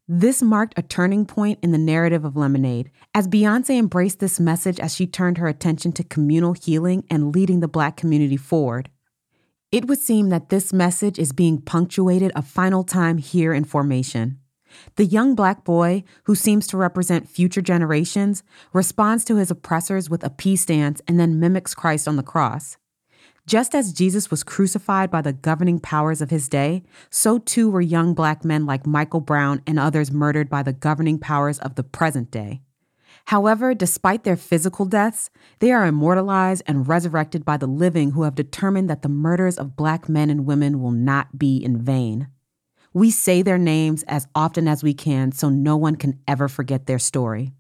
This 0.08 0.41
marked 0.41 0.78
a 0.78 0.82
turning 0.82 1.26
point 1.26 1.60
in 1.62 1.72
the 1.72 1.78
narrative 1.78 2.26
of 2.26 2.36
Lemonade, 2.36 2.91
as 3.14 3.28
Beyonce 3.28 3.78
embraced 3.78 4.20
this 4.20 4.39
message 4.39 4.80
as 4.80 4.95
she 4.95 5.08
turned 5.08 5.38
her 5.38 5.47
attention 5.47 5.91
to 5.93 6.04
communal 6.04 6.54
healing 6.54 7.06
and 7.10 7.34
leading 7.34 7.60
the 7.60 7.68
black 7.68 7.97
community 7.97 8.38
forward. 8.38 8.89
It 9.72 9.88
would 9.88 9.99
seem 9.99 10.30
that 10.30 10.49
this 10.49 10.74
message 10.74 11.18
is 11.18 11.32
being 11.32 11.62
punctuated 11.62 12.32
a 12.36 12.41
final 12.41 12.84
time 12.84 13.20
here 13.20 13.54
in 13.54 13.64
formation. 13.64 14.39
The 14.95 15.06
young 15.06 15.36
black 15.36 15.64
boy, 15.64 16.04
who 16.24 16.36
seems 16.36 16.68
to 16.68 16.78
represent 16.78 17.30
future 17.30 17.62
generations, 17.62 18.43
responds 18.74 19.24
to 19.26 19.36
his 19.36 19.52
oppressors 19.52 20.10
with 20.10 20.24
a 20.24 20.30
peace 20.30 20.66
dance 20.66 21.02
and 21.08 21.20
then 21.20 21.39
mimics 21.39 21.74
Christ 21.74 22.08
on 22.08 22.16
the 22.16 22.24
cross. 22.24 22.78
Just 23.48 23.74
as 23.74 23.92
Jesus 23.92 24.30
was 24.30 24.44
crucified 24.44 25.10
by 25.10 25.22
the 25.22 25.34
governing 25.34 25.80
powers 25.80 26.22
of 26.22 26.30
his 26.30 26.48
day, 26.48 26.84
so 27.10 27.39
too 27.39 27.70
were 27.70 27.82
young 27.82 28.14
black 28.14 28.46
men 28.46 28.66
like 28.66 28.86
Michael 28.86 29.20
Brown 29.20 29.62
and 29.66 29.80
others 29.80 30.12
murdered 30.12 30.50
by 30.50 30.62
the 30.62 30.74
governing 30.74 31.18
powers 31.18 31.58
of 31.60 31.76
the 31.76 31.84
present 31.84 32.30
day. 32.30 32.62
However, 33.26 33.74
despite 33.74 34.24
their 34.24 34.38
physical 34.38 34.86
deaths, 34.86 35.30
they 35.60 35.72
are 35.72 35.86
immortalized 35.86 36.64
and 36.68 36.88
resurrected 36.88 37.44
by 37.44 37.58
the 37.58 37.68
living 37.68 38.12
who 38.12 38.24
have 38.24 38.36
determined 38.36 38.89
that 38.89 39.02
the 39.02 39.10
murders 39.10 39.58
of 39.58 39.76
black 39.76 40.08
men 40.08 40.30
and 40.30 40.46
women 40.46 40.80
will 40.80 40.92
not 40.92 41.38
be 41.38 41.58
in 41.58 41.78
vain. 41.78 42.28
We 42.94 43.10
say 43.10 43.42
their 43.42 43.58
names 43.58 44.04
as 44.04 44.28
often 44.36 44.68
as 44.68 44.84
we 44.84 44.94
can 44.94 45.32
so 45.32 45.50
no 45.50 45.78
one 45.78 45.96
can 45.96 46.20
ever 46.28 46.48
forget 46.48 46.86
their 46.86 47.00
story. 47.00 47.54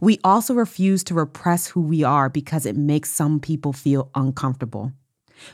We 0.00 0.18
also 0.22 0.54
refuse 0.54 1.02
to 1.04 1.14
repress 1.14 1.68
who 1.68 1.80
we 1.80 2.04
are 2.04 2.28
because 2.28 2.66
it 2.66 2.76
makes 2.76 3.10
some 3.10 3.40
people 3.40 3.72
feel 3.72 4.10
uncomfortable. 4.14 4.92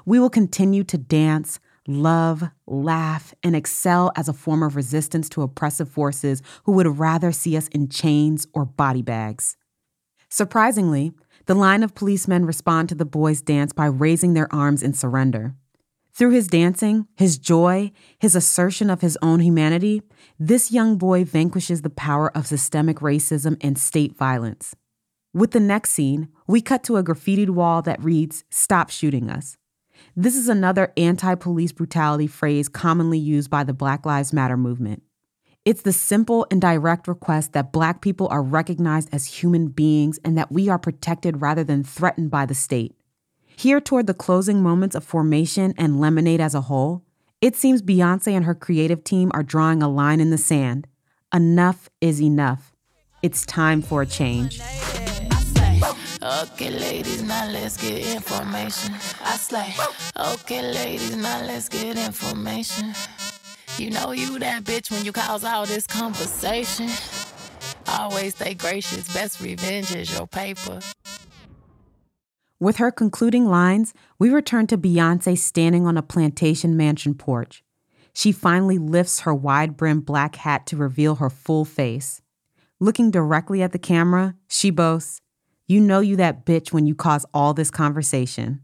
We 0.04 0.18
will 0.18 0.30
continue 0.30 0.84
to 0.84 0.98
dance, 0.98 1.60
love, 1.86 2.44
laugh, 2.66 3.34
and 3.42 3.56
excel 3.56 4.12
as 4.16 4.28
a 4.28 4.32
form 4.32 4.62
of 4.62 4.76
resistance 4.76 5.28
to 5.30 5.42
oppressive 5.42 5.88
forces 5.88 6.42
who 6.64 6.72
would 6.72 6.98
rather 6.98 7.32
see 7.32 7.56
us 7.56 7.68
in 7.68 7.88
chains 7.88 8.46
or 8.52 8.64
body 8.64 9.02
bags. 9.02 9.56
Surprisingly, 10.28 11.12
the 11.46 11.54
line 11.54 11.82
of 11.82 11.94
policemen 11.94 12.46
respond 12.46 12.88
to 12.88 12.94
the 12.94 13.04
boy's 13.04 13.42
dance 13.42 13.72
by 13.72 13.86
raising 13.86 14.34
their 14.34 14.52
arms 14.54 14.82
in 14.82 14.94
surrender. 14.94 15.54
Through 16.14 16.30
his 16.30 16.46
dancing, 16.46 17.06
his 17.16 17.38
joy, 17.38 17.90
his 18.18 18.36
assertion 18.36 18.90
of 18.90 19.00
his 19.00 19.18
own 19.22 19.40
humanity, 19.40 20.02
this 20.38 20.70
young 20.70 20.98
boy 20.98 21.24
vanquishes 21.24 21.82
the 21.82 21.90
power 21.90 22.34
of 22.36 22.46
systemic 22.46 22.98
racism 22.98 23.56
and 23.62 23.78
state 23.78 24.16
violence. 24.16 24.74
With 25.34 25.52
the 25.52 25.60
next 25.60 25.92
scene, 25.92 26.28
we 26.46 26.60
cut 26.60 26.84
to 26.84 26.98
a 26.98 27.02
graffitied 27.02 27.50
wall 27.50 27.80
that 27.82 28.04
reads, 28.04 28.44
Stop 28.50 28.90
shooting 28.90 29.30
us. 29.30 29.56
This 30.16 30.36
is 30.36 30.48
another 30.48 30.92
anti 30.96 31.34
police 31.34 31.72
brutality 31.72 32.26
phrase 32.26 32.68
commonly 32.68 33.18
used 33.18 33.50
by 33.50 33.64
the 33.64 33.72
Black 33.72 34.04
Lives 34.04 34.32
Matter 34.32 34.56
movement. 34.56 35.02
It's 35.64 35.82
the 35.82 35.92
simple 35.92 36.46
and 36.50 36.60
direct 36.60 37.06
request 37.06 37.52
that 37.52 37.72
Black 37.72 38.00
people 38.00 38.26
are 38.28 38.42
recognized 38.42 39.08
as 39.12 39.26
human 39.26 39.68
beings 39.68 40.18
and 40.24 40.36
that 40.36 40.50
we 40.50 40.68
are 40.68 40.78
protected 40.78 41.40
rather 41.40 41.62
than 41.62 41.84
threatened 41.84 42.30
by 42.30 42.46
the 42.46 42.54
state. 42.54 42.96
Here, 43.54 43.80
toward 43.80 44.08
the 44.08 44.14
closing 44.14 44.62
moments 44.62 44.96
of 44.96 45.04
Formation 45.04 45.72
and 45.76 46.00
Lemonade 46.00 46.40
as 46.40 46.54
a 46.54 46.62
whole, 46.62 47.04
it 47.40 47.54
seems 47.54 47.82
Beyonce 47.82 48.32
and 48.32 48.44
her 48.44 48.54
creative 48.54 49.04
team 49.04 49.30
are 49.34 49.42
drawing 49.42 49.82
a 49.82 49.88
line 49.88 50.20
in 50.20 50.30
the 50.30 50.38
sand. 50.38 50.88
Enough 51.32 51.88
is 52.00 52.20
enough. 52.20 52.72
It's 53.22 53.46
time 53.46 53.82
for 53.82 54.02
a 54.02 54.06
change. 54.06 54.60
Okay, 56.22 56.70
ladies, 56.70 57.20
now 57.20 57.48
let's 57.50 57.76
get 57.76 58.14
information. 58.14 58.94
I 59.24 59.36
slay. 59.38 59.74
Okay, 60.16 60.62
ladies, 60.62 61.16
now 61.16 61.42
let's 61.42 61.68
get 61.68 61.98
information. 61.98 62.94
You 63.76 63.90
know 63.90 64.12
you 64.12 64.38
that 64.38 64.62
bitch 64.62 64.92
when 64.92 65.04
you 65.04 65.10
cause 65.10 65.42
all 65.42 65.66
this 65.66 65.84
conversation. 65.84 66.88
Always 67.88 68.36
stay 68.36 68.54
gracious, 68.54 69.12
best 69.12 69.40
revenge 69.40 69.92
is 69.96 70.16
your 70.16 70.28
paper. 70.28 70.78
With 72.60 72.76
her 72.76 72.92
concluding 72.92 73.46
lines, 73.46 73.92
we 74.20 74.30
return 74.30 74.68
to 74.68 74.78
Beyonce 74.78 75.36
standing 75.36 75.88
on 75.88 75.96
a 75.96 76.02
plantation 76.02 76.76
mansion 76.76 77.14
porch. 77.14 77.64
She 78.14 78.30
finally 78.30 78.78
lifts 78.78 79.20
her 79.20 79.34
wide 79.34 79.76
brimmed 79.76 80.06
black 80.06 80.36
hat 80.36 80.68
to 80.68 80.76
reveal 80.76 81.16
her 81.16 81.30
full 81.30 81.64
face. 81.64 82.22
Looking 82.78 83.10
directly 83.10 83.60
at 83.60 83.72
the 83.72 83.78
camera, 83.80 84.36
she 84.48 84.70
boasts, 84.70 85.21
You 85.68 85.80
know 85.80 86.00
you 86.00 86.16
that 86.16 86.44
bitch 86.44 86.72
when 86.72 86.86
you 86.86 86.94
cause 86.94 87.24
all 87.32 87.54
this 87.54 87.70
conversation. 87.70 88.60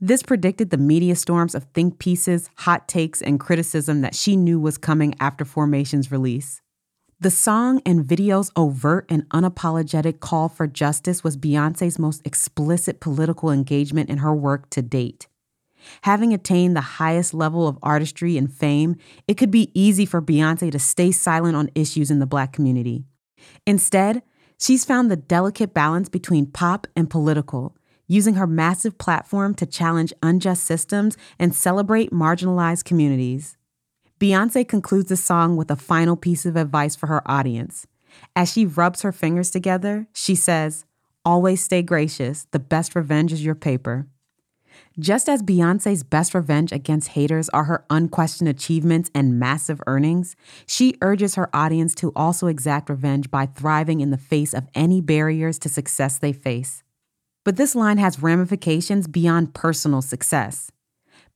This 0.00 0.22
predicted 0.22 0.70
the 0.70 0.76
media 0.76 1.14
storms 1.14 1.54
of 1.54 1.64
think 1.74 1.98
pieces, 1.98 2.50
hot 2.58 2.88
takes, 2.88 3.22
and 3.22 3.40
criticism 3.40 4.00
that 4.00 4.14
she 4.14 4.36
knew 4.36 4.60
was 4.60 4.78
coming 4.78 5.14
after 5.20 5.44
Formation's 5.44 6.12
release. 6.12 6.60
The 7.18 7.30
song 7.30 7.80
and 7.86 8.04
video's 8.04 8.50
overt 8.56 9.06
and 9.08 9.26
unapologetic 9.30 10.20
call 10.20 10.50
for 10.50 10.66
justice 10.66 11.24
was 11.24 11.38
Beyonce's 11.38 11.98
most 11.98 12.26
explicit 12.26 13.00
political 13.00 13.50
engagement 13.50 14.10
in 14.10 14.18
her 14.18 14.34
work 14.34 14.68
to 14.70 14.82
date. 14.82 15.26
Having 16.02 16.34
attained 16.34 16.76
the 16.76 16.80
highest 16.82 17.32
level 17.32 17.66
of 17.66 17.78
artistry 17.82 18.36
and 18.36 18.52
fame, 18.52 18.96
it 19.26 19.38
could 19.38 19.50
be 19.50 19.70
easy 19.72 20.04
for 20.04 20.20
Beyonce 20.20 20.70
to 20.72 20.78
stay 20.78 21.10
silent 21.10 21.56
on 21.56 21.70
issues 21.74 22.10
in 22.10 22.18
the 22.18 22.26
black 22.26 22.52
community. 22.52 23.04
Instead, 23.66 24.22
she's 24.58 24.84
found 24.84 25.10
the 25.10 25.16
delicate 25.16 25.74
balance 25.74 26.08
between 26.08 26.46
pop 26.46 26.86
and 26.96 27.10
political, 27.10 27.76
using 28.06 28.34
her 28.34 28.46
massive 28.46 28.98
platform 28.98 29.54
to 29.54 29.66
challenge 29.66 30.12
unjust 30.22 30.64
systems 30.64 31.16
and 31.38 31.54
celebrate 31.54 32.12
marginalized 32.12 32.84
communities. 32.84 33.56
Beyonce 34.18 34.66
concludes 34.66 35.08
the 35.08 35.16
song 35.16 35.56
with 35.56 35.70
a 35.70 35.76
final 35.76 36.16
piece 36.16 36.46
of 36.46 36.56
advice 36.56 36.96
for 36.96 37.06
her 37.06 37.22
audience. 37.30 37.86
As 38.34 38.50
she 38.50 38.64
rubs 38.64 39.02
her 39.02 39.12
fingers 39.12 39.50
together, 39.50 40.06
she 40.12 40.34
says, 40.34 40.84
Always 41.24 41.60
stay 41.60 41.82
gracious. 41.82 42.46
The 42.52 42.58
best 42.58 42.94
revenge 42.94 43.32
is 43.32 43.44
your 43.44 43.56
paper. 43.56 44.06
Just 44.98 45.28
as 45.28 45.42
Beyonce's 45.42 46.02
best 46.02 46.34
revenge 46.34 46.72
against 46.72 47.08
haters 47.08 47.48
are 47.50 47.64
her 47.64 47.84
unquestioned 47.90 48.48
achievements 48.48 49.10
and 49.14 49.38
massive 49.38 49.80
earnings, 49.86 50.36
she 50.66 50.96
urges 51.02 51.34
her 51.34 51.54
audience 51.54 51.94
to 51.96 52.12
also 52.16 52.46
exact 52.46 52.88
revenge 52.88 53.30
by 53.30 53.46
thriving 53.46 54.00
in 54.00 54.10
the 54.10 54.16
face 54.16 54.54
of 54.54 54.68
any 54.74 55.00
barriers 55.00 55.58
to 55.58 55.68
success 55.68 56.18
they 56.18 56.32
face. 56.32 56.82
But 57.44 57.56
this 57.56 57.74
line 57.74 57.98
has 57.98 58.22
ramifications 58.22 59.06
beyond 59.06 59.54
personal 59.54 60.02
success. 60.02 60.70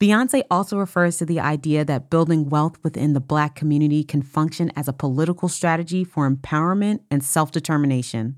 Beyonce 0.01 0.43
also 0.51 0.79
refers 0.79 1.19
to 1.19 1.27
the 1.27 1.41
idea 1.41 1.85
that 1.85 2.09
building 2.09 2.49
wealth 2.49 2.79
within 2.83 3.13
the 3.13 3.21
Black 3.21 3.55
community 3.55 4.03
can 4.03 4.23
function 4.23 4.73
as 4.75 4.89
a 4.89 4.95
political 4.95 5.49
strategy 5.49 6.05
for 6.05 6.29
empowerment 6.29 7.01
and 7.11 7.23
self 7.23 7.53
determination. 7.53 8.37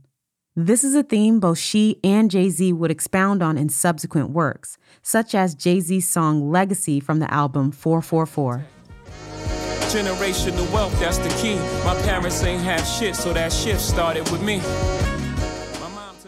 This 0.54 0.84
is 0.84 0.94
a 0.94 1.02
theme 1.02 1.40
both 1.40 1.56
she 1.56 1.98
and 2.04 2.30
Jay 2.30 2.50
Z 2.50 2.74
would 2.74 2.90
expound 2.90 3.42
on 3.42 3.56
in 3.56 3.70
subsequent 3.70 4.28
works, 4.28 4.76
such 5.00 5.34
as 5.34 5.54
Jay 5.54 5.80
Z's 5.80 6.06
song 6.06 6.50
Legacy 6.50 7.00
from 7.00 7.20
the 7.20 7.32
album 7.32 7.72
444. 7.72 8.66
Generational 9.88 10.70
wealth, 10.70 10.92
that's 11.00 11.16
the 11.16 11.30
key. 11.40 11.54
My 11.86 11.98
parents 12.02 12.42
ain't 12.42 12.62
have 12.64 12.86
shit, 12.86 13.16
so 13.16 13.32
that 13.32 13.50
shift 13.50 13.80
started 13.80 14.28
with 14.30 14.42
me. 14.42 14.60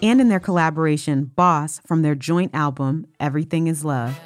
And 0.02 0.22
in 0.22 0.30
their 0.30 0.40
collaboration, 0.40 1.26
Boss, 1.26 1.82
from 1.86 2.00
their 2.00 2.14
joint 2.14 2.54
album, 2.54 3.06
Everything 3.20 3.66
is 3.66 3.84
Love. 3.84 4.18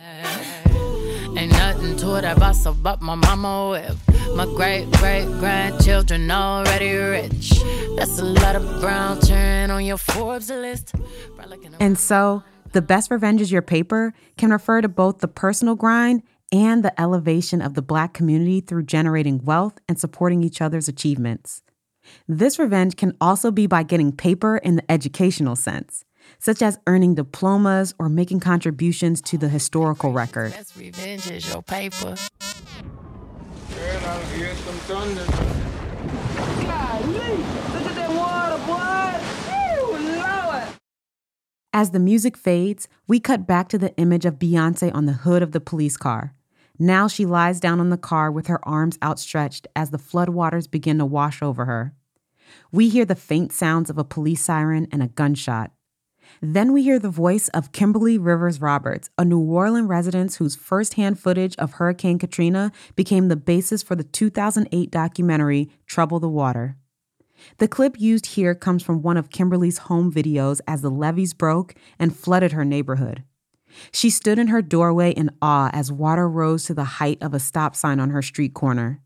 To 1.79 2.17
it, 2.17 2.25
I 2.25 2.35
boss 2.35 2.67
about 2.67 3.01
my 3.01 3.15
mama. 3.15 3.97
My 4.35 4.45
great 4.47 4.91
great 4.93 5.27
grandchildren 5.39 6.29
already 6.31 6.93
rich. 6.93 7.63
That's 7.97 8.19
a 8.19 8.25
lot 8.25 8.57
of 8.57 8.81
brown 8.81 9.19
on 9.71 9.85
your 9.85 9.97
Forbes 9.97 10.51
list. 10.51 10.93
And 11.79 11.97
so, 11.97 12.43
the 12.73 12.83
best 12.83 13.13
revenge 13.13 13.41
is 13.41 13.53
your 13.53 13.63
paper 13.63 14.13
can 14.37 14.51
refer 14.51 14.81
to 14.81 14.89
both 14.89 15.19
the 15.19 15.29
personal 15.29 15.77
grind 15.77 16.23
and 16.51 16.85
the 16.85 17.01
elevation 17.01 17.63
of 17.63 17.75
the 17.75 17.83
black 17.83 18.13
community 18.13 18.61
through 18.61 18.83
generating 18.83 19.45
wealth 19.45 19.79
and 19.89 20.01
supporting 20.01 20.43
each 20.43 20.61
other's 20.61 20.89
achievements. 20.89 21.63
This 22.27 22.59
revenge 22.59 22.97
can 22.97 23.17
also 23.21 23.51
be 23.53 23.67
by 23.67 23.85
getting 23.85 24.13
paper 24.13 24.57
in 24.57 24.77
the 24.77 24.91
educational 24.91 25.55
sense 25.57 26.05
such 26.39 26.63
as 26.63 26.79
earning 26.87 27.15
diplomas 27.15 27.95
or 27.99 28.09
making 28.09 28.41
contributions 28.41 29.21
to 29.23 29.39
the 29.39 29.49
historical 29.49 30.13
record. 30.13 30.53
Best 30.53 30.77
revenge 30.77 31.31
is 31.31 31.49
your 31.49 31.63
paper. 31.63 32.17
As 41.73 41.91
the 41.91 42.01
music 42.01 42.37
fades, 42.37 42.89
we 43.07 43.21
cut 43.21 43.47
back 43.47 43.69
to 43.69 43.79
the 43.79 43.95
image 43.97 44.25
of 44.25 44.39
Beyonce 44.39 44.93
on 44.95 45.07
the 45.07 45.13
hood 45.13 45.43
of 45.43 45.53
the 45.53 45.61
police 45.61 45.97
car. 45.97 46.35
Now 46.79 47.09
she 47.09 47.27
lies 47.27 47.61
down 47.61 47.79
on 47.79 47.91
the 47.91 47.97
car 47.97 48.31
with 48.31 48.47
her 48.47 48.67
arms 48.67 48.99
outstretched 49.03 49.67
as 49.77 49.91
the 49.91 49.99
floodwaters 49.99 50.71
begin 50.71 50.99
to 50.99 51.05
wash 51.05 51.43
over 51.43 51.67
her. 51.67 51.93
We 52.73 52.89
hear 52.89 53.05
the 53.05 53.15
faint 53.15 53.53
sounds 53.53 53.91
of 53.91 53.99
a 53.99 54.05
police 54.05 54.45
siren 54.45 54.89
and 54.91 55.03
a 55.03 55.09
gunshot. 55.09 55.73
Then 56.41 56.73
we 56.73 56.83
hear 56.83 56.99
the 56.99 57.11
voice 57.11 57.49
of 57.49 57.73
Kimberly 57.73 58.19
Rivers 58.19 58.61
Roberts, 58.61 59.11
a 59.19 59.25
New 59.25 59.41
Orleans 59.41 59.89
resident 59.89 60.35
whose 60.35 60.57
firsthand 60.57 61.19
footage 61.19 61.57
of 61.57 61.75
Hurricane 61.75 62.19
Katrina 62.19 62.73
became 62.97 63.29
the 63.29 63.37
basis 63.37 63.83
for 63.83 63.95
the 63.95 64.05
2008 64.05 64.91
documentary 64.91 65.71
Trouble 65.87 66.21
the 66.21 66.29
Water. 66.29 66.77
The 67.59 67.69
clip 67.69 68.01
used 68.01 68.27
here 68.27 68.55
comes 68.55 68.83
from 68.83 69.03
one 69.03 69.17
of 69.17 69.31
Kimberly's 69.31 69.79
home 69.79 70.13
videos 70.13 70.61
as 70.67 70.83
the 70.83 70.91
levees 70.91 71.35
broke 71.35 71.75
and 71.99 72.17
flooded 72.17 72.53
her 72.53 72.65
neighborhood. 72.65 73.25
She 73.93 74.11
stood 74.11 74.39
in 74.39 74.49
her 74.49 74.63
doorway 74.63 75.11
in 75.13 75.31
awe 75.41 75.71
as 75.73 75.93
water 75.93 76.29
rose 76.29 76.65
to 76.65 76.75
the 76.75 76.85
height 76.85 77.19
of 77.23 77.35
a 77.35 77.41
stop 77.41 77.77
sign 77.77 78.01
on 78.01 78.11
her 78.11 78.23
street 78.23 78.55
corner. 78.55 79.01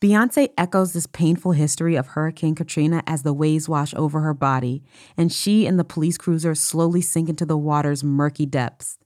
Beyonce 0.00 0.48
echoes 0.56 0.94
this 0.94 1.06
painful 1.06 1.52
history 1.52 1.94
of 1.94 2.06
Hurricane 2.08 2.54
Katrina 2.54 3.02
as 3.06 3.22
the 3.22 3.34
waves 3.34 3.68
wash 3.68 3.92
over 3.94 4.20
her 4.20 4.32
body, 4.32 4.82
and 5.14 5.30
she 5.30 5.66
and 5.66 5.78
the 5.78 5.84
police 5.84 6.16
cruiser 6.16 6.54
slowly 6.54 7.02
sink 7.02 7.28
into 7.28 7.44
the 7.44 7.58
water's 7.58 8.02
murky 8.02 8.46
depths. 8.46 8.98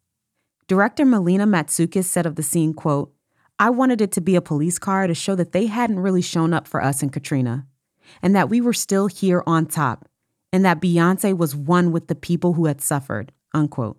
Director 0.69 1.05
Melina 1.05 1.49
Matsoukas 1.49 2.05
said 2.05 2.27
of 2.27 2.37
the 2.37 2.45
scene, 2.45 2.73
quote, 2.73 3.13
I 3.59 3.71
wanted 3.71 4.01
it 4.01 4.13
to 4.13 4.21
be 4.21 4.37
a 4.37 4.41
police 4.41 4.79
car 4.79 5.09
to 5.09 5.15
show 5.15 5.35
that 5.35 5.51
they 5.51 5.67
hadn't 5.67 5.99
really 5.99 6.23
shown 6.23 6.55
up 6.55 6.69
for 6.69 6.81
us 6.81 7.03
in 7.03 7.11
Katrina, 7.11 7.67
and 8.23 8.37
that 8.37 8.49
we 8.49 8.61
were 8.61 8.73
still 8.73 9.09
here 9.09 9.43
on 9.49 9.67
top, 9.67 10.09
and 10.53 10.65
that 10.65 10.81
Beyonce 10.81 11.37
was 11.37 11.57
one 11.57 11.91
with 11.91 12.07
the 12.07 12.15
people 12.15 12.53
who 12.53 12.67
had 12.67 12.81
suffered, 12.81 13.33
unquote. 13.53 13.99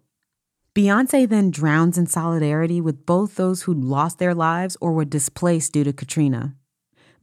Beyonce 0.74 1.28
then 1.28 1.52
drowns 1.52 1.98
in 1.98 2.08
solidarity 2.08 2.80
with 2.80 3.06
both 3.06 3.36
those 3.36 3.64
who'd 3.64 3.84
lost 3.84 4.18
their 4.18 4.34
lives 4.34 4.78
or 4.80 4.94
were 4.94 5.04
displaced 5.04 5.74
due 5.74 5.84
to 5.84 5.92
Katrina. 5.92 6.56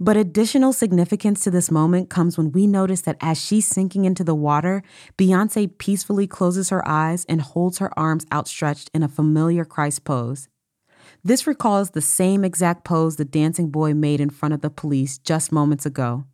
But 0.02 0.16
additional 0.16 0.72
significance 0.72 1.44
to 1.44 1.50
this 1.52 1.70
moment 1.70 2.10
comes 2.10 2.36
when 2.36 2.50
we 2.50 2.66
notice 2.66 3.02
that 3.02 3.18
as 3.20 3.40
she's 3.40 3.68
sinking 3.68 4.04
into 4.04 4.24
the 4.24 4.34
water, 4.34 4.82
Beyonce 5.16 5.78
peacefully 5.78 6.26
closes 6.26 6.70
her 6.70 6.82
eyes 6.88 7.24
and 7.28 7.40
holds 7.40 7.78
her 7.78 7.96
arms 7.96 8.26
outstretched 8.34 8.90
in 8.92 9.04
a 9.04 9.08
familiar 9.08 9.64
Christ 9.64 10.02
pose. 10.02 10.48
This 11.22 11.46
recalls 11.46 11.90
the 11.90 12.00
same 12.00 12.44
exact 12.44 12.82
pose 12.82 13.14
the 13.14 13.24
dancing 13.24 13.70
boy 13.70 13.94
made 13.94 14.20
in 14.20 14.28
front 14.28 14.54
of 14.54 14.60
the 14.60 14.70
police 14.70 15.18
just 15.18 15.52
moments 15.52 15.86
ago. 15.86 16.24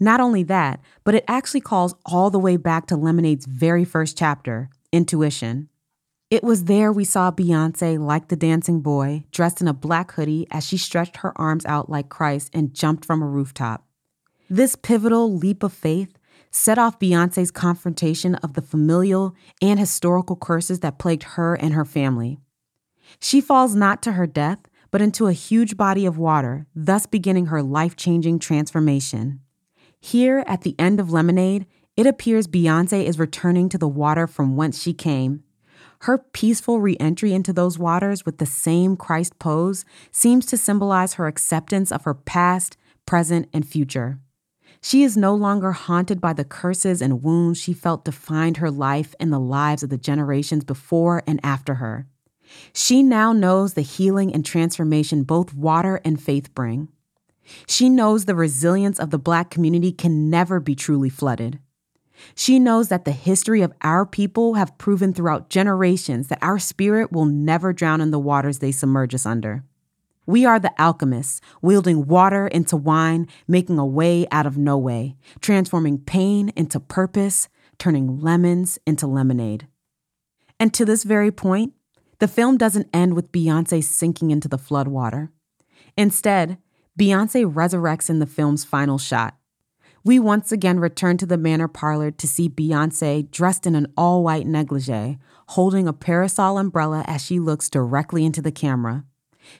Not 0.00 0.18
only 0.18 0.42
that, 0.44 0.80
but 1.04 1.14
it 1.14 1.26
actually 1.28 1.60
calls 1.60 1.94
all 2.06 2.30
the 2.30 2.38
way 2.38 2.56
back 2.56 2.86
to 2.86 2.96
Lemonade's 2.96 3.44
very 3.44 3.84
first 3.84 4.16
chapter, 4.16 4.70
Intuition. 4.90 5.68
It 6.28 6.42
was 6.42 6.64
there 6.64 6.90
we 6.90 7.04
saw 7.04 7.30
Beyonce, 7.30 8.00
like 8.00 8.26
the 8.26 8.34
dancing 8.34 8.80
boy, 8.80 9.22
dressed 9.30 9.60
in 9.60 9.68
a 9.68 9.72
black 9.72 10.10
hoodie 10.12 10.48
as 10.50 10.66
she 10.66 10.76
stretched 10.76 11.18
her 11.18 11.32
arms 11.40 11.64
out 11.66 11.88
like 11.88 12.08
Christ 12.08 12.50
and 12.52 12.74
jumped 12.74 13.04
from 13.04 13.22
a 13.22 13.28
rooftop. 13.28 13.86
This 14.50 14.74
pivotal 14.74 15.32
leap 15.32 15.62
of 15.62 15.72
faith 15.72 16.18
set 16.50 16.78
off 16.78 16.98
Beyonce's 16.98 17.52
confrontation 17.52 18.34
of 18.36 18.54
the 18.54 18.62
familial 18.62 19.36
and 19.62 19.78
historical 19.78 20.34
curses 20.34 20.80
that 20.80 20.98
plagued 20.98 21.22
her 21.22 21.54
and 21.54 21.74
her 21.74 21.84
family. 21.84 22.40
She 23.20 23.40
falls 23.40 23.76
not 23.76 24.02
to 24.02 24.12
her 24.12 24.26
death, 24.26 24.58
but 24.90 25.00
into 25.00 25.28
a 25.28 25.32
huge 25.32 25.76
body 25.76 26.06
of 26.06 26.18
water, 26.18 26.66
thus 26.74 27.06
beginning 27.06 27.46
her 27.46 27.62
life 27.62 27.94
changing 27.94 28.40
transformation. 28.40 29.42
Here, 30.00 30.42
at 30.48 30.62
the 30.62 30.74
end 30.76 30.98
of 30.98 31.12
Lemonade, 31.12 31.66
it 31.96 32.04
appears 32.04 32.48
Beyonce 32.48 33.04
is 33.04 33.16
returning 33.16 33.68
to 33.68 33.78
the 33.78 33.86
water 33.86 34.26
from 34.26 34.56
whence 34.56 34.82
she 34.82 34.92
came 34.92 35.44
her 36.06 36.18
peaceful 36.18 36.78
reentry 36.80 37.32
into 37.32 37.52
those 37.52 37.80
waters 37.80 38.24
with 38.24 38.38
the 38.38 38.46
same 38.46 38.96
Christ 38.96 39.40
pose 39.40 39.84
seems 40.12 40.46
to 40.46 40.56
symbolize 40.56 41.14
her 41.14 41.26
acceptance 41.26 41.90
of 41.90 42.04
her 42.04 42.14
past, 42.14 42.76
present, 43.06 43.48
and 43.52 43.66
future. 43.66 44.20
She 44.80 45.02
is 45.02 45.16
no 45.16 45.34
longer 45.34 45.72
haunted 45.72 46.20
by 46.20 46.32
the 46.32 46.44
curses 46.44 47.02
and 47.02 47.24
wounds 47.24 47.60
she 47.60 47.72
felt 47.72 48.04
defined 48.04 48.58
her 48.58 48.70
life 48.70 49.16
and 49.18 49.32
the 49.32 49.40
lives 49.40 49.82
of 49.82 49.90
the 49.90 49.98
generations 49.98 50.62
before 50.62 51.24
and 51.26 51.40
after 51.42 51.74
her. 51.74 52.06
She 52.72 53.02
now 53.02 53.32
knows 53.32 53.74
the 53.74 53.82
healing 53.82 54.32
and 54.32 54.44
transformation 54.44 55.24
both 55.24 55.54
water 55.54 56.00
and 56.04 56.22
faith 56.22 56.54
bring. 56.54 56.86
She 57.66 57.88
knows 57.88 58.26
the 58.26 58.36
resilience 58.36 59.00
of 59.00 59.10
the 59.10 59.18
Black 59.18 59.50
community 59.50 59.90
can 59.90 60.30
never 60.30 60.60
be 60.60 60.76
truly 60.76 61.10
flooded. 61.10 61.58
She 62.34 62.58
knows 62.58 62.88
that 62.88 63.04
the 63.04 63.12
history 63.12 63.62
of 63.62 63.72
our 63.82 64.06
people 64.06 64.54
have 64.54 64.78
proven 64.78 65.12
throughout 65.12 65.50
generations 65.50 66.28
that 66.28 66.42
our 66.42 66.58
spirit 66.58 67.12
will 67.12 67.26
never 67.26 67.72
drown 67.72 68.00
in 68.00 68.10
the 68.10 68.18
waters 68.18 68.58
they 68.58 68.72
submerge 68.72 69.14
us 69.14 69.26
under. 69.26 69.64
We 70.26 70.44
are 70.44 70.58
the 70.58 70.78
alchemists, 70.80 71.40
wielding 71.62 72.06
water 72.06 72.48
into 72.48 72.76
wine, 72.76 73.28
making 73.46 73.78
a 73.78 73.86
way 73.86 74.26
out 74.32 74.46
of 74.46 74.58
no 74.58 74.76
way, 74.76 75.16
transforming 75.40 75.98
pain 75.98 76.52
into 76.56 76.80
purpose, 76.80 77.48
turning 77.78 78.20
lemons 78.20 78.78
into 78.86 79.06
lemonade. 79.06 79.68
And 80.58 80.74
to 80.74 80.84
this 80.84 81.04
very 81.04 81.30
point, 81.30 81.74
the 82.18 82.28
film 82.28 82.56
doesn't 82.56 82.88
end 82.92 83.14
with 83.14 83.30
Beyonce 83.30 83.84
sinking 83.84 84.30
into 84.30 84.48
the 84.48 84.58
floodwater. 84.58 85.28
Instead, 85.96 86.58
Beyonce 86.98 87.50
resurrects 87.50 88.10
in 88.10 88.18
the 88.18 88.26
film's 88.26 88.64
final 88.64 88.98
shot. 88.98 89.36
We 90.06 90.20
once 90.20 90.52
again 90.52 90.78
return 90.78 91.16
to 91.16 91.26
the 91.26 91.36
Manor 91.36 91.66
Parlor 91.66 92.12
to 92.12 92.28
see 92.28 92.48
Beyonce 92.48 93.28
dressed 93.28 93.66
in 93.66 93.74
an 93.74 93.92
all 93.96 94.22
white 94.22 94.46
negligee, 94.46 95.18
holding 95.48 95.88
a 95.88 95.92
parasol 95.92 96.58
umbrella 96.58 97.02
as 97.08 97.24
she 97.24 97.40
looks 97.40 97.68
directly 97.68 98.24
into 98.24 98.40
the 98.40 98.52
camera. 98.52 99.04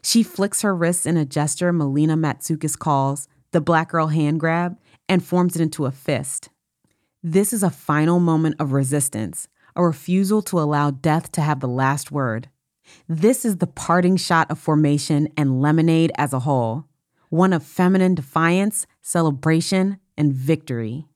She 0.05 0.23
flicks 0.23 0.63
her 0.63 0.73
wrists 0.73 1.05
in 1.05 1.17
a 1.17 1.25
gesture 1.25 1.73
Melina 1.73 2.17
Matsoukas 2.17 2.79
calls 2.79 3.27
the 3.51 3.61
black 3.61 3.89
girl 3.89 4.07
hand 4.07 4.39
grab 4.39 4.79
and 5.09 5.25
forms 5.25 5.57
it 5.57 5.63
into 5.63 5.85
a 5.85 5.91
fist. 5.91 6.49
This 7.25 7.53
is 7.53 7.65
a 7.65 7.69
final 7.69 8.21
moment 8.21 8.55
of 8.61 8.71
resistance, 8.71 9.49
a 9.75 9.85
refusal 9.85 10.43
to 10.43 10.61
allow 10.61 10.93
death 10.93 11.33
to 11.33 11.41
have 11.41 11.59
the 11.59 11.67
last 11.67 12.13
word. 12.13 12.51
This 13.09 13.45
is 13.45 13.57
the 13.57 13.67
parting 13.67 14.17
shot 14.17 14.49
of 14.53 14.61
formation 14.61 15.27
and 15.37 15.61
lemonade 15.61 16.13
as 16.17 16.33
a 16.33 16.39
whole, 16.47 16.85
one 17.31 17.53
of 17.53 17.65
feminine 17.65 18.15
defiance, 18.15 18.87
celebration, 19.03 19.99
and 20.17 20.33
victory. 20.33 21.07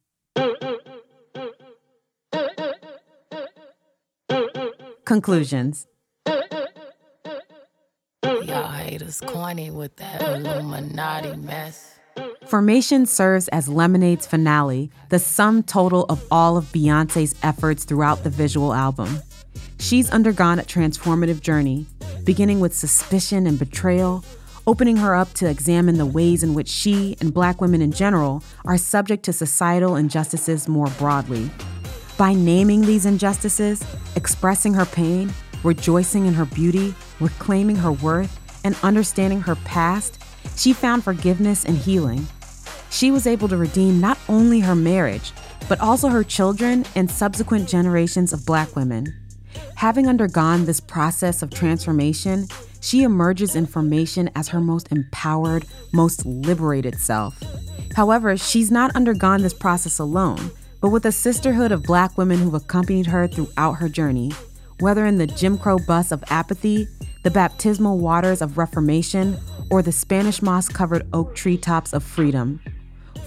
Conclusions 5.04 5.86
Y'all 8.24 8.68
haters 8.68 9.20
corny 9.26 9.70
with 9.70 9.96
that 9.96 10.22
Illuminati 10.22 11.36
mess. 11.36 11.98
Formation 12.46 13.06
serves 13.06 13.48
as 13.48 13.68
Lemonade's 13.68 14.26
finale, 14.26 14.90
the 15.08 15.18
sum 15.18 15.62
total 15.62 16.04
of 16.08 16.24
all 16.30 16.56
of 16.56 16.64
Beyonce's 16.66 17.34
efforts 17.42 17.84
throughout 17.84 18.24
the 18.24 18.30
visual 18.30 18.72
album. 18.74 19.20
She's 19.78 20.10
undergone 20.10 20.58
a 20.58 20.62
transformative 20.62 21.40
journey, 21.40 21.86
beginning 22.24 22.60
with 22.60 22.74
suspicion 22.74 23.46
and 23.46 23.58
betrayal, 23.58 24.24
opening 24.70 24.96
her 24.96 25.16
up 25.16 25.32
to 25.34 25.50
examine 25.50 25.98
the 25.98 26.06
ways 26.06 26.44
in 26.44 26.54
which 26.54 26.68
she 26.68 27.16
and 27.20 27.34
black 27.34 27.60
women 27.60 27.82
in 27.82 27.90
general 27.90 28.40
are 28.64 28.78
subject 28.78 29.24
to 29.24 29.32
societal 29.32 29.96
injustices 29.96 30.68
more 30.68 30.86
broadly. 30.96 31.50
By 32.16 32.34
naming 32.34 32.82
these 32.82 33.04
injustices, 33.04 33.84
expressing 34.14 34.72
her 34.74 34.84
pain, 34.84 35.34
rejoicing 35.64 36.26
in 36.26 36.34
her 36.34 36.44
beauty, 36.44 36.94
reclaiming 37.18 37.74
her 37.74 37.90
worth, 37.90 38.38
and 38.62 38.76
understanding 38.84 39.40
her 39.40 39.56
past, 39.56 40.22
she 40.56 40.72
found 40.72 41.02
forgiveness 41.02 41.64
and 41.64 41.76
healing. 41.76 42.28
She 42.90 43.10
was 43.10 43.26
able 43.26 43.48
to 43.48 43.56
redeem 43.56 44.00
not 44.00 44.20
only 44.28 44.60
her 44.60 44.76
marriage, 44.76 45.32
but 45.68 45.80
also 45.80 46.08
her 46.10 46.22
children 46.22 46.84
and 46.94 47.10
subsequent 47.10 47.68
generations 47.68 48.32
of 48.32 48.46
black 48.46 48.76
women. 48.76 49.16
Having 49.74 50.06
undergone 50.06 50.64
this 50.64 50.78
process 50.78 51.42
of 51.42 51.50
transformation, 51.50 52.46
she 52.80 53.02
emerges 53.02 53.54
in 53.54 53.66
formation 53.66 54.30
as 54.34 54.48
her 54.48 54.60
most 54.60 54.90
empowered, 54.90 55.64
most 55.92 56.24
liberated 56.26 56.98
self. 56.98 57.42
However, 57.94 58.36
she's 58.36 58.70
not 58.70 58.94
undergone 58.96 59.42
this 59.42 59.54
process 59.54 59.98
alone, 59.98 60.50
but 60.80 60.90
with 60.90 61.04
a 61.04 61.12
sisterhood 61.12 61.72
of 61.72 61.82
black 61.82 62.16
women 62.16 62.38
who've 62.38 62.54
accompanied 62.54 63.06
her 63.06 63.28
throughout 63.28 63.74
her 63.74 63.88
journey, 63.88 64.32
whether 64.80 65.04
in 65.06 65.18
the 65.18 65.26
Jim 65.26 65.58
Crow 65.58 65.78
bus 65.78 66.10
of 66.10 66.24
apathy, 66.30 66.88
the 67.22 67.30
baptismal 67.30 67.98
waters 67.98 68.40
of 68.40 68.56
reformation, 68.56 69.36
or 69.70 69.82
the 69.82 69.92
Spanish 69.92 70.40
moss 70.40 70.68
covered 70.68 71.06
oak 71.12 71.34
treetops 71.34 71.92
of 71.92 72.02
freedom. 72.02 72.60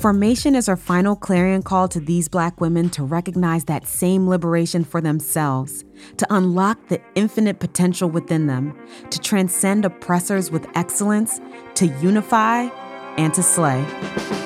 Formation 0.04 0.54
is 0.54 0.68
our 0.68 0.76
final 0.76 1.16
clarion 1.16 1.64
call 1.64 1.88
to 1.88 1.98
these 2.02 2.28
black 2.28 2.60
women 2.60 2.90
to 2.90 3.06
recognize 3.06 3.64
that 3.64 3.88
same 3.88 4.28
liberation 4.28 4.84
for 4.84 5.00
themselves, 5.00 5.86
to 6.18 6.28
unlock 6.30 6.90
the 6.90 7.00
infinite 7.16 7.62
potential 7.62 8.10
within 8.10 8.48
them, 8.48 8.78
to 9.12 9.18
transcend 9.18 9.86
oppressors 9.86 10.52
with 10.52 10.68
excellence, 10.76 11.40
to 11.76 11.88
unify, 12.02 12.64
and 13.16 13.34
to 13.34 13.42
slay. 13.42 14.43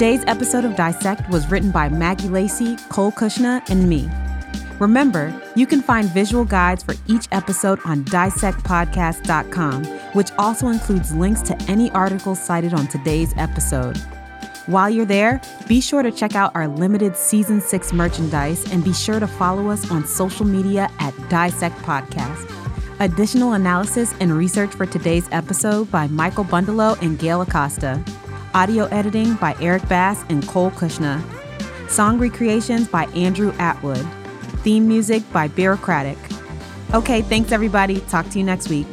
Today's 0.00 0.24
episode 0.26 0.64
of 0.64 0.76
Dissect 0.76 1.28
was 1.28 1.50
written 1.50 1.70
by 1.70 1.90
Maggie 1.90 2.30
Lacey, 2.30 2.76
Cole 2.88 3.12
Cuchna, 3.12 3.60
and 3.68 3.86
me. 3.86 4.08
Remember, 4.78 5.38
you 5.54 5.66
can 5.66 5.82
find 5.82 6.08
visual 6.08 6.46
guides 6.46 6.82
for 6.82 6.94
each 7.06 7.28
episode 7.32 7.78
on 7.84 8.02
dissectpodcast.com, 8.06 9.84
which 10.14 10.30
also 10.38 10.68
includes 10.68 11.14
links 11.14 11.42
to 11.42 11.62
any 11.68 11.90
articles 11.90 12.42
cited 12.42 12.72
on 12.72 12.86
today's 12.86 13.34
episode. 13.36 13.98
While 14.64 14.88
you're 14.88 15.04
there, 15.04 15.38
be 15.68 15.82
sure 15.82 16.02
to 16.02 16.10
check 16.10 16.34
out 16.34 16.56
our 16.56 16.66
limited 16.66 17.14
season 17.14 17.60
6 17.60 17.92
merchandise 17.92 18.72
and 18.72 18.82
be 18.82 18.94
sure 18.94 19.20
to 19.20 19.26
follow 19.26 19.68
us 19.68 19.90
on 19.90 20.06
social 20.06 20.46
media 20.46 20.88
at 20.98 21.12
Dissect 21.28 21.76
Podcast. 21.80 22.50
Additional 23.00 23.52
analysis 23.52 24.14
and 24.18 24.32
research 24.32 24.70
for 24.70 24.86
today's 24.86 25.28
episode 25.30 25.90
by 25.90 26.06
Michael 26.06 26.44
Bundelow 26.44 26.98
and 27.02 27.18
Gail 27.18 27.42
Acosta. 27.42 28.02
Audio 28.52 28.86
editing 28.86 29.34
by 29.34 29.54
Eric 29.60 29.88
Bass 29.88 30.24
and 30.28 30.44
Cole 30.48 30.72
Cuchna. 30.72 31.22
Song 31.88 32.18
recreations 32.18 32.88
by 32.88 33.04
Andrew 33.14 33.52
Atwood. 33.60 34.04
Theme 34.64 34.88
music 34.88 35.22
by 35.32 35.46
Bureaucratic. 35.46 36.18
Okay, 36.92 37.22
thanks 37.22 37.52
everybody. 37.52 38.00
Talk 38.00 38.28
to 38.30 38.38
you 38.38 38.44
next 38.44 38.68
week. 38.68 38.88